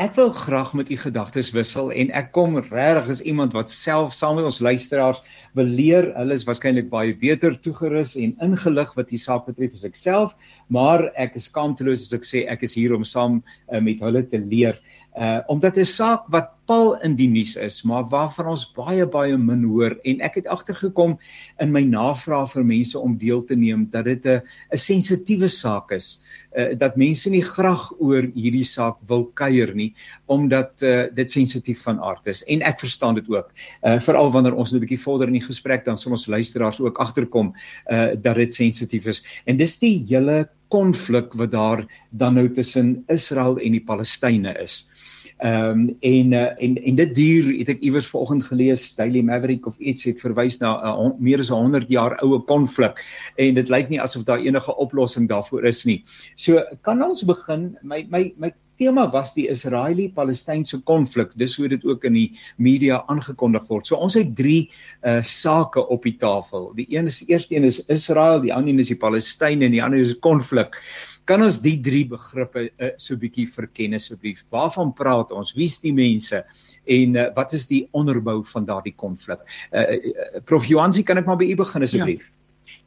Ek 0.00 0.14
wil 0.16 0.30
graag 0.32 0.70
met 0.78 0.88
u 0.88 0.96
gedagtes 0.96 1.50
wissel 1.52 1.90
en 1.92 2.12
ek 2.16 2.30
kom 2.32 2.56
regtig 2.56 3.10
as 3.12 3.20
iemand 3.20 3.52
wat 3.52 3.68
self 3.72 4.14
saam 4.16 4.38
met 4.40 4.48
ons 4.48 4.62
luisteraars 4.64 5.20
wil 5.58 5.68
leer. 5.68 6.08
Hulle 6.16 6.38
is 6.40 6.46
waarskynlik 6.48 6.88
baie 6.92 7.12
beter 7.20 7.58
toegerus 7.60 8.14
en 8.16 8.32
ingelig 8.48 8.94
wat 8.96 9.12
die 9.12 9.20
saak 9.20 9.44
betref 9.50 9.76
as 9.76 9.84
ek 9.90 10.00
self, 10.00 10.32
maar 10.72 11.10
ek 11.20 11.36
is 11.36 11.50
skaamteloos 11.52 12.06
as 12.08 12.16
ek 12.16 12.24
sê 12.24 12.46
ek 12.48 12.64
is 12.64 12.78
hier 12.80 12.96
om 12.96 13.04
saam 13.04 13.42
uh, 13.42 13.82
met 13.84 14.00
hulle 14.00 14.24
te 14.24 14.40
leer 14.40 14.80
uh 15.18 15.40
omdat 15.48 15.76
'n 15.76 15.84
saak 15.84 16.24
wat 16.30 16.54
pal 16.68 16.92
in 17.06 17.16
die 17.18 17.28
nuus 17.30 17.56
is, 17.60 17.80
maar 17.88 18.04
waarvan 18.10 18.50
ons 18.52 18.66
baie 18.76 19.06
baie 19.10 19.36
min 19.40 19.62
hoor 19.68 19.96
en 20.06 20.20
ek 20.26 20.40
het 20.40 20.50
agtergekom 20.52 21.16
in 21.62 21.72
my 21.74 21.82
navraag 21.86 22.52
vir 22.52 22.66
mense 22.66 22.98
om 22.98 23.16
deel 23.18 23.42
te 23.46 23.56
neem 23.58 23.86
dat 23.90 24.04
dit 24.04 24.26
'n 24.26 24.42
'n 24.72 24.78
sensitiewe 24.78 25.48
saak 25.48 25.92
is. 25.92 26.20
Uh 26.56 26.74
dat 26.74 26.96
mense 26.96 27.30
nie 27.30 27.42
graag 27.42 27.90
oor 27.98 28.22
hierdie 28.34 28.64
saak 28.64 28.96
wil 29.08 29.24
kuier 29.34 29.74
nie 29.74 29.94
omdat 30.26 30.82
uh 30.82 31.06
dit 31.14 31.30
sensitief 31.30 31.82
van 31.82 32.00
aard 32.00 32.26
is 32.26 32.44
en 32.46 32.62
ek 32.62 32.80
verstaan 32.80 33.14
dit 33.14 33.28
ook. 33.28 33.50
Uh 33.82 33.98
veral 33.98 34.32
wanneer 34.32 34.54
ons 34.54 34.72
'n 34.72 34.80
bietjie 34.80 35.04
vorder 35.04 35.26
in 35.26 35.38
die 35.38 35.48
gesprek 35.48 35.84
dan 35.84 35.96
sal 35.96 36.12
ons 36.12 36.26
luisteraars 36.26 36.80
ook 36.80 36.98
agterkom 36.98 37.54
uh 37.90 38.14
dat 38.14 38.36
dit 38.36 38.54
sensitief 38.54 39.06
is. 39.06 39.24
En 39.46 39.56
dis 39.56 39.78
die 39.78 40.04
hele 40.08 40.48
konflik 40.68 41.34
wat 41.34 41.50
daar 41.50 41.86
dan 42.10 42.34
nou 42.34 42.48
tussen 42.54 43.04
Israel 43.08 43.58
en 43.58 43.72
die 43.72 43.84
Palestynë 43.84 44.54
is. 44.62 44.90
Ehm 45.40 45.70
um, 45.70 45.96
en 46.00 46.32
uh, 46.32 46.62
en 46.62 46.74
en 46.84 46.94
dit 46.94 47.14
duur 47.14 47.46
het 47.58 47.68
ek 47.72 47.80
iewers 47.80 48.08
vanoggend 48.12 48.44
gelees 48.44 48.82
Daily 48.98 49.22
Maverick 49.24 49.66
of 49.66 49.78
iets 49.78 50.04
het 50.04 50.20
verwys 50.20 50.58
na 50.60 50.74
'n 50.76 51.06
uh, 51.06 51.12
meer 51.18 51.40
as 51.40 51.48
100 51.48 51.88
jaar 51.88 52.18
oue 52.20 52.42
konflik 52.44 53.00
en 53.36 53.54
dit 53.54 53.68
lyk 53.72 53.88
nie 53.88 54.00
asof 54.00 54.26
daar 54.28 54.44
enige 54.44 54.76
oplossing 54.76 55.28
daarvoor 55.28 55.64
is 55.64 55.84
nie. 55.84 56.02
So 56.36 56.60
kan 56.82 57.02
ons 57.02 57.24
begin 57.24 57.78
my 57.82 58.04
my 58.10 58.34
my 58.36 58.52
tema 58.80 59.10
was 59.12 59.34
die 59.36 59.46
Israeli-Palestynse 59.52 60.80
konflik. 60.88 61.32
Dis 61.36 61.56
hoe 61.60 61.68
dit 61.68 61.84
ook 61.84 62.04
in 62.08 62.16
die 62.16 62.28
media 62.56 63.02
aangekondig 63.12 63.68
word. 63.68 63.86
So 63.86 64.00
ons 64.00 64.16
het 64.18 64.32
drie 64.36 64.70
uh 65.04 65.20
sake 65.20 65.86
op 65.88 66.04
die 66.08 66.16
tafel. 66.20 66.72
Die 66.76 66.88
een 66.96 67.06
is 67.06 67.20
die 67.20 67.32
eerste 67.34 67.56
een 67.56 67.68
is 67.68 67.82
Israel, 67.92 68.40
die 68.40 68.52
ander 68.54 68.72
een 68.72 68.84
is 68.84 68.92
die 68.92 69.00
Palestynë 69.00 69.68
en 69.68 69.76
die 69.76 69.84
ander 69.84 70.00
is 70.00 70.16
konflik. 70.20 70.76
Kan 71.28 71.44
ons 71.44 71.60
die 71.62 71.76
drie 71.82 72.04
begrippe 72.08 72.66
uh, 72.70 72.90
so 72.98 73.18
bietjie 73.20 73.46
verken 73.50 73.94
asseblief? 73.98 74.42
Waarvan 74.54 74.94
praat 74.96 75.32
ons? 75.36 75.52
Wie's 75.54 75.78
die 75.84 75.94
mense? 75.94 76.42
En 76.90 77.16
uh, 77.16 77.28
wat 77.36 77.54
is 77.56 77.68
die 77.70 77.84
onderbou 77.96 78.40
van 78.52 78.66
daardie 78.68 78.96
konflik? 78.96 79.42
Uh, 79.70 79.84
uh, 79.84 80.44
Prof 80.48 80.66
Joansi, 80.66 81.04
kan 81.06 81.20
ek 81.20 81.28
maar 81.28 81.38
by 81.40 81.50
u 81.52 81.58
begin 81.60 81.86
asseblief? 81.86 82.28
Ja. 82.28 82.39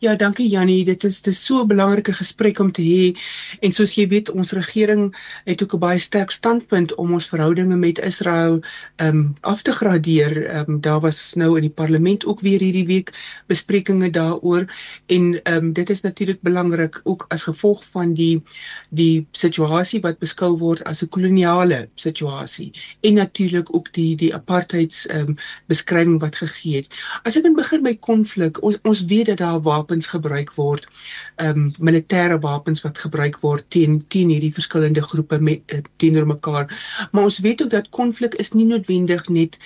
Ja, 0.04 0.16
dankie 0.20 0.50
Jannie. 0.52 0.84
Dit 0.84 1.04
is 1.08 1.22
dis 1.24 1.46
so 1.46 1.62
'n 1.64 1.68
belangrike 1.68 2.14
gesprek 2.14 2.60
om 2.60 2.72
te 2.72 2.82
hê. 2.82 3.16
En 3.62 3.72
soos 3.72 3.94
jy 3.96 4.08
weet, 4.08 4.32
ons 4.32 4.52
regering 4.52 5.16
het 5.46 5.64
ook 5.64 5.74
'n 5.74 5.80
baie 5.80 5.98
sterk 5.98 6.32
standpunt 6.32 6.96
om 6.96 7.14
ons 7.14 7.28
verhoudinge 7.28 7.76
met 7.76 8.00
Israel 8.00 8.60
ehm 8.96 9.08
um, 9.08 9.34
af 9.42 9.62
te 9.62 9.72
gradeer. 9.72 10.46
Ehm 10.46 10.72
um, 10.72 10.82
daar 10.82 11.00
was 11.00 11.34
nou 11.34 11.56
in 11.56 11.62
die 11.62 11.78
parlement 11.82 12.26
ook 12.26 12.42
weer 12.42 12.60
hierdie 12.60 12.86
week 12.86 13.14
besprekings 13.48 14.12
daaroor 14.12 14.66
en 15.06 15.44
ehm 15.44 15.56
um, 15.56 15.74
dit 15.74 15.90
is 15.90 16.02
natuurlik 16.02 16.42
belangrik 16.42 17.00
ook 17.04 17.26
as 17.28 17.44
gevolg 17.44 17.86
van 17.86 18.14
die 18.14 18.44
die 18.90 19.28
situasie 19.32 20.02
wat 20.02 20.20
beskou 20.20 20.58
word 20.58 20.84
as 20.84 21.02
'n 21.02 21.10
koloniale 21.10 21.90
situasie 21.96 22.72
en 23.02 23.14
natuurlik 23.14 23.76
ook 23.76 23.94
die 23.94 24.16
die 24.16 24.36
apartheids 24.36 25.08
ehm 25.08 25.30
um, 25.30 25.38
beskrywing 25.68 26.20
wat 26.20 26.36
gegee 26.36 26.76
het. 26.76 26.88
As 27.24 27.36
ek 27.38 27.56
begin 27.56 27.84
by 27.84 27.96
konflik, 27.96 28.64
ons 28.64 28.78
ons 28.84 29.06
weet 29.06 29.26
dat 29.26 29.38
daar 29.38 29.62
wapens 29.74 30.10
gebruik 30.16 30.54
word, 30.60 30.88
ehm 31.36 31.64
um, 31.66 31.72
militêre 31.90 32.40
wapens 32.48 32.84
wat 32.86 33.02
gebruik 33.06 33.40
word 33.46 33.66
teen 33.76 34.02
teen 34.08 34.34
hierdie 34.34 34.54
verskillende 34.60 35.04
groepe 35.10 35.40
met 35.50 35.76
uh, 35.78 35.82
teenoor 36.02 36.30
mekaar. 36.36 36.70
Maar 37.12 37.30
ons 37.30 37.42
weet 37.48 37.64
ook 37.64 37.74
dat 37.74 37.90
konflik 37.90 38.38
is 38.46 38.54
nie 38.58 38.70
noodwendig 38.70 39.28
net 39.30 39.58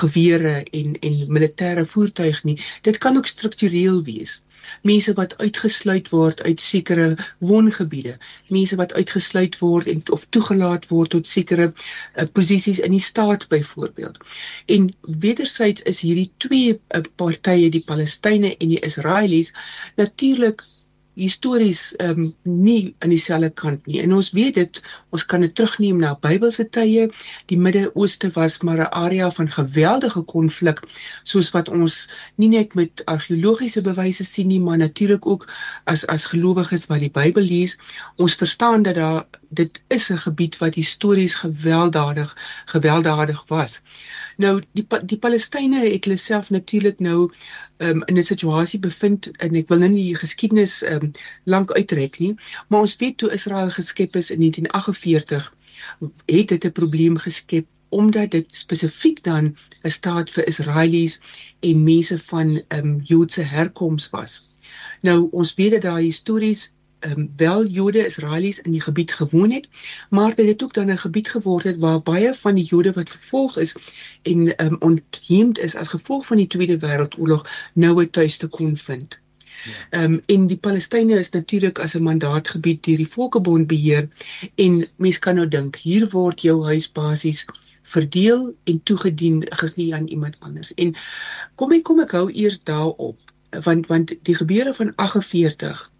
gewere 0.00 0.54
en 0.80 0.98
en 1.00 1.20
militêre 1.28 1.86
voertuig 1.86 2.44
nie. 2.44 2.58
Dit 2.82 2.98
kan 2.98 3.16
ook 3.16 3.26
struktureel 3.26 4.02
wees 4.02 4.40
mense 4.82 5.12
wat 5.18 5.34
uitgesluit 5.38 6.08
word 6.12 6.42
uit 6.42 6.60
sekere 6.60 7.06
woongebiede, 7.38 8.16
mense 8.48 8.78
wat 8.80 8.94
uitgesluit 8.98 9.58
word 9.58 9.90
en 9.92 10.02
of 10.16 10.26
toegelaat 10.36 10.88
word 10.92 11.14
tot 11.16 11.26
sekere 11.26 11.68
uh, 11.72 12.26
posisies 12.38 12.80
in 12.88 12.94
die 12.96 13.02
staat 13.02 13.48
byvoorbeeld. 13.52 14.18
En 14.76 14.88
wederzijds 15.26 15.82
is 15.82 16.00
hierdie 16.00 16.30
twee 16.36 16.72
uh, 16.76 17.02
partye, 17.16 17.70
die 17.70 17.84
Palestynë 17.90 18.54
en 18.56 18.74
die 18.74 18.82
Israelies, 18.90 19.52
natuurlik 19.96 20.64
histories 21.16 21.94
ehm 21.96 22.20
um, 22.20 22.34
nie 22.42 22.94
aan 22.98 23.12
dieselfde 23.12 23.48
kant 23.50 23.86
nie. 23.88 24.00
En 24.04 24.12
ons 24.12 24.30
weet 24.36 24.54
dit, 24.54 24.80
ons 25.16 25.24
kan 25.24 25.40
dit 25.40 25.54
terugneem 25.54 25.98
na 26.02 26.12
Bybelse 26.20 26.66
tye. 26.68 27.06
Die 27.52 27.58
Midde-Ooste 27.58 28.30
was 28.34 28.58
maar 28.60 28.82
'n 28.84 28.92
area 29.04 29.30
van 29.30 29.48
geweldige 29.50 30.22
konflik, 30.22 30.82
soos 31.22 31.50
wat 31.56 31.68
ons 31.68 32.08
nie 32.36 32.48
net 32.48 32.74
met 32.74 33.02
argeologiese 33.04 33.80
bewyse 33.80 34.24
sien 34.24 34.46
nie, 34.52 34.60
maar 34.60 34.78
natuurlik 34.78 35.26
ook 35.26 35.48
as 35.84 36.06
as 36.06 36.26
gelowiges 36.26 36.86
wat 36.86 37.00
die 37.00 37.10
Bybel 37.10 37.42
lees, 37.42 37.78
ons 38.16 38.34
verstaan 38.34 38.82
dat 38.82 38.94
daar 38.94 39.24
dit 39.48 39.80
is 39.88 40.10
'n 40.10 40.18
gebied 40.18 40.58
wat 40.58 40.74
histories 40.74 41.34
gewelddadig 41.34 42.36
gewelddadig 42.66 43.44
was. 43.48 43.80
Nou 44.36 44.52
die 44.76 44.84
die 45.10 45.18
Palestynë 45.18 45.82
het 45.82 46.04
hulle 46.04 46.18
self 46.20 46.50
natuurlik 46.54 46.98
nou 47.04 47.20
um, 47.78 48.02
in 48.06 48.18
'n 48.18 48.24
situasie 48.30 48.80
bevind 48.86 49.30
en 49.46 49.54
ek 49.60 49.68
wil 49.68 49.78
nou 49.78 49.88
nie 49.92 50.08
die 50.10 50.18
geskiedenis 50.22 50.82
um, 50.82 51.12
lank 51.44 51.72
uitrek 51.72 52.18
nie, 52.18 52.34
maar 52.68 52.84
ons 52.84 52.96
weet 53.00 53.16
toe 53.22 53.32
Israel 53.32 53.70
geskep 53.70 54.16
is 54.20 54.30
in 54.30 54.44
1948 54.44 55.54
het 56.26 56.48
dit 56.48 56.64
'n 56.64 56.72
probleem 56.80 57.16
geskep 57.16 57.66
omdat 57.88 58.30
dit 58.30 58.54
spesifiek 58.54 59.22
dan 59.24 59.56
'n 59.82 59.90
staat 59.90 60.30
vir 60.30 60.46
Israelies 60.52 61.20
en 61.60 61.82
mense 61.84 62.18
van 62.18 62.62
ehm 62.68 62.86
um, 62.86 63.00
Joodse 63.02 63.42
herkoms 63.42 64.10
was. 64.10 64.44
Nou 65.00 65.28
ons 65.30 65.54
weet 65.54 65.70
dat 65.70 65.82
daar 65.82 66.00
histories 66.00 66.72
um, 67.00 67.28
wel 67.36 67.66
Jode 67.66 68.06
Israelies 68.06 68.60
in 68.60 68.70
die 68.70 68.80
gebied 68.80 69.12
gewoon 69.12 69.50
het, 69.50 69.68
maar 70.10 70.34
dit 70.34 70.46
het 70.46 70.62
ook 70.62 70.74
dan 70.74 70.90
'n 70.90 70.98
gebied 70.98 71.28
geword 71.28 71.64
het 71.64 71.78
waar 71.78 72.02
baie 72.02 72.34
van 72.34 72.54
die 72.54 72.64
Jode 72.64 72.92
wat 72.92 73.10
vervolg 73.10 73.58
is 73.58 73.76
en 74.22 74.56
ehm 74.56 74.72
um, 74.72 74.76
ontheemd 74.80 75.58
is 75.58 75.74
as 75.74 75.88
gevolg 75.88 76.26
van 76.26 76.36
die 76.36 76.46
Tweede 76.46 76.78
Wêreldoorlog 76.78 77.48
nou 77.72 78.02
'n 78.02 78.10
tuiste 78.10 78.46
kon 78.46 78.76
vind. 78.76 79.20
Ja. 79.64 79.72
Ehm 79.90 80.12
um, 80.12 80.22
en 80.26 80.46
die 80.46 80.56
Palestynë 80.56 81.18
is 81.18 81.30
natuurlik 81.30 81.78
as 81.78 81.94
'n 81.94 82.02
mandaatgebied 82.02 82.84
deur 82.84 82.96
die 82.96 83.08
Volkebond 83.08 83.66
beheer 83.66 84.08
en 84.54 84.86
mense 84.96 85.18
kan 85.18 85.34
nou 85.34 85.48
dink 85.48 85.76
hier 85.76 86.08
word 86.08 86.40
jou 86.40 86.64
huis 86.64 86.92
basies 86.92 87.44
verdeel 87.82 88.54
en 88.64 88.82
toegedien 88.82 89.46
gegee 89.48 89.94
aan 89.94 90.06
iemand 90.06 90.36
anders. 90.40 90.74
En 90.74 90.94
kom 91.54 91.72
ek 91.72 91.82
kom 91.82 92.00
ek 92.00 92.10
hou 92.10 92.30
eers 92.32 92.62
daarop 92.62 93.18
want 93.62 93.86
want 93.86 94.14
die 94.22 94.34
gebeure 94.34 94.74
van 94.74 94.92
48 94.94 95.90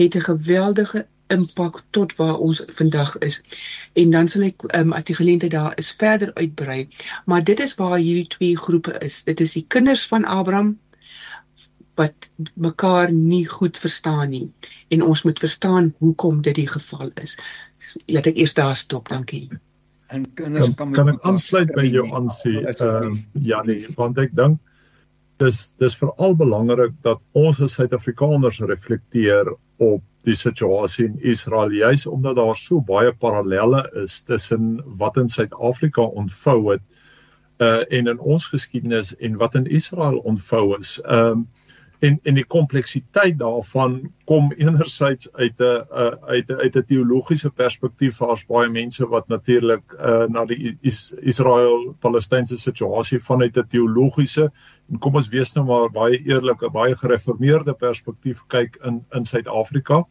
het 0.00 0.14
'n 0.14 0.28
geweldige 0.28 1.06
impak 1.30 1.82
tot 1.90 2.16
waar 2.16 2.38
ons 2.38 2.62
vandag 2.66 3.18
is. 3.18 3.42
En 3.92 4.10
dan 4.10 4.28
sal 4.28 4.42
ek 4.48 4.66
um, 4.76 4.92
as 4.92 5.06
die 5.08 5.14
geleentheid 5.14 5.54
daar 5.54 5.78
is 5.78 5.92
verder 5.92 6.34
uitbrei. 6.34 6.88
Maar 7.24 7.44
dit 7.44 7.60
is 7.60 7.74
waar 7.78 7.98
hierdie 7.98 8.26
twee 8.26 8.56
groepe 8.56 8.98
is. 8.98 9.22
Dit 9.24 9.40
is 9.40 9.52
die 9.58 9.64
kinders 9.68 10.06
van 10.10 10.24
Abraham 10.24 10.78
wat 11.94 12.30
mekaar 12.54 13.12
nie 13.12 13.46
goed 13.46 13.78
verstaan 13.78 14.30
nie 14.32 14.52
en 14.88 15.02
ons 15.02 15.22
moet 15.22 15.38
verstaan 15.38 15.94
hoekom 15.98 16.40
dit 16.42 16.54
die 16.54 16.68
geval 16.68 17.10
is. 17.22 17.36
Laat 18.06 18.30
ek 18.30 18.38
eers 18.40 18.54
daar 18.54 18.76
stop. 18.76 19.08
Dankie. 19.08 19.48
En 20.10 20.24
kinders 20.34 20.74
kan 20.74 20.92
kan 20.96 21.12
ek 21.12 21.22
aansluit 21.22 21.74
by 21.76 21.86
jou 21.86 22.08
aansê. 22.16 22.56
Ehm 22.72 23.12
uh, 23.12 23.18
ja 23.46 23.62
nee, 23.62 23.86
want 23.98 24.18
ek 24.18 24.34
dink 24.34 24.58
dis 25.40 25.58
dis 25.80 25.96
veral 25.96 26.36
belangrik 26.36 26.94
dat 27.06 27.20
ons 27.32 27.60
as 27.64 27.76
Suid-Afrikaners 27.78 28.60
reflekteer 28.70 29.48
op 29.80 30.02
die 30.28 30.36
situasie 30.36 31.06
in 31.08 31.20
Israel 31.32 31.72
juis 31.72 32.06
omdat 32.06 32.36
daar 32.36 32.56
so 32.56 32.80
baie 32.84 33.12
parallelle 33.12 33.86
is 34.02 34.20
tussen 34.28 34.82
wat 35.00 35.16
in 35.16 35.32
Suid-Afrika 35.32 36.04
ontvou 36.22 36.58
het 36.72 36.84
uh 37.60 37.80
en 37.88 38.08
in 38.12 38.20
ons 38.20 38.46
geskiedenis 38.52 39.14
en 39.16 39.36
wat 39.40 39.54
in 39.54 39.66
Israel 39.66 40.18
ontvou 40.32 40.78
is. 40.78 40.98
Ehm 41.04 41.40
um, 41.40 41.48
en 42.00 42.18
en 42.22 42.34
die 42.34 42.44
kompleksiteit 42.44 43.38
daarvan 43.38 44.12
kom 44.24 44.52
enerzijds 44.52 45.32
uit 45.32 45.60
'n 45.60 45.62
uh, 45.62 46.12
uit 46.34 46.48
'n 46.48 46.60
uit 46.64 46.76
'n 46.76 46.84
teologiese 46.84 47.50
perspektief 47.50 48.18
waar's 48.18 48.46
baie 48.46 48.70
mense 48.70 49.06
wat 49.06 49.28
natuurlik 49.28 49.96
uh, 49.98 50.24
na 50.24 50.44
die 50.44 50.78
is, 50.80 51.14
Israel-Palestynse 51.20 52.56
situasie 52.56 53.20
vanuit 53.20 53.56
'n 53.56 53.66
teologiese 53.68 54.52
en 54.90 54.98
kom 54.98 55.14
ons 55.14 55.28
wees 55.28 55.52
nou 55.52 55.66
maar 55.66 55.90
baie 55.90 56.22
eerlik 56.24 56.62
'n 56.62 56.72
baie 56.72 56.96
gereformeerde 56.96 57.74
perspektief 57.74 58.46
kyk 58.46 58.76
in 58.84 59.04
in 59.10 59.24
Suid-Afrika. 59.24 60.06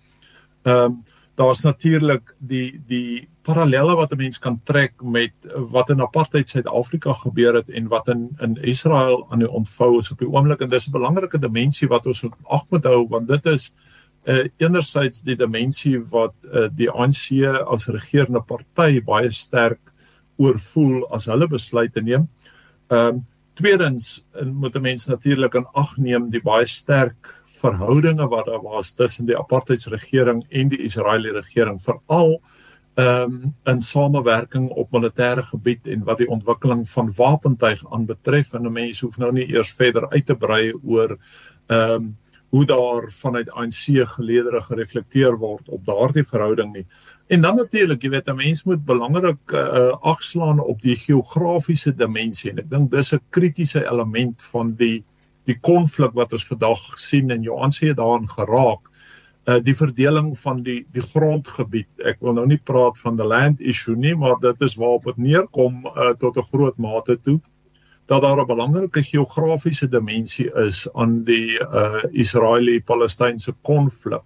Ehm 0.64 0.84
um, 0.84 1.04
daar's 1.40 1.62
natuurlik 1.64 2.34
die 2.52 2.82
die 2.88 3.28
parallelle 3.48 3.96
wat 3.96 4.12
'n 4.12 4.22
mens 4.22 4.40
kan 4.40 4.60
trek 4.64 5.04
met 5.04 5.34
wat 5.76 5.90
in 5.90 6.02
apartheid 6.02 6.50
Suid-Afrika 6.50 7.14
gebeur 7.14 7.54
het 7.54 7.70
en 7.70 7.88
wat 7.88 8.10
in 8.10 8.30
in 8.40 8.58
Israel 8.62 9.26
aan 9.32 9.40
die 9.40 9.52
ontvou 9.60 10.00
is 10.00 10.12
op 10.12 10.20
die 10.20 10.28
oomblik 10.28 10.62
en 10.62 10.70
dis 10.70 10.88
'n 10.88 10.98
belangrike 10.98 11.40
dimensie 11.40 11.88
wat 11.88 12.06
ons 12.06 12.22
moet 12.22 12.36
ag 12.44 12.66
moet 12.70 12.84
hou 12.84 13.08
want 13.08 13.28
dit 13.28 13.46
is 13.46 13.74
uh, 14.26 14.46
enerzijds 14.58 15.22
die 15.22 15.36
dimensie 15.36 16.00
wat 16.12 16.36
uh, 16.44 16.68
die 16.76 16.90
ANC 16.92 17.32
as 17.66 17.88
regerende 17.88 18.42
party 18.42 19.02
baie 19.02 19.32
sterk 19.32 19.94
oorvoel 20.38 21.08
as 21.12 21.26
hulle 21.26 21.48
besluite 21.48 22.02
neem. 22.02 22.30
Ehm 22.88 23.08
um, 23.08 23.26
tweedens 23.60 24.26
moet 24.44 24.76
'n 24.76 24.82
mens 24.82 25.08
natuurlik 25.08 25.54
in 25.54 25.66
ag 25.74 25.98
neem 25.98 26.30
die 26.32 26.42
baie 26.42 26.66
sterk 26.66 27.39
verhoudinge 27.62 28.28
wat 28.32 28.46
daar 28.46 28.64
was 28.64 28.94
tussen 28.94 29.28
die 29.30 29.38
apartheidsregering 29.38 30.46
en 30.50 30.72
die 30.72 30.82
Israeliese 30.88 31.42
regering 31.42 31.82
veral 31.84 32.40
ehm 33.00 33.34
um, 33.34 33.54
in 33.64 33.82
samewerking 33.82 34.70
op 34.70 34.90
militêre 34.92 35.44
gebied 35.52 35.88
en 35.88 36.04
wat 36.08 36.18
die 36.18 36.30
ontwikkeling 36.30 36.82
van 36.90 37.12
wapentuig 37.16 37.84
aanbetref 37.92 38.54
en 38.54 38.66
'n 38.68 38.72
mens 38.72 39.02
hoef 39.02 39.18
nou 39.18 39.32
nie 39.32 39.46
eers 39.54 39.72
verder 39.74 40.10
uit 40.10 40.26
te 40.26 40.36
brei 40.36 40.74
oor 40.84 41.18
ehm 41.68 41.94
um, 41.94 42.18
hoe 42.50 42.66
daar 42.66 43.12
vanuit 43.12 43.52
ANC 43.52 44.08
geleedere 44.10 44.62
gereflekteer 44.62 45.38
word 45.38 45.70
op 45.70 45.86
daardie 45.86 46.24
verhouding 46.26 46.72
nie. 46.74 46.86
En 47.28 47.42
dan 47.42 47.56
natuurlik, 47.56 48.02
jy 48.02 48.10
weet, 48.10 48.30
'n 48.30 48.36
mens 48.36 48.64
moet 48.64 48.86
belangrik 48.86 49.52
uh, 49.52 49.92
agslaan 50.02 50.60
op 50.60 50.82
die 50.82 50.96
geografiese 50.96 51.96
dimensie 51.96 52.52
en 52.52 52.60
ek 52.60 52.70
dink 52.70 52.92
dis 52.92 53.14
'n 53.14 53.22
kritiese 53.30 53.86
element 53.86 54.42
van 54.42 54.74
die 54.76 55.04
die 55.50 55.60
konflik 55.62 56.16
wat 56.18 56.34
ons 56.36 56.46
vandag 56.48 56.86
sien 57.02 57.32
en 57.34 57.44
Johan 57.46 57.74
sê 57.76 57.94
daaraan 57.98 58.30
geraak 58.30 58.88
uh 59.50 59.58
die 59.64 59.76
verdeling 59.76 60.34
van 60.38 60.64
die 60.64 60.82
die 60.94 61.04
grondgebied. 61.04 61.90
Ek 62.06 62.20
wil 62.22 62.36
nou 62.38 62.46
nie 62.50 62.60
praat 62.72 63.00
van 63.02 63.18
the 63.18 63.26
land 63.26 63.62
issue 63.62 63.96
nie, 63.96 64.16
maar 64.16 64.38
dit 64.42 64.62
is 64.68 64.76
waarop 64.78 65.08
dit 65.10 65.24
neerkom 65.30 65.86
uh 65.90 66.14
tot 66.20 66.38
'n 66.38 66.50
groot 66.52 66.78
mate 66.78 67.18
toe 67.22 67.40
dat 68.10 68.22
daar 68.22 68.42
'n 68.42 68.48
belangrike 68.48 69.04
geografiese 69.04 69.90
dimensie 69.90 70.50
is 70.68 70.88
aan 70.94 71.24
die 71.24 71.60
uh 71.60 72.04
Israeli-Palestynse 72.12 73.54
konflik. 73.62 74.26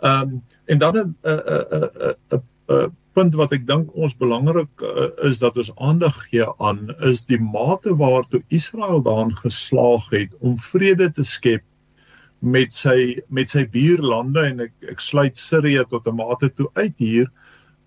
Um 0.00 0.42
en 0.64 0.78
dan 0.78 0.96
'n 0.96 1.16
'n 1.22 1.40
'n 1.78 2.14
'n 2.30 2.42
'n 2.68 2.96
punt 3.14 3.34
wat 3.38 3.52
ek 3.56 3.66
dink 3.66 3.94
ons 3.94 4.14
belangrik 4.20 4.84
uh, 4.86 5.08
is 5.28 5.40
dat 5.42 5.56
ons 5.60 5.72
aandag 5.76 6.16
gee 6.28 6.46
aan 6.58 6.90
is 7.06 7.24
die 7.30 7.40
mate 7.42 7.94
waartoe 7.98 8.42
Israel 8.48 9.02
daarin 9.06 9.34
geslaag 9.36 10.06
het 10.14 10.36
om 10.40 10.58
vrede 10.58 11.10
te 11.12 11.26
skep 11.26 11.66
met 12.40 12.72
sy 12.72 13.20
met 13.28 13.50
sy 13.50 13.66
buurlande 13.68 14.46
en 14.52 14.64
ek 14.68 14.92
ek 14.94 15.02
sluit 15.04 15.36
Sirië 15.36 15.84
tot 15.90 16.06
'n 16.06 16.16
mate 16.16 16.48
toe 16.48 16.70
uit 16.74 16.96
hier 16.96 17.28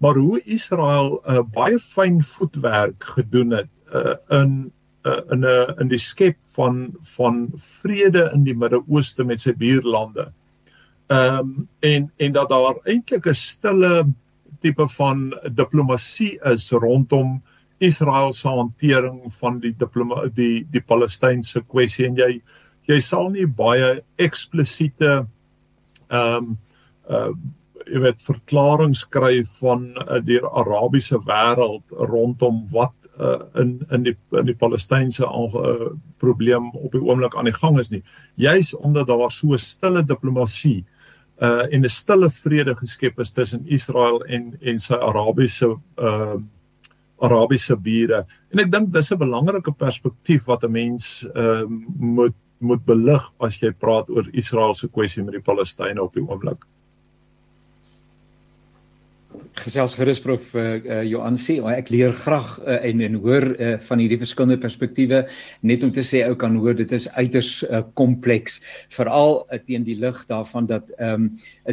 maar 0.03 0.19
hoe 0.19 0.41
Israel 0.45 1.21
uh, 1.23 1.41
baie 1.55 1.79
fyn 1.79 2.21
voetwerk 2.21 3.03
gedoen 3.15 3.51
het 3.51 3.71
uh, 3.95 4.15
in 4.41 4.71
uh, 5.05 5.21
in 5.31 5.39
'n 5.39 5.43
uh, 5.43 5.79
in 5.79 5.87
die 5.87 5.99
skep 5.99 6.37
van 6.55 6.95
van 7.15 7.51
vrede 7.55 8.29
in 8.33 8.43
die 8.43 8.55
Midde-Ooste 8.55 9.23
met 9.23 9.41
sy 9.41 9.53
buurlande. 9.53 10.31
Ehm 11.07 11.39
um, 11.39 11.69
en 11.79 12.11
en 12.17 12.31
dat 12.31 12.49
daar 12.49 12.79
eintlik 12.83 13.27
'n 13.27 13.35
stille 13.35 14.13
tipe 14.61 14.87
van 14.97 15.31
diplomatie 15.55 16.37
is 16.51 16.71
rondom 16.71 17.41
Israel 17.83 18.31
se 18.31 18.49
hantering 18.49 19.31
van 19.39 19.59
die 19.63 19.73
diploma 19.77 20.27
die 20.27 20.63
die 20.71 20.81
Palestynse 20.81 21.63
kwessie 21.67 22.07
en 22.07 22.19
jy 22.19 22.29
jy 22.87 22.99
sal 23.01 23.29
nie 23.33 23.47
baie 23.47 23.99
eksplisiete 24.27 25.11
ehm 25.23 26.37
um, 26.37 26.55
uh 27.09 27.33
jy 27.83 27.99
weet 27.99 28.21
verklaringe 28.23 29.09
kry 29.11 29.41
van 29.57 29.81
uh, 29.99 30.21
die 30.23 30.37
Arabiese 30.39 31.17
wêreld 31.25 31.91
rondom 31.91 32.61
wat 32.71 32.93
uh, 33.19 33.41
in 33.59 33.73
in 33.91 34.05
die 34.05 34.13
in 34.39 34.47
die 34.47 34.55
Palestynse 34.55 35.27
uh, 35.27 35.89
probleem 36.23 36.69
op 36.71 36.95
die 36.95 37.03
oomblik 37.03 37.35
aan 37.35 37.49
die 37.49 37.57
gang 37.57 37.81
is 37.81 37.91
nie. 37.91 37.99
Juis 38.39 38.71
omdat 38.77 39.11
daar 39.11 39.31
so 39.35 39.59
stille 39.59 40.05
diplomatie 40.07 40.77
uh 40.85 41.02
en 41.41 41.81
'n 41.83 41.89
stille 41.89 42.29
vrede 42.29 42.75
geskep 42.75 43.19
is 43.19 43.31
tussen 43.31 43.65
Israel 43.67 44.21
en 44.23 44.57
en 44.61 44.79
sy 44.79 44.93
Arabiese 44.93 45.75
uh 45.97 46.35
Arabiese 47.23 47.77
bure. 47.79 48.25
En 48.51 48.59
ek 48.59 48.71
dink 48.71 48.93
dis 48.93 49.11
'n 49.11 49.17
belangrike 49.17 49.71
perspektief 49.71 50.45
wat 50.45 50.63
'n 50.63 50.71
mens 50.71 51.27
uh 51.35 51.63
moet 51.97 52.35
moet 52.59 52.85
belig 52.85 53.23
as 53.39 53.59
jy 53.61 53.71
praat 53.71 54.09
oor 54.09 54.29
Israel 54.31 54.75
se 54.75 54.87
kwessie 54.87 55.23
met 55.23 55.33
die 55.33 55.43
Palestynë 55.43 55.99
op 55.99 56.13
die 56.13 56.23
oomblik. 56.23 56.63
Gesels 59.63 59.93
gerus 59.95 60.19
prof 60.19 60.49
uh, 60.59 60.63
uh, 60.75 60.95
Johan 61.07 61.37
sê 61.39 61.53
oh, 61.61 61.69
ek 61.71 61.87
leer 61.93 62.11
graag 62.17 62.57
uh, 62.59 62.73
en 62.83 62.99
en 63.05 63.13
hoor 63.23 63.45
uh, 63.53 63.75
van 63.87 64.01
hierdie 64.01 64.17
verskillende 64.19 64.57
perspektiewe 64.59 65.21
net 65.63 65.85
om 65.87 65.91
te 65.95 66.03
sê 66.03 66.19
ou 66.27 66.33
kan 66.39 66.57
hoor 66.59 66.75
dit 66.75 66.91
is 66.97 67.05
uiters 67.15 67.51
kompleks 67.95 68.57
uh, 68.59 68.73
veral 68.97 69.37
uh, 69.45 69.59
teen 69.63 69.85
die 69.87 69.95
lig 70.01 70.17
daarvan 70.31 70.67
dat 70.67 70.91
ehm 70.97 71.29
um, 71.29 71.29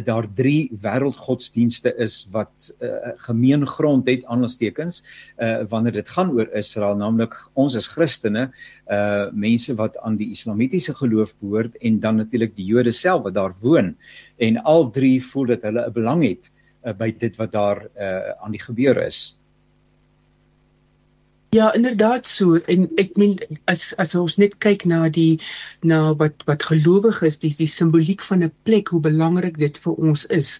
daar 0.07 0.27
drie 0.37 0.69
wêreldgodsdienste 0.83 1.91
is 2.05 2.15
wat 2.31 2.69
uh, 2.79 3.11
gemeen 3.25 3.67
grond 3.67 4.07
het 4.07 4.23
aanstekens 4.31 5.01
uh, 5.01 5.67
wanneer 5.73 5.97
dit 5.99 6.13
gaan 6.15 6.31
oor 6.37 6.47
Israel 6.55 6.95
naamlik 7.01 7.35
ons 7.59 7.75
as 7.75 7.91
Christene 7.91 8.47
uh 8.87 9.27
mense 9.35 9.75
wat 9.75 9.99
aan 9.99 10.15
die 10.19 10.29
islamitiese 10.31 10.95
geloof 10.95 11.35
behoort 11.43 11.75
en 11.83 11.99
dan 11.99 12.23
natuurlik 12.23 12.55
die 12.55 12.71
Jode 12.71 12.95
self 12.95 13.27
wat 13.27 13.35
daar 13.35 13.53
woon. 13.59 13.95
En 14.39 14.63
al 14.63 14.89
drie 14.95 15.19
voel 15.23 15.55
dat 15.55 15.67
hulle 15.67 15.87
'n 15.87 15.95
belang 15.99 16.23
het 16.23 16.51
by 16.97 17.11
dit 17.17 17.35
wat 17.35 17.51
daar 17.51 17.87
uh, 17.95 18.31
aan 18.41 18.51
die 18.51 18.61
gebeur 18.61 18.97
is. 19.05 19.41
Ja, 21.53 21.73
inderdaad 21.73 22.27
so. 22.27 22.55
En 22.55 22.85
ek 22.95 23.17
meen 23.19 23.33
as 23.71 23.89
as 23.99 24.13
ons 24.15 24.37
net 24.39 24.53
kyk 24.63 24.85
na 24.87 24.99
die 25.17 25.41
na 25.83 25.97
wat 26.21 26.45
wat 26.47 26.63
gelowig 26.69 27.17
is, 27.27 27.37
die 27.41 27.51
die 27.57 27.67
simboliek 27.67 28.23
van 28.27 28.45
'n 28.45 28.53
plek, 28.69 28.93
hoe 28.95 29.01
belangrik 29.07 29.59
dit 29.63 29.79
vir 29.85 29.99
ons 30.11 30.23
is. 30.37 30.53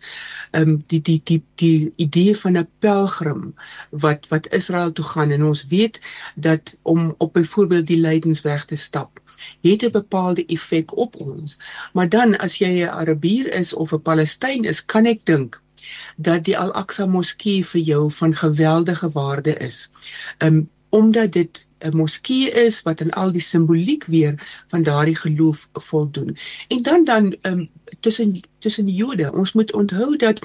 Ehm 0.52 0.74
um, 0.74 0.74
die 0.92 1.00
die 1.10 1.22
die 1.32 1.40
die 1.64 1.94
idee 2.08 2.36
van 2.42 2.60
'n 2.60 2.68
pelgrim 2.84 3.56
wat 4.06 4.28
wat 4.34 4.52
Israel 4.60 4.92
toe 4.92 5.08
gaan 5.14 5.32
en 5.32 5.48
ons 5.54 5.64
weet 5.72 6.02
dat 6.36 6.76
om 6.82 7.16
op 7.18 7.34
byvoorbeeld 7.40 7.88
die 7.88 8.02
lydensweg 8.08 8.66
te 8.66 8.76
stap 8.76 9.24
het 9.62 9.88
'n 9.88 9.92
bepaalde 9.92 10.46
effek 10.46 10.98
op 10.98 11.16
ons. 11.16 11.58
Maar 11.94 12.10
dan 12.10 12.38
as 12.38 12.58
jy 12.58 12.84
'n 12.84 12.96
Arabier 13.02 13.54
is 13.54 13.74
of 13.74 13.94
'n 13.94 14.02
Palestyn 14.02 14.64
is, 14.64 14.86
kan 14.86 15.06
ek 15.06 15.26
dink 15.26 15.62
dat 16.18 16.44
die 16.44 16.58
Al-Aqsa 16.58 17.06
Moskee 17.06 17.66
vir 17.66 17.82
jou 17.82 18.12
van 18.12 18.36
geweldige 18.36 19.12
waarde 19.12 19.58
is. 19.58 19.90
Um 20.38 20.70
omdat 20.92 21.32
dit 21.32 21.68
'n 21.80 21.96
moskee 21.98 22.50
is 22.52 22.82
wat 22.82 23.02
aan 23.02 23.10
al 23.10 23.32
die 23.32 23.42
simboliek 23.42 24.06
weer 24.06 24.64
van 24.68 24.84
daardie 24.84 25.16
geloof 25.16 25.70
voldoen. 25.74 26.38
En 26.68 26.82
dan 26.82 27.04
dan 27.04 27.36
um 27.42 27.70
tussen 28.00 28.42
tussen 28.60 28.88
Jode, 28.88 29.34
ons 29.34 29.54
moet 29.54 29.74
onthou 29.74 30.18
dat 30.18 30.40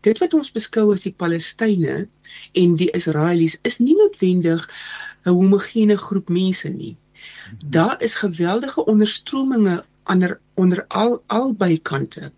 dit 0.00 0.18
wat 0.18 0.34
ons 0.34 0.52
beskou 0.52 0.92
as 0.92 1.02
die 1.02 1.14
Palestynë 1.16 2.08
en 2.52 2.76
die 2.76 2.90
Israelies 2.90 3.58
is 3.62 3.78
nie 3.78 3.96
noodwendig 3.96 4.68
'n 5.24 5.30
homogene 5.30 5.96
groep 5.96 6.28
mense 6.28 6.68
nie. 6.68 6.96
Daar 7.64 8.02
is 8.02 8.14
geweldige 8.14 8.84
onderstrominge 8.84 9.84
ander 10.02 10.40
onder 10.54 10.84
al 10.88 11.22
albei 11.26 11.78
kante 11.90 12.30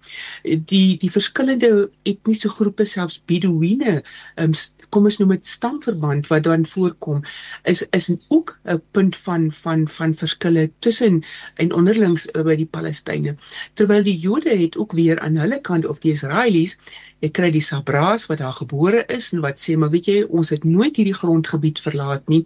die 0.43 0.97
die 1.03 1.11
verskillende 1.11 1.71
etniese 2.03 2.49
groepe 2.49 2.87
selfs 2.87 3.21
Bedouine 3.27 4.03
um, 4.41 4.55
kom 4.95 5.09
ons 5.11 5.19
noem 5.19 5.35
dit 5.35 5.47
stamverband 5.47 6.29
wat 6.33 6.47
dan 6.47 6.67
voorkom 6.75 7.25
is 7.73 7.83
is 7.99 8.11
ook 8.29 8.59
'n 8.65 8.83
punt 8.99 9.17
van 9.27 9.49
van 9.63 9.89
van 9.89 10.15
verskille 10.15 10.71
tussen 10.79 11.23
en 11.55 11.73
onderlings 11.73 12.29
uh, 12.35 12.43
by 12.43 12.57
die 12.57 12.71
Palestynë 12.77 13.37
terwyl 13.75 14.03
die 14.03 14.19
Jode 14.27 14.57
het 14.63 14.77
ook 14.77 14.93
weer 14.93 15.21
aan 15.21 15.37
hulle 15.37 15.61
kant 15.61 15.87
of 15.87 15.99
die 15.99 16.13
Israelies 16.13 16.79
Jy 17.25 17.31
kry 17.33 17.49
die 17.55 17.63
Sabraas 17.65 18.27
wat 18.29 18.41
daar 18.43 18.53
gebore 18.53 18.99
is 19.15 19.31
en 19.33 19.41
wat 19.41 19.61
sê 19.61 19.79
maar 19.81 19.89
weet 19.93 20.09
jy 20.11 20.17
ons 20.41 20.51
het 20.53 20.65
nooit 20.69 20.99
hierdie 21.01 21.17
grondgebied 21.17 21.79
verlaat 21.81 22.27
nie. 22.29 22.43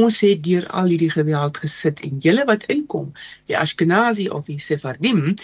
Ons 0.00 0.18
het 0.26 0.40
deur 0.42 0.66
al 0.80 0.90
hierdie 0.90 1.12
geweld 1.12 1.60
gesit 1.62 2.02
en 2.08 2.18
julle 2.24 2.46
wat 2.48 2.66
inkom, 2.74 3.12
die 3.46 3.54
Ashkenazi 3.60 4.26
of 4.38 4.48
die 4.50 4.58
Sephardim, 5.06 5.34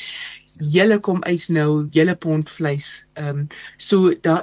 julle 0.73 0.99
kom 1.01 1.23
eis 1.29 1.49
nou 1.49 1.87
julle 1.97 2.15
pond 2.17 2.51
vleis. 2.51 2.89
Ehm 3.15 3.43
um, 3.43 3.47
so 3.79 4.13
da 4.27 4.35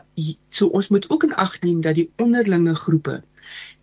so 0.50 0.68
ons 0.80 0.88
moet 0.88 1.10
ook 1.10 1.24
in 1.28 1.36
ag 1.36 1.60
neem 1.62 1.82
dat 1.82 1.96
die 1.96 2.10
onderlinge 2.18 2.76
groepe 2.76 3.22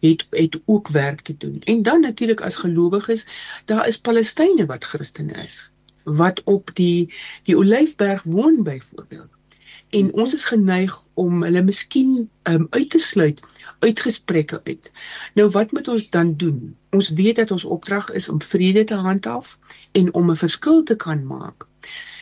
het 0.05 0.26
het 0.30 0.61
ook 0.64 0.89
werk 0.89 1.20
te 1.20 1.37
doen. 1.37 1.61
En 1.64 1.82
dan 1.82 2.01
natuurlik 2.01 2.41
as 2.41 2.57
gelowiges, 2.57 3.24
daar 3.64 3.89
is 3.89 4.01
Palestynë 4.01 4.66
wat 4.66 4.84
Christene 4.84 5.32
is 5.45 5.70
wat 6.07 6.43
op 6.45 6.70
die 6.74 7.12
die 7.43 7.57
Olyfberg 7.59 8.22
woon 8.22 8.62
byvoorbeeld 8.62 9.36
en 9.91 10.12
ons 10.12 10.34
is 10.34 10.45
geneig 10.45 10.95
om 11.14 11.43
hulle 11.43 11.62
miskien 11.62 12.28
um, 12.43 12.66
uit 12.70 12.91
te 12.91 12.99
sluit 12.99 13.41
uit 13.78 14.01
gesprekke 14.01 14.61
uit. 14.64 14.91
Nou 15.34 15.49
wat 15.51 15.72
moet 15.72 15.89
ons 15.89 16.11
dan 16.11 16.34
doen? 16.37 16.76
Ons 16.91 17.09
weet 17.09 17.37
dat 17.37 17.51
ons 17.51 17.64
opdrag 17.64 18.11
is 18.11 18.28
om 18.28 18.43
vrede 18.43 18.84
te 18.84 18.95
handhaaf 18.95 19.59
en 19.93 20.14
om 20.14 20.30
'n 20.30 20.37
verskil 20.37 20.82
te 20.82 20.97
kan 20.97 21.26
maak. 21.26 21.66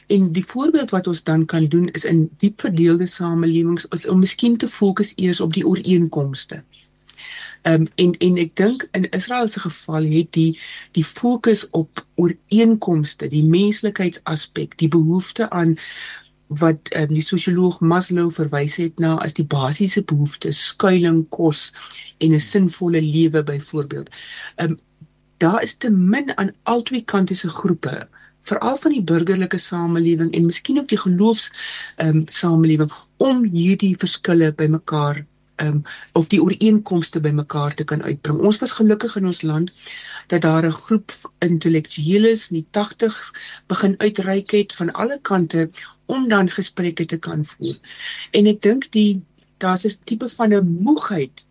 En 0.07 0.33
die 0.33 0.45
voorbeeld 0.47 0.91
wat 0.91 1.07
ons 1.07 1.23
dan 1.23 1.45
kan 1.45 1.67
doen 1.67 1.89
is 1.89 2.05
in 2.05 2.31
diep 2.37 2.61
verdeelde 2.61 3.07
samelewings 3.07 3.87
is 3.89 4.09
om 4.09 4.19
miskien 4.19 4.57
te 4.57 4.69
fokus 4.69 5.12
eers 5.17 5.41
op 5.41 5.53
die 5.53 5.67
ooreenkomste. 5.67 6.65
Ehm 7.62 7.81
um, 7.81 7.87
en 7.95 8.11
en 8.12 8.37
ek 8.37 8.57
dink 8.57 8.89
in 8.93 9.09
Israel 9.09 9.49
se 9.49 9.61
geval 9.61 10.05
het 10.05 10.33
die 10.33 10.59
die 10.93 11.05
fokus 11.05 11.71
op 11.71 12.07
ooreenkomste, 12.15 13.29
die 13.29 13.45
menslikheidsaspek, 13.45 14.79
die 14.79 14.89
behoefte 14.89 15.51
aan 15.51 15.79
wat 16.49 16.90
um, 16.97 17.12
die 17.14 17.24
sosioloog 17.24 17.80
Maslow 17.80 18.30
verwys 18.32 18.76
het 18.76 18.99
na 18.99 19.14
as 19.16 19.34
die 19.34 19.47
basiese 19.47 20.03
behoeftes 20.03 20.66
skuilings, 20.72 21.26
kos 21.30 21.72
en 22.18 22.34
'n 22.34 22.40
sinvolle 22.40 23.01
lewe 23.03 23.42
byvoorbeeld. 23.42 24.11
Um 24.57 24.78
daar 25.38 25.62
is 25.62 25.76
te 25.76 25.90
min 25.90 26.36
aan 26.38 26.53
albei 26.62 27.05
kante 27.05 27.34
se 27.34 27.49
groepe 27.49 28.09
veral 28.40 28.76
van 28.76 28.92
die 28.92 29.03
burgerlike 29.03 29.59
samelewing 29.59 30.34
en 30.34 30.47
miskien 30.47 30.78
ook 30.78 30.88
die 30.88 31.01
geloofs 31.01 31.51
ehm 31.97 32.16
um, 32.16 32.24
samelewing 32.28 32.92
om 33.16 33.45
hierdie 33.45 33.97
verskille 33.99 34.53
bymekaar 34.55 35.24
um, 35.62 35.82
of 36.12 36.28
die 36.32 36.42
ooreenkomste 36.42 37.20
bymekaar 37.20 37.74
te 37.74 37.84
kan 37.84 38.02
uitbring. 38.02 38.40
Ons 38.40 38.59
was 38.62 38.74
gelukkig 38.78 39.16
in 39.16 39.26
ons 39.30 39.42
land 39.42 39.72
dat 40.32 40.42
daar 40.42 40.66
'n 40.66 40.78
groep 40.78 41.12
intellektueles 41.38 42.50
in 42.50 42.57
die 42.57 42.66
80s 42.70 43.30
begin 43.66 43.94
uitreik 43.98 44.50
het 44.50 44.74
van 44.74 44.92
alle 44.92 45.18
kante 45.22 45.70
om 46.07 46.28
dan 46.28 46.50
gesprekke 46.50 47.05
te 47.05 47.16
kan 47.16 47.44
voer. 47.44 47.78
En 48.30 48.46
ek 48.46 48.62
dink 48.62 48.90
die 48.90 49.22
daar's 49.59 49.84
'n 49.84 50.05
tipe 50.05 50.28
van 50.28 50.52
'n 50.52 50.78
moegheid 50.82 51.46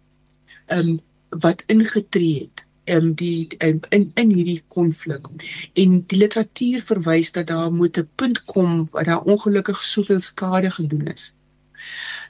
um 0.67 0.99
wat 1.29 1.63
ingetree 1.65 2.39
het 2.39 2.65
um 2.85 3.13
die 3.13 3.47
um, 3.59 3.79
in 3.89 4.11
in 4.15 4.29
hierdie 4.29 4.63
konflik. 4.67 5.27
En 5.73 6.03
die 6.07 6.17
literatuur 6.17 6.81
verwys 6.81 7.31
dat 7.31 7.47
daar 7.47 7.73
moet 7.73 7.97
'n 7.97 8.09
punt 8.15 8.43
kom 8.43 8.87
waar 8.91 9.03
daar 9.03 9.23
ongelukkig 9.23 9.83
soveel 9.83 10.19
skade 10.19 10.71
gedoen 10.71 11.07
is 11.07 11.33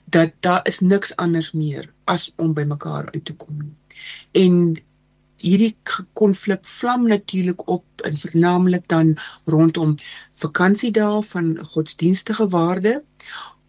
dat 0.06 0.32
daar 0.40 0.68
is 0.68 0.80
niks 0.80 1.16
anders 1.16 1.52
meer 1.52 1.94
as 2.04 2.32
om 2.36 2.54
by 2.54 2.64
mekaar 2.68 3.12
uit 3.12 3.26
te 3.26 3.36
kom. 3.36 3.76
En 4.32 4.76
hierdie 5.44 5.76
konflik 6.14 6.66
vlam 6.66 7.08
natuurlik 7.08 7.68
op 7.68 8.04
en 8.08 8.18
vernaamlik 8.18 8.88
dan 8.88 9.16
rondom 9.46 9.96
vakansiedae 10.44 11.22
van 11.32 11.58
godsdienstige 11.74 12.48
waarde 12.48 13.04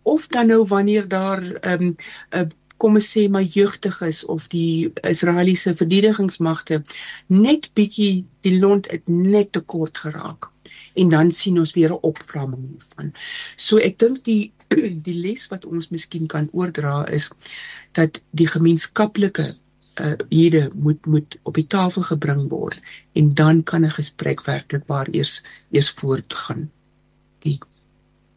of 0.02 0.26
dan 0.26 0.46
nou 0.46 0.66
wanneer 0.68 1.08
daar 1.08 1.42
'n 1.42 1.70
um, 1.72 1.96
'n 2.30 2.38
uh, 2.38 2.50
kom 2.76 2.94
ons 2.94 3.10
sê 3.16 3.28
maar 3.30 3.42
jeugdig 3.42 4.00
is 4.00 4.24
of 4.24 4.48
die 4.48 4.92
Israeliese 5.10 5.76
verdedigingsmagte 5.76 6.82
net 7.26 7.70
bietjie 7.72 8.26
die 8.40 8.58
lont 8.58 8.90
het 8.90 9.08
net 9.08 9.52
te 9.52 9.60
kort 9.60 9.98
geraak 9.98 10.53
en 10.94 11.08
dan 11.08 11.30
sien 11.30 11.58
ons 11.58 11.72
weer 11.74 11.90
'n 11.92 12.02
opvlamming 12.10 12.68
hiervan. 12.68 13.12
So 13.56 13.78
ek 13.78 13.98
dink 13.98 14.24
die 14.24 14.52
die 15.08 15.18
les 15.26 15.48
wat 15.52 15.64
ons 15.64 15.90
miskien 15.90 16.26
kan 16.26 16.48
oordra 16.52 17.04
is 17.08 17.30
dat 17.92 18.22
die 18.30 18.46
gemeenskaplike 18.46 19.54
uh 20.00 20.14
hierde 20.28 20.70
moet 20.74 21.06
moet 21.06 21.38
op 21.42 21.54
die 21.54 21.66
tafel 21.66 22.02
gebring 22.02 22.48
word 22.50 22.80
en 23.12 23.34
dan 23.34 23.62
kan 23.62 23.84
'n 23.84 23.98
gesprek 23.98 24.44
werklik 24.44 24.86
waar 24.86 25.08
eers 25.10 25.42
eers 25.70 25.90
voortgaan. 25.90 26.70
Die 27.38 27.58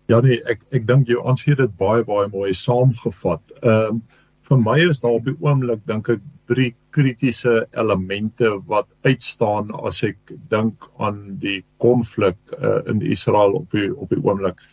Ja 0.08 0.20
nee, 0.20 0.44
ek 0.44 0.62
ek 0.72 0.88
dink 0.88 1.08
jou 1.08 1.26
aansien 1.28 1.56
dit 1.56 1.76
baie 1.78 2.04
baie 2.04 2.28
mooi 2.32 2.54
saamgevat. 2.54 3.42
Ehm 3.62 3.90
um, 3.90 4.04
vir 4.48 4.60
my 4.64 4.78
is 4.80 5.02
daar 5.04 5.18
op 5.18 5.26
die 5.28 5.36
oomblik 5.44 5.84
dink 5.90 6.10
ek 6.14 6.22
drie 6.48 6.70
kritiese 6.96 7.66
elemente 7.76 8.54
wat 8.72 8.88
uitstaan 9.04 9.74
as 9.90 10.04
ek 10.08 10.34
dink 10.52 10.88
aan 11.04 11.40
die 11.42 11.60
konflik 11.84 12.38
uh, 12.56 12.80
in 12.88 13.04
Israel 13.04 13.60
op 13.60 13.76
die 13.76 13.90
op 13.92 14.14
die 14.14 14.22
oomblik. 14.24 14.64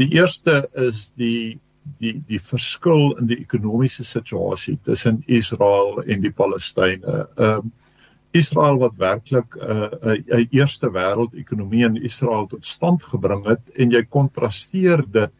Die 0.00 0.08
eerste 0.16 0.62
is 0.88 1.10
die 1.20 1.60
die 2.00 2.14
die 2.28 2.40
verskil 2.40 3.12
in 3.18 3.28
die 3.28 3.40
ekonomiese 3.42 4.06
situasie 4.06 4.78
tussen 4.86 5.22
Israel 5.26 6.02
en 6.06 6.24
die 6.24 6.32
Palestynë. 6.32 7.22
Ehm 7.36 7.70
uh, 7.70 7.78
Israel 8.32 8.78
wat 8.80 8.94
werklik 8.96 9.56
'n 9.56 9.60
uh, 9.60 10.14
'n 10.16 10.40
uh, 10.40 10.46
eerste 10.56 10.88
wêreld 10.88 11.34
ekonomie 11.36 11.84
in 11.84 11.96
Israel 12.00 12.46
tot 12.48 12.64
stand 12.64 13.02
gebring 13.04 13.44
het 13.44 13.60
en 13.76 13.90
jy 13.92 14.02
kontrasteer 14.08 15.04
dit 15.04 15.34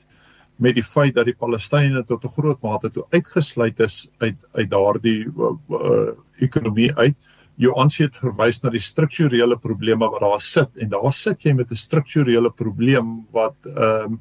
met 0.63 0.77
die 0.79 0.87
feit 0.87 1.17
dat 1.17 1.27
die 1.27 1.37
Palestynë 1.39 2.05
tot 2.07 2.25
'n 2.25 2.35
groot 2.37 2.63
mate 2.63 2.91
toe 2.91 3.05
uitgesluit 3.11 3.81
is 3.81 4.11
uit 4.19 4.39
uit 4.53 4.71
daardie 4.71 5.27
uh, 5.27 6.13
ekonomie 6.39 6.93
uit. 6.95 7.17
Jou 7.57 7.75
aansien 7.79 8.07
het 8.07 8.17
verwys 8.17 8.63
na 8.63 8.71
die 8.71 8.83
strukturele 8.83 9.59
probleme 9.59 10.09
wat 10.09 10.21
daar 10.21 10.41
sit 10.41 10.77
en 10.77 10.89
daar 10.89 11.13
sit 11.13 11.43
jy 11.45 11.53
met 11.53 11.71
'n 11.71 11.83
strukturele 11.87 12.51
probleem 12.51 13.27
wat 13.33 13.57
ehm 13.65 14.13
uh, 14.13 14.19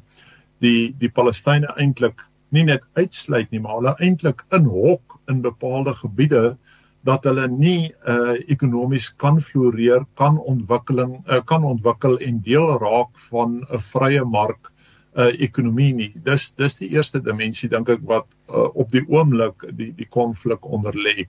die 0.62 0.94
die 0.98 1.10
Palestynë 1.10 1.78
eintlik 1.78 2.22
nie 2.52 2.64
net 2.64 2.84
uitsluit 2.94 3.52
nie, 3.52 3.60
maar 3.60 3.80
hulle 3.80 3.96
eintlik 4.00 4.44
inhok 4.52 5.20
in 5.32 5.42
bepaalde 5.42 5.94
gebiede 5.94 6.58
dat 7.04 7.24
hulle 7.26 7.48
nie 7.48 7.94
uh 8.06 8.36
ekonomies 8.48 9.10
kan 9.16 9.39
floreer, 9.42 10.06
kan 10.16 10.38
ontwikkeling 10.38 11.16
uh, 11.28 11.42
kan 11.46 11.64
ontwikkel 11.64 12.20
en 12.20 12.42
deel 12.42 12.68
raak 12.84 13.18
van 13.30 13.62
'n 13.62 13.80
vrye 13.80 14.26
mark 14.26 14.70
uh 15.16 15.32
ekonomie 15.43 15.93
nie. 15.93 16.12
Dis 16.24 16.51
dis 16.55 16.78
die 16.80 16.91
eerste 16.95 17.20
dimensie 17.24 17.70
dink 17.70 17.89
ek 17.89 18.03
wat 18.07 18.28
uh, 18.49 18.70
op 18.76 18.91
die 18.91 19.03
oomblik 19.07 19.66
die 19.76 19.91
die 19.95 20.07
konflik 20.07 20.66
onder 20.66 20.95
lê. 20.95 21.28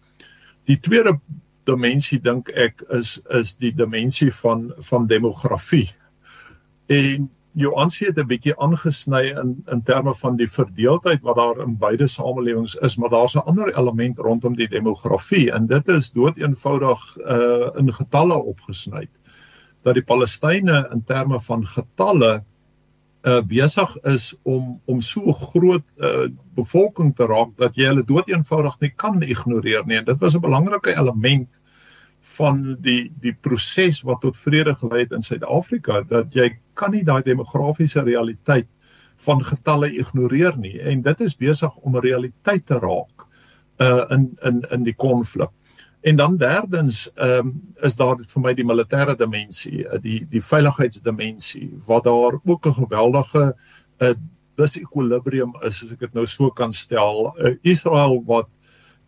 Die 0.71 0.79
tweede 0.79 1.17
dimensie 1.67 2.21
dink 2.23 2.51
ek 2.55 2.83
is 2.95 3.21
is 3.31 3.57
die 3.59 3.73
dimensie 3.75 4.31
van 4.43 4.71
van 4.79 5.07
demografie. 5.11 5.89
En 6.87 7.31
Joansie 7.55 8.07
het 8.07 8.19
'n 8.19 8.27
bietjie 8.27 8.55
aangesny 8.57 9.25
in 9.41 9.65
in 9.71 9.83
terme 9.83 10.15
van 10.15 10.37
die 10.37 10.49
verdeeldheid 10.51 11.23
wat 11.23 11.37
daar 11.37 11.59
in 11.67 11.77
beide 11.79 12.07
samelewings 12.07 12.75
is, 12.75 12.97
maar 12.97 13.11
daar's 13.11 13.35
'n 13.35 13.45
ander 13.45 13.75
element 13.79 14.19
rondom 14.19 14.57
die 14.57 14.69
demografie 14.69 15.53
en 15.53 15.67
dit 15.67 15.89
is 15.89 16.13
doeteenvoudig 16.13 17.17
uh 17.19 17.69
in 17.77 17.93
getalle 17.93 18.35
opgesny 18.35 19.09
dat 19.83 19.95
die 19.95 20.05
Palestynë 20.07 20.89
in 20.93 21.05
terme 21.05 21.41
van 21.41 21.67
getalle 21.67 22.45
uh 23.23 23.41
besig 23.47 23.97
is 24.11 24.33
om 24.43 24.81
om 24.85 25.01
so 25.01 25.33
groot 25.33 25.85
uh 25.99 26.29
bevolking 26.55 27.13
te 27.17 27.27
raak 27.27 27.55
dat 27.57 27.77
jy 27.79 27.87
hulle 27.87 28.05
doeteenvoudig 28.07 28.81
nie 28.81 28.91
kan 28.97 29.23
ignoreer 29.23 29.87
nie 29.87 30.01
en 30.01 30.05
dit 30.05 30.21
was 30.21 30.35
'n 30.37 30.43
belangrike 30.43 30.95
element 30.97 31.61
van 32.37 32.77
die 32.81 33.13
die 33.21 33.35
proses 33.35 34.03
wat 34.03 34.21
tot 34.21 34.37
vrede 34.37 34.75
gelei 34.75 35.05
het 35.05 35.13
in 35.13 35.23
Suid-Afrika 35.23 36.03
dat 36.03 36.35
jy 36.35 36.51
kan 36.75 36.91
nie 36.91 37.05
daai 37.05 37.23
demografiese 37.23 38.03
realiteit 38.03 38.69
van 39.17 39.43
getalle 39.45 39.91
ignoreer 39.91 40.59
nie 40.59 40.81
en 40.81 41.03
dit 41.03 41.21
is 41.21 41.37
besig 41.37 41.77
om 41.77 41.97
'n 41.97 42.03
realiteit 42.03 42.67
te 42.67 42.79
raak 42.79 43.27
uh 43.79 44.05
in 44.11 44.31
in 44.43 44.63
in 44.71 44.83
die 44.83 44.95
konflik. 44.95 45.51
En 46.03 46.17
dan 46.17 46.37
derdens 46.37 47.13
ehm 47.15 47.47
um, 47.47 47.75
is 47.89 47.97
daar 47.97 48.19
vir 48.27 48.43
my 48.43 48.53
die 48.59 48.67
militêre 48.67 49.15
dimensie, 49.17 49.85
uh, 49.85 50.01
die 50.03 50.23
die 50.31 50.43
veiligheidsdimensie 50.43 51.69
wat 51.87 52.05
daar 52.05 52.41
ook 52.43 52.67
'n 52.67 52.79
geweldige 52.83 53.45
uh 53.99 54.15
disequilibrium 54.55 55.55
is 55.63 55.83
as 55.83 55.93
ek 55.93 55.99
dit 55.99 56.15
nou 56.15 56.27
so 56.27 56.51
kan 56.51 56.73
stel. 56.73 57.33
Uh, 57.39 57.55
Israel 57.63 58.19
wat 58.27 58.49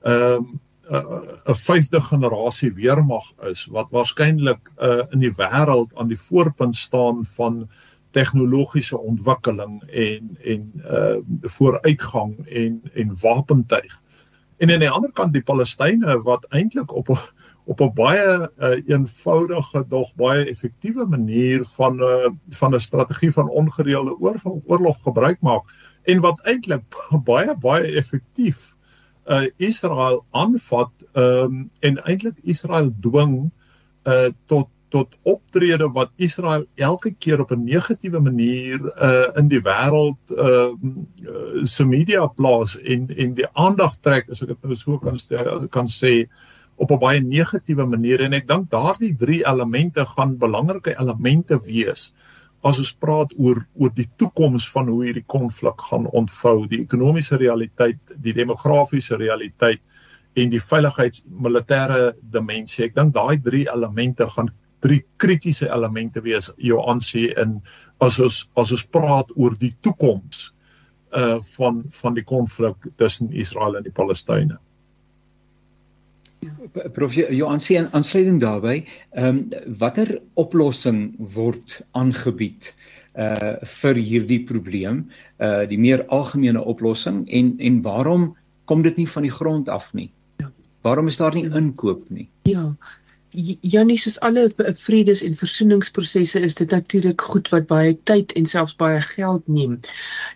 ehm 0.03 0.47
um, 0.47 0.61
'n 0.91 1.57
vyfde 1.57 2.01
generasie 2.01 2.73
weermag 2.73 3.27
is 3.51 3.67
wat 3.73 3.91
waarskynlik 3.91 4.71
uh, 4.79 5.03
in 5.11 5.19
die 5.19 5.33
wêreld 5.33 5.95
aan 5.97 6.09
die 6.09 6.21
voorpunt 6.21 6.77
staan 6.77 7.25
van 7.25 7.69
tegnologiese 8.11 8.99
ontwikkeling 8.99 9.83
en 9.91 10.37
en 10.45 10.73
uh 10.99 11.17
vooruitgang 11.57 12.47
en 12.47 12.83
en 12.95 13.17
wapentuig. 13.21 14.03
En 14.57 14.71
aan 14.71 14.83
die 14.85 14.91
ander 14.91 15.13
kant 15.13 15.33
die 15.35 15.43
Palestynë 15.43 16.21
wat 16.27 16.47
eintlik 16.51 16.95
op 16.95 17.11
op 17.65 17.81
'n 17.81 17.93
baie 17.97 18.51
uh, 18.61 18.77
eenvoudige 18.87 19.85
dog 19.89 20.15
baie 20.21 20.45
effektiewe 20.45 21.07
manier 21.09 21.65
van 21.65 21.97
'n 21.97 22.03
uh, 22.03 22.31
van 22.59 22.75
'n 22.75 22.81
strategie 22.81 23.33
van 23.33 23.49
ongereelde 23.49 24.17
oorlog, 24.19 24.61
oorlog 24.65 25.03
gebruik 25.03 25.41
maak 25.41 25.73
en 26.03 26.21
wat 26.21 26.41
eintlik 26.45 26.85
baie 27.31 27.57
baie 27.59 27.97
effektief 27.97 28.75
uh 29.27 29.49
Israel 29.57 30.25
aanvat 30.31 30.93
um 31.13 31.71
en 31.81 32.05
eintlik 32.05 32.39
Israel 32.43 32.93
dwing 33.01 33.51
uh 34.05 34.29
tot 34.47 34.69
tot 34.95 35.17
optrede 35.27 35.89
wat 35.97 36.13
Israel 36.23 36.67
elke 36.79 37.11
keer 37.19 37.41
op 37.43 37.53
'n 37.53 37.65
negatiewe 37.67 38.21
manier 38.21 38.81
uh 39.09 39.29
in 39.41 39.49
die 39.49 39.63
wêreld 39.69 40.23
uh, 40.31 40.71
uh 40.71 41.65
se 41.65 41.85
media 41.85 42.27
plaas 42.27 42.79
en 42.79 43.09
en 43.09 43.35
die 43.35 43.49
aandag 43.53 43.97
trek 44.01 44.31
as 44.31 44.43
ek 44.43 44.55
dit 44.55 44.63
nou 44.63 44.77
so 44.83 44.99
kan 44.99 45.19
stel 45.19 45.67
kan 45.69 45.91
sê 45.91 46.15
op 46.77 46.91
'n 46.91 47.03
baie 47.07 47.21
negatiewe 47.21 47.87
manier 47.87 48.21
en 48.21 48.33
ek 48.33 48.49
dink 48.49 48.71
daardie 48.71 49.17
drie 49.17 49.43
elemente 49.47 50.07
gaan 50.15 50.39
belangrike 50.39 50.95
elemente 51.01 51.59
wees 51.67 52.15
as 52.65 52.79
ons 52.81 52.95
praat 52.97 53.35
oor 53.37 53.67
oor 53.75 53.93
die 53.93 54.09
toekoms 54.17 54.71
van 54.73 54.89
hoe 54.89 55.05
hierdie 55.05 55.27
konflik 55.27 55.81
gaan 55.91 56.07
ontvou, 56.07 56.67
die 56.67 56.81
ekonomiese 56.81 57.37
realiteit, 57.37 58.01
die 58.17 58.33
demografiese 58.33 59.19
realiteit 59.21 59.83
en 60.35 60.51
die 60.51 60.63
veiligheids 60.63 61.25
militêre 61.29 62.15
dimensie. 62.37 62.87
Ek 62.87 62.95
dink 62.97 63.13
daai 63.15 63.37
drie 63.43 63.67
elemente 63.69 64.27
gaan 64.33 64.49
drie 64.85 65.01
kritiese 65.17 65.71
elemente 65.73 66.23
wees 66.25 66.51
jou 66.61 66.83
aansien 66.85 67.33
in 67.41 67.57
as 68.05 68.21
ons 68.21 68.43
as 68.61 68.73
ons 68.77 68.85
praat 68.93 69.33
oor 69.37 69.57
die 69.61 69.73
toekoms 69.81 70.51
uh 71.15 71.39
van 71.55 71.85
van 71.95 72.15
die 72.19 72.27
konflik 72.27 72.89
tussen 73.01 73.33
Israel 73.33 73.79
en 73.79 73.87
die 73.87 73.95
Palestynë. 73.95 74.59
Prof 76.97 77.15
Johan 77.15 77.61
sien 77.63 77.87
aansluiting 77.93 78.41
daarbey, 78.43 78.83
ehm 79.15 79.39
um, 79.39 79.77
watter 79.81 80.19
oplossing 80.41 81.15
word 81.37 81.79
aangebied 81.93 82.73
uh 83.15 83.55
vir 83.81 84.01
hierdie 84.11 84.43
probleem, 84.49 85.05
uh 85.39 85.63
die 85.71 85.79
meer 85.79 86.05
algemene 86.19 86.65
oplossing 86.75 87.25
en 87.31 87.55
en 87.59 87.81
waarom 87.87 88.35
kom 88.65 88.83
dit 88.83 88.97
nie 88.97 89.09
van 89.09 89.23
die 89.23 89.33
grond 89.33 89.69
af 89.69 89.93
nie? 89.95 90.11
Ja. 90.43 90.51
Waarom 90.83 91.07
is 91.07 91.17
daar 91.17 91.35
nie 91.35 91.47
inkoop 91.47 92.11
nie? 92.11 92.29
Ja. 92.51 92.75
Janie 93.35 93.97
soos 93.99 94.21
alle 94.23 94.45
vredes 94.79 95.23
en 95.27 95.35
versoeningsprosesse 95.35 96.41
is 96.47 96.55
dit 96.55 96.71
natuurlik 96.71 97.21
goed 97.21 97.49
wat 97.51 97.67
baie 97.67 97.95
tyd 98.11 98.33
en 98.39 98.47
selfs 98.47 98.77
baie 98.79 99.01
geld 99.03 99.49
neem. 99.51 99.79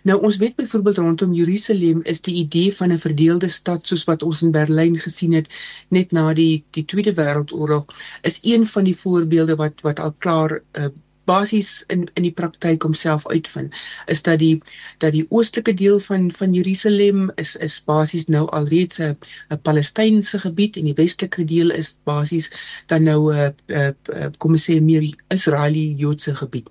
Nou 0.03 0.17
ons 0.29 0.37
weet 0.41 0.55
byvoorbeeld 0.59 0.97
rondom 0.97 1.33
Jerusalem 1.33 2.01
is 2.03 2.19
die 2.27 2.35
idee 2.43 2.75
van 2.75 2.91
'n 2.91 2.99
verdeelde 2.99 3.49
stad 3.49 3.87
soos 3.87 4.03
wat 4.03 4.23
ons 4.23 4.41
in 4.41 4.51
Berlyn 4.51 4.99
gesien 4.99 5.33
het 5.33 5.47
net 5.89 6.11
na 6.11 6.33
die 6.33 6.63
die 6.71 6.85
Tweede 6.85 7.13
Wêreldoorlog 7.13 7.95
is 8.21 8.39
een 8.43 8.65
van 8.65 8.83
die 8.83 8.97
voorbeelde 8.97 9.55
wat 9.55 9.81
wat 9.81 9.99
al 9.99 10.13
klaar 10.13 10.59
uh, 10.59 10.91
basies 11.29 11.71
in 11.93 12.07
in 12.13 12.25
die 12.27 12.33
praktyk 12.41 12.83
homself 12.87 13.27
uitvind 13.29 13.75
is 14.15 14.23
dat 14.27 14.39
die 14.43 14.55
dat 15.03 15.13
die 15.15 15.25
oostelike 15.29 15.73
deel 15.81 15.99
van 16.07 16.29
van 16.39 16.53
Jerusalem 16.57 17.29
is 17.43 17.55
is 17.55 17.79
basies 17.91 18.27
nou 18.35 18.45
alreeds 18.59 18.99
'n 18.99 19.17
'n 19.49 19.61
Palestynse 19.69 20.39
gebied 20.45 20.77
en 20.77 20.89
die 20.89 20.97
westelike 21.01 21.45
deel 21.53 21.75
is 21.81 21.97
basies 22.03 22.51
dan 22.87 23.03
nou 23.03 23.21
'n 23.33 23.55
kom 24.37 24.57
ons 24.57 24.69
sê 24.69 24.81
meer 24.81 25.05
Israeliese 25.27 25.99
Joodse 26.01 26.35
gebied. 26.35 26.67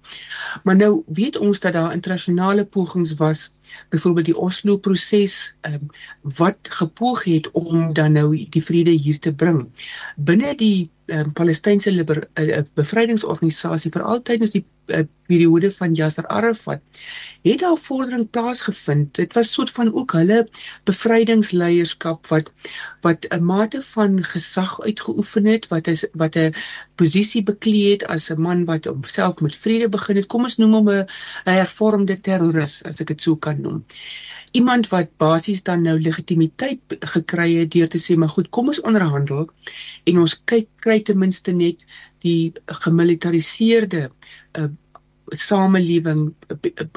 Maar 0.64 0.76
nou 0.76 1.02
weet 1.06 1.36
ons 1.36 1.60
dat 1.60 1.72
daar 1.72 1.92
internasionale 1.92 2.64
pogings 2.64 3.14
was 3.14 3.52
byvoorbeeld 3.88 4.26
die 4.26 4.38
Oslo 4.38 4.78
proses 4.78 5.54
um, 5.62 5.88
wat 6.22 6.58
gepoog 6.62 7.24
het 7.24 7.50
om 7.50 7.92
dan 7.92 8.12
nou 8.12 8.46
die 8.48 8.64
vrede 8.64 8.90
hier 8.90 9.18
te 9.18 9.34
bring 9.34 9.68
binne 10.16 10.54
die 10.54 10.90
um, 11.08 11.32
Palestynse 11.32 11.92
liber, 11.92 12.22
uh, 12.40 12.62
bevrydingsorganisasie 12.78 13.92
vir 13.94 14.04
altydens 14.12 14.54
die 14.54 14.64
uh, 14.92 15.04
periode 15.28 15.70
van 15.74 15.94
Yasser 15.98 16.26
Arafat 16.32 16.82
het 17.46 17.60
daar 17.62 17.76
vordering 17.80 18.26
plaasgevind. 18.34 19.14
Dit 19.14 19.36
was 19.36 19.52
soort 19.52 19.70
van 19.70 19.92
ook 19.94 20.12
hulle 20.18 20.40
bevrydingsleierskap 20.88 22.26
wat 22.32 22.50
wat 23.06 23.28
'n 23.30 23.44
mate 23.44 23.82
van 23.82 24.22
gesag 24.24 24.80
uitgeoefen 24.80 25.46
het, 25.46 25.68
wat 25.68 25.86
is 25.86 26.06
wat 26.12 26.36
'n 26.36 26.54
posisie 26.96 27.42
bekleed 27.42 28.00
het 28.00 28.10
as 28.10 28.30
'n 28.30 28.40
man 28.40 28.64
wat 28.64 28.84
homself 28.84 29.40
met 29.40 29.56
vrede 29.56 29.88
begin 29.88 30.16
het. 30.16 30.26
Kom 30.26 30.44
ons 30.44 30.56
noem 30.56 30.72
hom 30.72 30.90
'n 30.90 31.06
hervormde 31.44 32.20
terroris 32.20 32.82
as 32.84 33.00
ek 33.00 33.06
dit 33.06 33.22
so 33.22 33.36
kan 33.36 33.60
noem 33.60 33.84
iemand 34.52 34.88
wat 34.88 35.16
basies 35.16 35.62
dan 35.62 35.82
nou 35.82 36.00
legitimiteit 36.00 36.98
gekry 37.14 37.48
het 37.58 37.72
deur 37.72 37.88
te 37.88 38.00
sê 38.02 38.16
maar 38.16 38.32
goed 38.34 38.48
kom 38.54 38.68
ons 38.72 38.80
onderhandel 38.80 39.48
en 40.04 40.20
ons 40.24 40.36
kyk 40.44 40.68
kry 40.84 41.00
ten 41.02 41.18
minste 41.18 41.52
net 41.52 41.84
die 42.24 42.52
gemilitariseerde 42.84 44.08
uh, 44.58 44.68
samelewing 45.36 46.22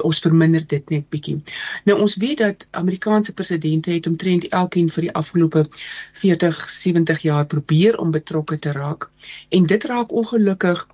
ons 0.00 0.20
verminder 0.24 0.62
dit 0.66 0.90
net 0.90 1.08
bietjie. 1.12 1.42
Nou 1.84 1.98
ons 2.00 2.14
weet 2.16 2.38
dat 2.40 2.66
Amerikaanse 2.80 3.34
presidente 3.36 3.92
het 3.92 4.06
omtrent 4.08 4.46
elkeen 4.48 4.88
vir 4.90 5.08
die 5.08 5.12
afgelope 5.12 5.66
40, 6.20 6.62
70 6.72 7.20
jaar 7.26 7.46
probeer 7.46 7.98
om 8.00 8.14
betrokke 8.14 8.58
te 8.58 8.72
raak 8.72 9.10
en 9.50 9.66
dit 9.66 9.84
raak 9.84 10.12
ongelukkig 10.12 10.86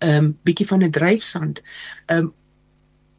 'n 0.00 0.08
um, 0.08 0.26
bietjie 0.42 0.66
van 0.66 0.82
'n 0.82 0.90
dryfsand. 0.90 1.62
Um 2.06 2.34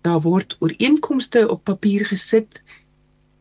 daar 0.01 0.21
word 0.21 0.55
ooreenkomste 0.59 1.47
op 1.49 1.63
papier 1.63 2.05
gesit. 2.05 2.61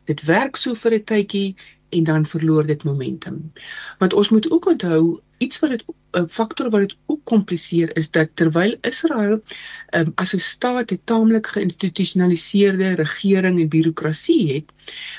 Dit 0.04 0.22
werk 0.24 0.56
so 0.56 0.74
vir 0.74 0.92
'n 0.98 1.04
tydjie 1.04 1.56
en 1.88 2.04
dan 2.04 2.26
verloor 2.26 2.66
dit 2.66 2.84
momentum. 2.84 3.52
Want 3.98 4.12
ons 4.12 4.28
moet 4.28 4.50
ook 4.50 4.66
onthou 4.66 5.20
iets 5.38 5.58
wat 5.58 5.70
dit 5.70 5.84
'n 6.16 6.28
faktor 6.28 6.70
wat 6.70 6.80
dit 6.80 6.96
ook 7.06 7.24
kompliseer 7.24 7.96
is 7.96 8.10
dat 8.10 8.28
terwyl 8.34 8.74
Israel 8.80 9.42
um, 9.90 10.12
as 10.14 10.32
'n 10.34 10.38
staat 10.38 10.92
'n 10.92 11.00
taamlik 11.04 11.46
geïnstitusionaliseerde 11.46 12.94
regering 12.94 13.60
en 13.60 13.68
birokrasie 13.68 14.54
het, 14.54 14.64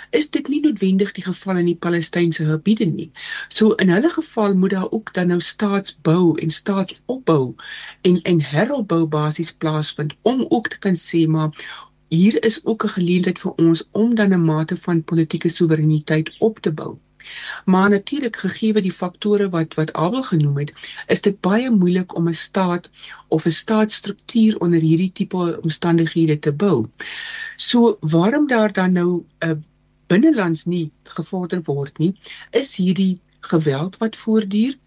is 0.10 0.30
dit 0.30 0.48
nie 0.48 0.62
noodwendig 0.62 1.12
die 1.12 1.24
geval 1.24 1.58
in 1.58 1.66
die 1.66 1.82
Palestynse 1.86 2.46
gebiede 2.46 2.86
nie. 2.86 3.12
So 3.48 3.72
in 3.72 3.90
hulle 3.90 4.10
geval 4.10 4.54
moet 4.54 4.70
daar 4.70 4.92
ook 4.92 5.14
dan 5.14 5.28
nou 5.28 5.42
staatsbou 5.42 6.40
en 6.42 6.50
staatsopbou 6.50 7.56
en 8.02 8.22
en 8.22 8.42
heropbou 8.42 9.06
basies 9.08 9.52
plaasvind 9.54 10.16
om 10.22 10.46
ook 10.50 10.68
te 10.68 10.80
kan 10.80 10.96
sê 10.96 11.28
maar 11.28 11.52
hier 12.08 12.44
is 12.44 12.66
ook 12.66 12.84
'n 12.84 12.96
geleentheid 13.00 13.40
vir 13.40 13.52
ons 13.52 13.84
om 13.92 14.16
dan 14.16 14.34
'n 14.34 14.46
mate 14.46 14.78
van 14.78 15.04
politieke 15.04 15.50
soewereiniteit 15.50 16.36
op 16.40 16.60
te 16.60 16.74
bou. 16.74 16.98
Maar 17.66 17.90
natuurlik 17.90 18.36
gegee 18.36 18.82
die 18.82 18.92
faktore 18.92 19.50
wat 19.50 19.74
wat 19.74 19.94
Abel 19.94 20.24
genoem 20.24 20.58
het, 20.58 20.74
is 21.08 21.22
dit 21.22 21.42
baie 21.42 21.72
moeilik 21.72 22.16
om 22.16 22.28
'n 22.28 22.34
staat 22.34 22.90
of 23.28 23.46
'n 23.46 23.52
staatsstruktuur 23.52 24.58
onder 24.58 24.80
hierdie 24.80 25.12
tipe 25.12 25.60
omstandighede 25.62 26.40
te 26.40 26.54
bou. 26.54 26.88
So 27.56 27.98
waarom 28.00 28.48
daar 28.48 28.72
dan 28.72 28.92
nou 28.92 29.24
'n 29.40 29.50
uh, 29.50 29.58
binnelands 30.08 30.66
nie 30.66 30.92
gevorder 31.04 31.62
word 31.64 31.98
nie, 31.98 32.20
is 32.52 32.76
hierdie 32.76 33.20
geweld 33.40 33.98
wat 33.98 34.16
voortduur 34.16 34.78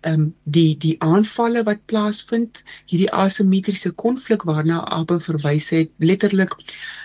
ehm 0.00 0.20
um, 0.20 0.34
die 0.44 0.76
die 0.84 0.94
aanvalle 1.02 1.62
wat 1.68 1.84
plaasvind, 1.92 2.62
hierdie 2.86 3.12
asimetriese 3.24 3.92
konflik 4.04 4.42
waarna 4.48 4.80
Abel 4.98 5.20
verwys 5.20 5.68
het, 5.76 5.90
letterlik 5.96 6.56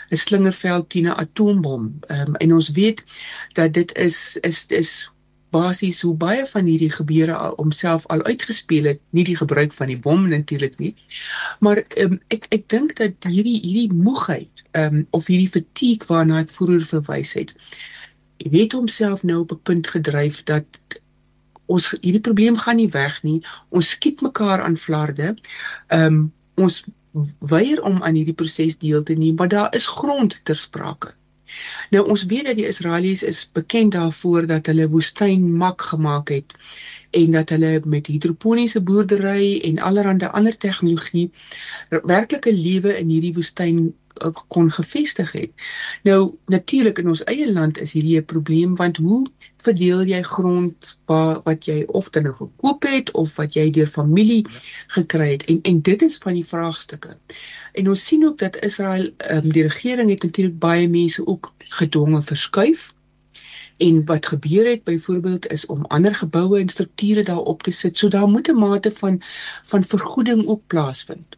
'n 0.10 0.22
slingerveld 0.24 0.90
teen 0.90 1.08
'n 1.08 1.20
atoombom. 1.26 1.94
Ehm 2.08 2.28
um, 2.28 2.36
en 2.36 2.54
ons 2.54 2.70
weet 2.70 3.04
dat 3.54 3.74
dit 3.74 3.98
is 3.98 4.38
is 4.42 4.66
is 4.68 4.92
basies 5.50 6.02
hoe 6.02 6.16
baie 6.16 6.46
van 6.46 6.66
hierdie 6.68 6.92
gebeure 6.92 7.36
al 7.36 7.54
homself 7.56 8.06
al 8.14 8.24
uitgespeel 8.24 8.90
het, 8.92 9.02
nie 9.16 9.24
die 9.28 9.38
gebruik 9.40 9.74
van 9.74 9.92
die 9.92 10.00
bom 10.00 10.28
natuurlik 10.28 10.78
nie. 10.78 10.94
Maar 11.60 11.84
um, 12.04 12.20
ek 12.34 12.50
ek 12.58 12.68
dink 12.74 12.96
dat 13.00 13.30
hierdie 13.30 13.60
hierdie 13.64 13.94
moegheid 13.94 14.64
um, 14.72 15.06
of 15.12 15.30
hierdie 15.32 15.52
fatigue 15.52 16.10
waarna 16.12 16.44
ek 16.44 16.54
vroeër 16.58 16.86
verwys 16.92 17.34
het, 17.40 17.54
het 18.38 18.76
homself 18.78 19.24
nou 19.24 19.40
op 19.46 19.56
'n 19.56 19.64
punt 19.64 19.88
gedryf 19.96 20.44
dat 20.44 20.66
ons 21.68 21.92
hierdie 22.02 22.24
probleem 22.24 22.58
gaan 22.58 22.80
nie 22.80 22.90
weg 22.94 23.20
nie. 23.28 23.40
Ons 23.70 23.94
skiet 23.96 24.24
mekaar 24.26 24.66
aan 24.66 24.80
flarde. 24.80 25.36
Ehm 25.88 26.20
um, 26.20 26.26
ons 26.58 26.84
weier 27.50 27.82
om 27.86 28.02
aan 28.04 28.18
hierdie 28.18 28.36
proses 28.38 28.78
deel 28.82 29.04
te 29.06 29.14
neem, 29.14 29.36
maar 29.38 29.50
daar 29.50 29.76
is 29.78 29.88
grond 29.88 30.40
ter 30.44 30.58
sprake. 30.58 31.14
Nou 31.94 32.04
ons 32.12 32.26
weet 32.32 32.50
dat 32.50 32.58
die 32.60 32.68
Israelies 32.68 33.24
is 33.24 33.40
bekend 33.54 33.96
daarvoor 33.96 34.48
dat 34.50 34.68
hulle 34.72 34.90
woestyn 34.92 35.46
mak 35.62 35.86
gemaak 35.92 36.34
het 36.34 36.56
en 37.20 37.38
dat 37.38 37.54
hulle 37.56 37.72
met 37.86 38.10
hidroponiese 38.12 38.82
boerdery 38.82 39.60
en 39.70 39.80
allerlei 39.90 40.30
ander 40.40 40.58
tegnologie 40.58 41.30
werklike 41.90 42.54
lewe 42.54 42.98
in 43.00 43.14
hierdie 43.14 43.34
woestyn 43.38 43.80
eh, 44.18 44.44
kon 44.48 44.72
gevestig 44.72 45.32
het. 45.32 45.52
Nou 46.04 46.36
natuurlik 46.46 46.98
in 46.98 47.08
ons 47.08 47.24
eie 47.24 47.52
land 47.54 47.80
is 47.80 47.92
hierdie 47.92 48.18
'n 48.20 48.26
probleem 48.26 48.76
want 48.76 48.98
hoe 48.98 49.28
verdeel 49.58 50.04
jy 50.06 50.22
grond 50.22 51.00
waar 51.06 51.42
wat 51.44 51.66
jy 51.66 51.84
of 51.88 52.10
dan 52.10 52.24
nou 52.24 52.36
gekoop 52.36 52.84
het 52.84 53.12
of 53.12 53.36
wat 53.36 53.54
jy 53.54 53.72
deur 53.72 53.88
familie 53.88 54.46
gekry 54.88 55.32
het 55.32 55.46
en 55.46 55.62
en 55.62 55.82
dit 55.82 56.02
is 56.02 56.18
van 56.18 56.34
die 56.34 56.46
vraagstukke. 56.46 57.18
En 57.74 57.90
ons 57.90 58.06
sien 58.06 58.26
ook 58.26 58.38
dat 58.38 58.62
Israel 58.64 59.10
um, 59.32 59.52
die 59.52 59.64
regering 59.64 60.10
het 60.10 60.24
natuurlik 60.24 60.60
baie 60.60 60.90
mense 60.90 61.26
ook 61.28 61.54
gedwonge 61.58 62.22
verskuif. 62.22 62.94
En 63.78 64.06
wat 64.06 64.26
gebeur 64.26 64.70
het 64.70 64.84
byvoorbeeld 64.84 65.48
is 65.48 65.66
om 65.66 65.86
ander 65.86 66.16
geboue 66.16 66.60
en 66.60 66.70
strukture 66.70 67.24
daarop 67.24 67.64
te 67.64 67.72
sit. 67.72 67.98
So 67.98 68.08
daar 68.08 68.28
moet 68.28 68.48
'n 68.50 68.58
mate 68.58 68.92
van 68.92 69.22
van 69.64 69.84
vergoeding 69.84 70.48
ook 70.48 70.62
plaasvind. 70.68 71.38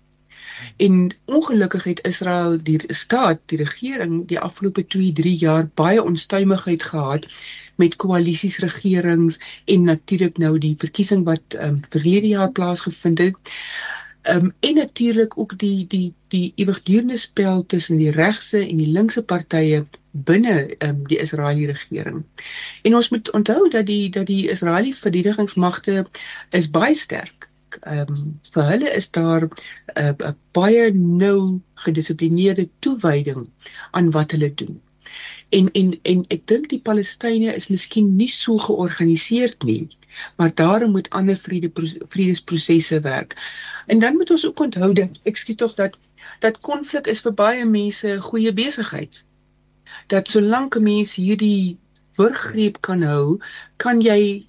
En 0.79 1.11
ongelukkig 1.25 1.83
het 1.83 1.99
Israel 2.07 2.63
die 2.63 2.79
staat, 2.87 3.39
die 3.45 3.57
regering 3.57 4.27
die 4.27 4.39
afgelope 4.39 4.85
2-3 4.95 5.31
jaar 5.41 5.69
baie 5.73 6.03
onstuimigheid 6.03 6.83
gehad 6.83 7.25
met 7.75 7.95
koalisiesregerings 7.95 9.39
en 9.65 9.83
natuurlik 9.83 10.37
nou 10.37 10.57
die 10.57 10.75
verkiesing 10.77 11.25
wat 11.27 11.41
um, 11.55 11.81
verlede 11.89 12.27
jaar 12.27 12.51
plaasgevind 12.51 13.17
het. 13.17 13.51
Ehm 14.21 14.45
um, 14.45 14.53
en 14.59 14.75
natuurlik 14.75 15.37
ook 15.37 15.57
die 15.57 15.87
die 15.87 16.13
die 16.27 16.53
ewigdurende 16.55 17.17
spel 17.17 17.65
tussen 17.65 17.97
die 17.97 18.11
regse 18.11 18.67
en 18.67 18.77
die 18.77 18.91
linkse 18.91 19.23
partye 19.23 19.85
binne 20.11 20.55
ehm 20.77 20.89
um, 20.89 21.07
die 21.07 21.19
Israeliese 21.19 21.71
regering. 21.71 22.23
En 22.81 22.95
ons 22.95 23.09
moet 23.09 23.31
onthou 23.31 23.69
dat 23.69 23.85
die 23.85 24.09
dat 24.09 24.25
die 24.25 24.49
Israeliese 24.49 24.99
verdedigingsmagte 24.99 26.07
is 26.49 26.69
baie 26.69 26.95
sterk. 26.95 27.48
Ehm 27.81 28.13
um, 28.13 28.39
vir 28.53 28.67
hulle 28.71 28.89
is 28.99 29.11
daar 29.17 29.43
'n 29.45 29.51
uh, 30.03 30.13
uh, 30.29 30.33
baie 30.57 30.91
nou 30.93 31.61
gedissiplineerde 31.85 32.69
toewyding 32.79 33.49
aan 33.91 34.11
wat 34.11 34.31
hulle 34.31 34.53
doen. 34.53 34.81
En 35.49 35.71
en 35.71 35.99
en 36.01 36.19
ek 36.35 36.47
dink 36.51 36.69
die 36.69 36.81
Palestynë 36.87 37.53
is 37.59 37.69
miskien 37.73 38.15
nie 38.15 38.29
so 38.33 38.57
georganiseer 38.57 39.55
nie, 39.69 39.87
maar 40.37 40.53
daarom 40.61 40.91
moet 40.91 41.09
ander 41.09 41.35
vrede 41.35 41.71
vredesprosesse 42.07 42.99
werk. 43.01 43.35
En 43.87 43.99
dan 43.99 44.15
moet 44.17 44.31
ons 44.31 44.45
ook 44.45 44.59
onthou 44.59 44.93
dat 44.93 45.17
ek 45.23 45.41
skiet 45.41 45.57
tog 45.57 45.73
dat 45.73 45.97
dat 46.39 46.61
konflik 46.69 47.07
is 47.07 47.23
vir 47.25 47.33
baie 47.33 47.65
mense 47.65 48.07
'n 48.07 48.27
goeie 48.29 48.53
besigheid. 48.53 49.23
Dat 50.07 50.27
solank 50.27 50.75
'n 50.75 50.83
mens 50.83 51.15
hierdie 51.15 51.77
wurggreep 52.15 52.81
kan 52.81 53.01
hou, 53.01 53.39
kan 53.77 54.01
jy 54.01 54.45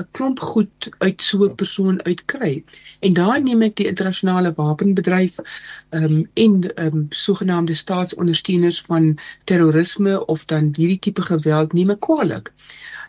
'n 0.00 0.06
klomp 0.16 0.40
goed 0.40 0.88
uit 0.98 1.22
so 1.22 1.44
'n 1.44 1.54
persoon 1.54 2.02
uitkry. 2.02 2.64
En 3.00 3.12
daar 3.12 3.42
neem 3.42 3.62
ek 3.62 3.76
die 3.76 3.86
internasionale 3.92 4.52
wapenbedryf 4.56 5.34
ehm 5.38 6.04
um, 6.04 6.30
en 6.34 6.74
ehm 6.74 6.96
um, 6.96 7.06
sogenaamde 7.10 7.74
staatsondersteuners 7.74 8.80
van 8.90 9.18
terrorisme 9.44 10.14
of 10.26 10.44
dan 10.44 10.70
hierdie 10.76 10.98
tipe 10.98 11.22
geweld 11.22 11.72
nie 11.72 11.86
me 11.86 11.98
kwaliek 11.98 12.52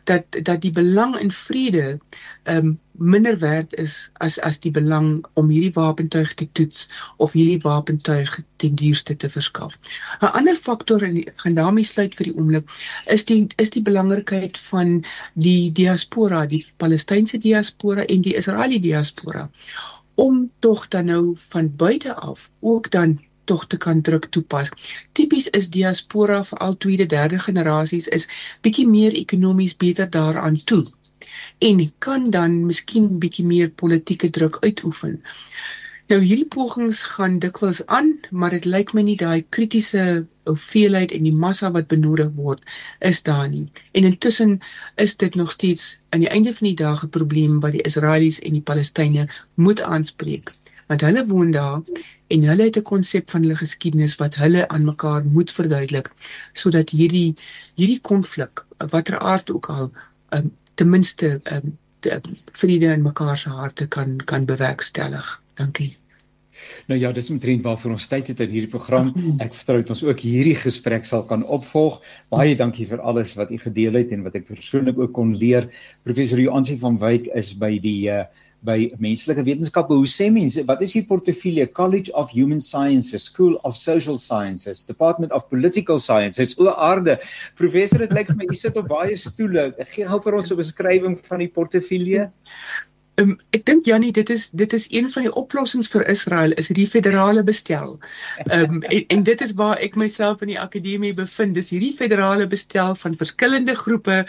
dat 0.04 0.24
dat 0.44 0.62
die 0.62 0.72
belang 0.72 1.18
in 1.18 1.32
vrede 1.32 2.00
um, 2.44 2.80
minder 2.92 3.40
werd 3.40 3.74
is 3.74 4.10
as 4.14 4.40
as 4.40 4.60
die 4.60 4.72
belang 4.72 5.26
om 5.34 5.50
hierdie 5.50 5.74
wapentuig 5.74 6.34
te 6.34 6.48
toets 6.52 6.90
of 7.18 7.32
hierdie 7.32 7.62
wapentuig 7.62 8.40
ten 8.56 8.76
duurste 8.76 9.16
te 9.16 9.30
verskaf. 9.30 9.80
'n 10.20 10.26
Ander 10.26 10.56
faktor 10.56 11.02
en 11.02 11.24
gaan 11.36 11.54
daarmee 11.54 11.84
sluit 11.84 12.16
vir 12.16 12.30
die 12.30 12.36
oomblik 12.36 12.70
is 13.06 13.26
die 13.26 13.48
is 13.56 13.70
die 13.70 13.82
belangrikheid 13.82 14.58
van 14.58 15.04
die 15.34 15.72
diaspora, 15.72 16.46
die 16.46 16.66
Palestynse 16.78 17.38
diaspora 17.38 18.06
en 18.06 18.22
die 18.22 18.36
Israeliese 18.36 18.82
diaspora 18.88 19.50
om 20.16 20.52
tog 20.60 20.88
dan 20.88 21.06
nou 21.06 21.36
van 21.50 21.76
buite 21.76 22.14
af 22.16 22.50
ook 22.60 22.92
dan 22.92 23.20
tog 23.44 23.68
te 23.68 23.78
kan 23.78 24.02
druk 24.02 24.26
toepas. 24.30 24.70
Tipies 25.12 25.48
is 25.60 25.70
diaspora 25.70 26.44
vir 26.44 26.60
al 26.60 26.78
tweede, 26.78 27.06
derde 27.06 27.40
generasies 27.40 28.08
is 28.08 28.28
bietjie 28.62 28.88
meer 28.88 29.16
ekonomies 29.24 29.78
beter 29.86 30.10
daaraan 30.10 30.64
toe 30.64 30.84
en 31.60 31.94
kan 31.98 32.30
dan 32.30 32.66
miskien 32.66 33.20
bietjie 33.20 33.46
meer 33.46 33.70
politieke 33.82 34.30
druk 34.38 34.58
uitoefen. 34.66 35.22
Nou 36.12 36.20
hierdie 36.20 36.48
pogings 36.56 37.02
gaan 37.16 37.38
dikwels 37.44 37.80
aan, 37.98 38.10
maar 38.30 38.52
dit 38.56 38.66
lyk 38.66 38.92
my 38.98 39.04
nie 39.08 39.16
daai 39.22 39.46
kritiese 39.58 40.04
hoeveelheid 40.50 41.14
en 41.16 41.24
die 41.24 41.36
massa 41.46 41.72
wat 41.78 41.88
benodig 41.94 42.34
word 42.36 42.74
is 43.12 43.24
daar 43.30 43.48
nie. 43.50 43.64
En 43.92 44.10
intussen 44.10 44.58
is 45.06 45.16
dit 45.24 45.36
nog 45.40 45.56
steeds 45.56 45.86
aan 46.10 46.26
die 46.26 46.34
einde 46.38 46.54
van 46.58 46.68
die 46.68 46.80
dag 46.84 47.06
'n 47.06 47.14
probleem 47.20 47.60
wat 47.64 47.78
die 47.78 47.88
Israelies 47.92 48.40
en 48.40 48.60
die 48.60 48.66
Palestynë 48.72 49.30
moet 49.56 49.82
aanspreek 49.82 50.54
want 50.88 51.06
hulle 51.08 51.26
woon 51.30 51.52
daar 51.52 51.82
en 52.34 52.48
hulle 52.50 52.70
het 52.70 52.78
'n 52.78 52.90
konsep 52.94 53.30
van 53.30 53.42
hulle 53.42 53.60
geskiedenis 53.62 54.16
wat 54.22 54.36
hulle 54.36 54.68
aan 54.68 54.86
mekaar 54.86 55.26
moet 55.26 55.52
verduidelik 55.52 56.12
sodat 56.54 56.90
hierdie 56.90 57.36
hierdie 57.76 58.02
konflik 58.02 58.66
watter 58.78 59.20
aard 59.20 59.52
ook 59.52 59.70
al 59.70 59.92
um, 60.30 60.52
ten 60.76 60.90
minste 60.90 61.40
um, 61.52 61.78
vrede 62.52 62.94
in 62.94 63.02
mekaar 63.02 63.38
se 63.38 63.50
harte 63.50 63.88
kan 63.88 64.18
kan 64.26 64.46
bewerkstellig. 64.46 65.42
Dankie. 65.54 65.98
Nou 66.88 67.00
ja, 67.00 67.12
dis 67.12 67.30
omtrent 67.30 67.64
waarvoor 67.64 67.96
ons 67.98 68.08
tyd 68.08 68.28
het 68.32 68.40
in 68.46 68.52
hierdie 68.54 68.72
program. 68.72 69.12
Ek 69.44 69.56
vertrou 69.56 69.82
dat 69.82 69.92
ons 69.96 70.04
ook 70.04 70.20
hierdie 70.24 70.56
gesprek 70.56 71.06
sal 71.06 71.26
kan 71.28 71.44
opvolg. 71.44 72.00
Baie 72.34 72.56
dankie 72.60 72.88
vir 72.88 73.04
alles 73.04 73.34
wat 73.40 73.52
u 73.52 73.60
gedeel 73.60 74.00
het 74.00 74.14
en 74.16 74.24
wat 74.24 74.38
ek 74.40 74.48
persoonlik 74.48 75.00
ook 75.00 75.14
kon 75.16 75.36
leer. 75.36 75.70
Professor 76.08 76.40
Joansi 76.40 76.78
van 76.80 77.00
Wyk 77.02 77.30
is 77.36 77.54
by 77.60 77.76
die 77.84 78.10
uh, 78.12 78.24
by 78.68 78.94
menslike 79.04 79.44
wetenskappe. 79.44 79.96
Hoe 79.96 80.10
sê 80.10 80.30
mense, 80.34 80.64
wat 80.70 80.82
is 80.86 80.96
die 80.96 81.04
portefeulje? 81.08 81.68
College 81.80 82.14
of 82.14 82.32
Human 82.32 82.60
Sciences, 82.60 83.28
School 83.30 83.58
of 83.64 83.76
Social 83.76 84.18
Sciences, 84.18 84.86
Department 84.88 85.32
of 85.32 85.50
Political 85.50 86.00
Sciences. 86.00 86.56
O 86.60 86.72
aarde. 86.72 87.20
Professor, 87.60 88.00
dit 88.06 88.16
lyk 88.16 88.32
vir 88.32 88.42
my 88.42 88.50
u 88.50 88.58
sit 88.58 88.80
op 88.80 88.90
baie 88.92 89.20
stoele. 89.20 89.70
Gee 89.94 90.08
gou 90.08 90.22
vir 90.24 90.40
ons 90.40 90.52
'n 90.52 90.60
beskrywing 90.64 91.20
van 91.28 91.40
die 91.40 91.52
portefeulje. 91.52 92.32
Um, 93.22 93.36
ek 93.54 93.68
dink 93.70 93.86
Jannie 93.86 94.12
dit 94.12 94.30
is 94.34 94.48
dit 94.50 94.72
is 94.74 94.88
een 94.90 95.06
van 95.14 95.28
die 95.28 95.34
oplossings 95.38 95.92
vir 95.94 96.02
Israel 96.10 96.56
is 96.58 96.72
hierdie 96.72 96.88
federale 96.90 97.44
bestel. 97.46 98.00
Ehm 98.48 98.80
um, 98.80 98.80
en, 98.90 99.04
en 99.16 99.26
dit 99.28 99.44
is 99.46 99.54
waar 99.60 99.78
ek 99.78 100.00
myself 100.02 100.42
in 100.42 100.50
die 100.50 100.60
akademie 100.60 101.14
bevind. 101.14 101.54
Dis 101.54 101.70
hierdie 101.76 101.94
federale 101.94 102.48
bestel 102.50 102.96
van 102.98 103.20
verskillende 103.20 103.76
groepe 103.78 104.24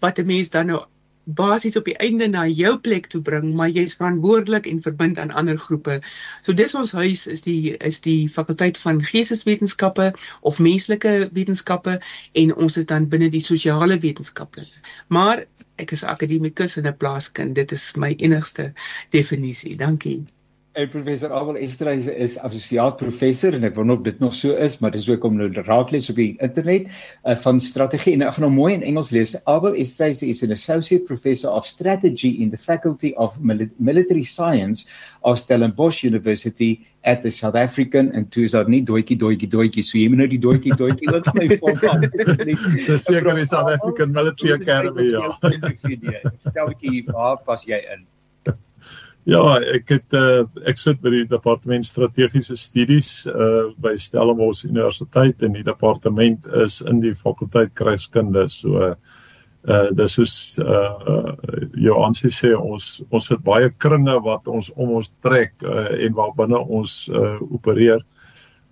wat 0.00 0.18
'n 0.18 0.26
mens 0.32 0.54
dan 0.56 0.72
nou 0.72 0.80
basies 1.24 1.76
op 1.76 1.84
die 1.84 1.96
einde 1.96 2.28
na 2.28 2.46
jou 2.46 2.78
plek 2.78 3.06
toe 3.12 3.20
bring, 3.22 3.52
maar 3.54 3.68
jy's 3.68 3.96
verantwoordelik 3.98 4.66
en 4.66 4.82
verbind 4.82 5.18
aan 5.18 5.30
ander 5.30 5.58
groepe. 5.58 6.00
So 6.42 6.52
dis 6.52 6.74
ons 6.74 6.92
huis 6.92 7.26
is 7.26 7.44
die 7.46 7.76
is 7.76 8.00
die 8.00 8.28
fakulteit 8.28 8.78
van 8.78 9.02
geesteswetenskappe 9.04 10.10
of 10.40 10.58
menslike 10.58 11.28
wetenskappe 11.32 12.00
en 12.32 12.54
ons 12.56 12.76
is 12.76 12.86
dan 12.86 13.08
binne 13.08 13.30
die 13.30 13.44
sosiale 13.44 13.98
wetenskappe. 13.98 14.66
Maar 15.08 15.46
ek 15.76 15.96
is 15.96 16.04
akademikus 16.04 16.76
en 16.76 16.86
'n 16.86 16.96
plaaskind. 16.96 17.54
Dit 17.54 17.72
is 17.72 17.94
my 17.96 18.14
enigste 18.18 18.72
definisie. 19.10 19.76
Dankie. 19.76 20.24
En 20.72 20.88
professor 20.88 21.32
Abel 21.34 21.56
Estreys 21.56 22.06
is 22.06 22.36
assosiaat 22.38 22.94
professor 23.00 23.56
en 23.56 23.64
ek 23.66 23.74
wonder 23.74 23.96
of 23.96 24.04
dit 24.06 24.20
nog 24.22 24.34
so 24.38 24.54
is, 24.54 24.76
maar 24.78 24.92
dis 24.94 25.08
ook 25.10 25.24
om 25.26 25.34
nou 25.34 25.48
raadles 25.66 26.06
op 26.12 26.18
die 26.20 26.36
internet 26.38 26.84
uh, 26.86 27.34
van 27.42 27.58
strategie 27.58 28.12
en 28.14 28.22
ek 28.22 28.36
gaan 28.36 28.44
nou 28.46 28.50
mooi 28.54 28.76
in 28.76 28.84
Engels 28.86 29.10
lees. 29.10 29.32
Abel 29.50 29.74
Estreys 29.74 30.22
is 30.22 30.44
an 30.46 30.54
associate 30.54 31.08
professor 31.08 31.50
of 31.50 31.66
strategy 31.66 32.30
in 32.44 32.52
the 32.54 32.60
faculty 32.60 33.10
of 33.18 33.34
military 33.42 34.22
science 34.22 34.86
of 35.26 35.40
Stellenbosch 35.42 36.04
University 36.06 36.86
at 37.02 37.26
the 37.26 37.34
South 37.34 37.58
African 37.58 38.12
and 38.14 38.30
toe 38.30 38.46
is 38.46 38.54
daar 38.54 38.70
nie 38.70 38.84
doetjie 38.86 39.18
doetjie 39.18 39.50
doetjie 39.50 39.82
so 39.82 39.98
jy 39.98 40.06
moet 40.12 40.22
nou 40.22 40.30
die 40.30 40.38
doetjie 40.46 40.78
doetjie 40.78 41.10
wat 41.10 41.26
my 41.34 41.50
volgaan. 41.64 42.06
Dis 42.06 43.08
seker 43.08 43.34
die 43.34 43.50
South 43.50 43.74
African 43.74 44.14
Military 44.14 44.54
Academy 44.60 45.10
ja. 45.16 45.34
Vertel 45.42 46.74
ek 46.76 46.86
hier, 46.86 47.10
waar 47.10 47.42
pas 47.42 47.66
jy 47.66 47.82
in? 47.96 48.06
Ja, 49.28 49.42
ek 49.60 49.90
het 49.92 50.14
uh, 50.16 50.46
ek 50.64 50.78
sit 50.80 51.00
by 51.04 51.10
die 51.12 51.26
departement 51.28 51.84
strategiese 51.84 52.56
studies 52.56 53.26
uh 53.28 53.68
by 53.76 53.92
Stellenbosch 54.00 54.64
Universiteit 54.64 55.44
en 55.44 55.52
die 55.58 55.64
departement 55.66 56.48
is 56.64 56.80
in 56.80 57.02
die 57.04 57.12
fakulteit 57.14 57.74
krygskunde. 57.76 58.46
So 58.48 58.80
uh 58.80 59.82
dis 59.92 60.16
is 60.24 60.34
uh 60.64 61.34
Johan 61.76 62.16
sê 62.16 62.54
ons 62.56 62.88
ons 63.10 63.28
het 63.28 63.44
baie 63.44 63.68
kringe 63.76 64.16
wat 64.24 64.48
ons 64.48 64.72
om 64.76 64.96
ons 65.02 65.12
trek 65.20 65.52
uh, 65.68 65.90
en 66.00 66.16
waar 66.16 66.32
binne 66.36 66.64
ons 66.80 66.96
uh 67.12 67.36
opereer. 67.44 68.00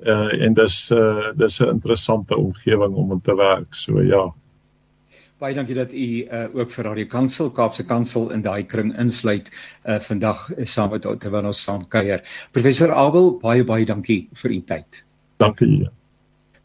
Uh 0.01 0.33
en 0.33 0.57
dis 0.57 0.81
uh 0.97 1.35
dis 1.37 1.61
'n 1.61 1.75
interessante 1.77 2.37
omgewing 2.41 2.97
om 2.97 3.13
in 3.13 3.21
te 3.21 3.37
werk. 3.37 3.75
So 3.75 4.01
ja. 4.01 4.31
Baie 5.39 5.55
dankie 5.55 5.75
dat 5.79 5.93
u 5.95 6.05
uh, 6.27 6.47
ook 6.55 6.73
vir 6.75 6.85
Radio 6.85 7.07
Kansel 7.07 7.51
Kaapse 7.55 7.85
Kansel 7.87 8.33
in 8.35 8.41
daai 8.43 8.65
kring 8.67 8.89
insluit 8.99 9.53
uh, 9.53 10.01
vandag 10.03 10.49
uh, 10.51 10.65
saam 10.67 10.91
met 10.91 11.05
terwyl 11.07 11.47
ons 11.47 11.61
saam 11.63 11.85
kuier. 11.87 12.25
Professor 12.51 12.91
Abel, 12.91 13.37
baie 13.39 13.63
baie 13.65 13.87
dankie 13.87 14.25
vir 14.41 14.57
u 14.57 14.59
tyd. 14.67 15.05
Dankie. 15.39 15.87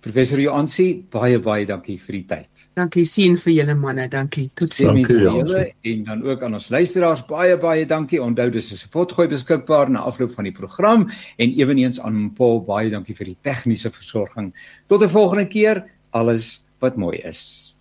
Professor 0.02 0.42
Joansi, 0.42 0.88
baie 1.14 1.38
baie 1.40 1.68
dankie 1.70 2.00
vir 2.02 2.16
u 2.18 2.22
tyd. 2.32 2.64
Dankie 2.80 3.04
sien 3.06 3.38
vir 3.44 3.54
julle 3.54 3.76
manne, 3.78 4.08
dankie. 4.10 4.48
Totsiens 4.58 5.06
vir 5.06 5.22
julle 5.22 5.62
en 5.92 6.02
dan 6.08 6.26
ook 6.26 6.42
aan 6.42 6.58
ons 6.58 6.72
luisteraars 6.74 7.22
baie 7.30 7.60
baie 7.62 7.86
dankie. 7.86 8.24
Onthou 8.26 8.50
dis 8.50 8.72
'n 8.74 8.82
spotgooi 8.82 9.28
beskikbaar 9.36 9.94
na 9.94 10.02
afloop 10.10 10.34
van 10.34 10.50
die 10.50 10.56
program 10.58 11.12
en 11.38 11.54
ewenigs 11.62 12.02
aan 12.02 12.34
Paul 12.34 12.66
baie 12.66 12.90
dankie 12.90 13.14
vir 13.14 13.36
die 13.36 13.38
tegniese 13.44 13.94
versorging. 13.94 14.50
Tot 14.88 15.04
'n 15.04 15.14
volgende 15.14 15.46
keer, 15.46 15.86
alles 16.10 16.66
wat 16.80 16.98
mooi 16.98 17.22
is. 17.22 17.73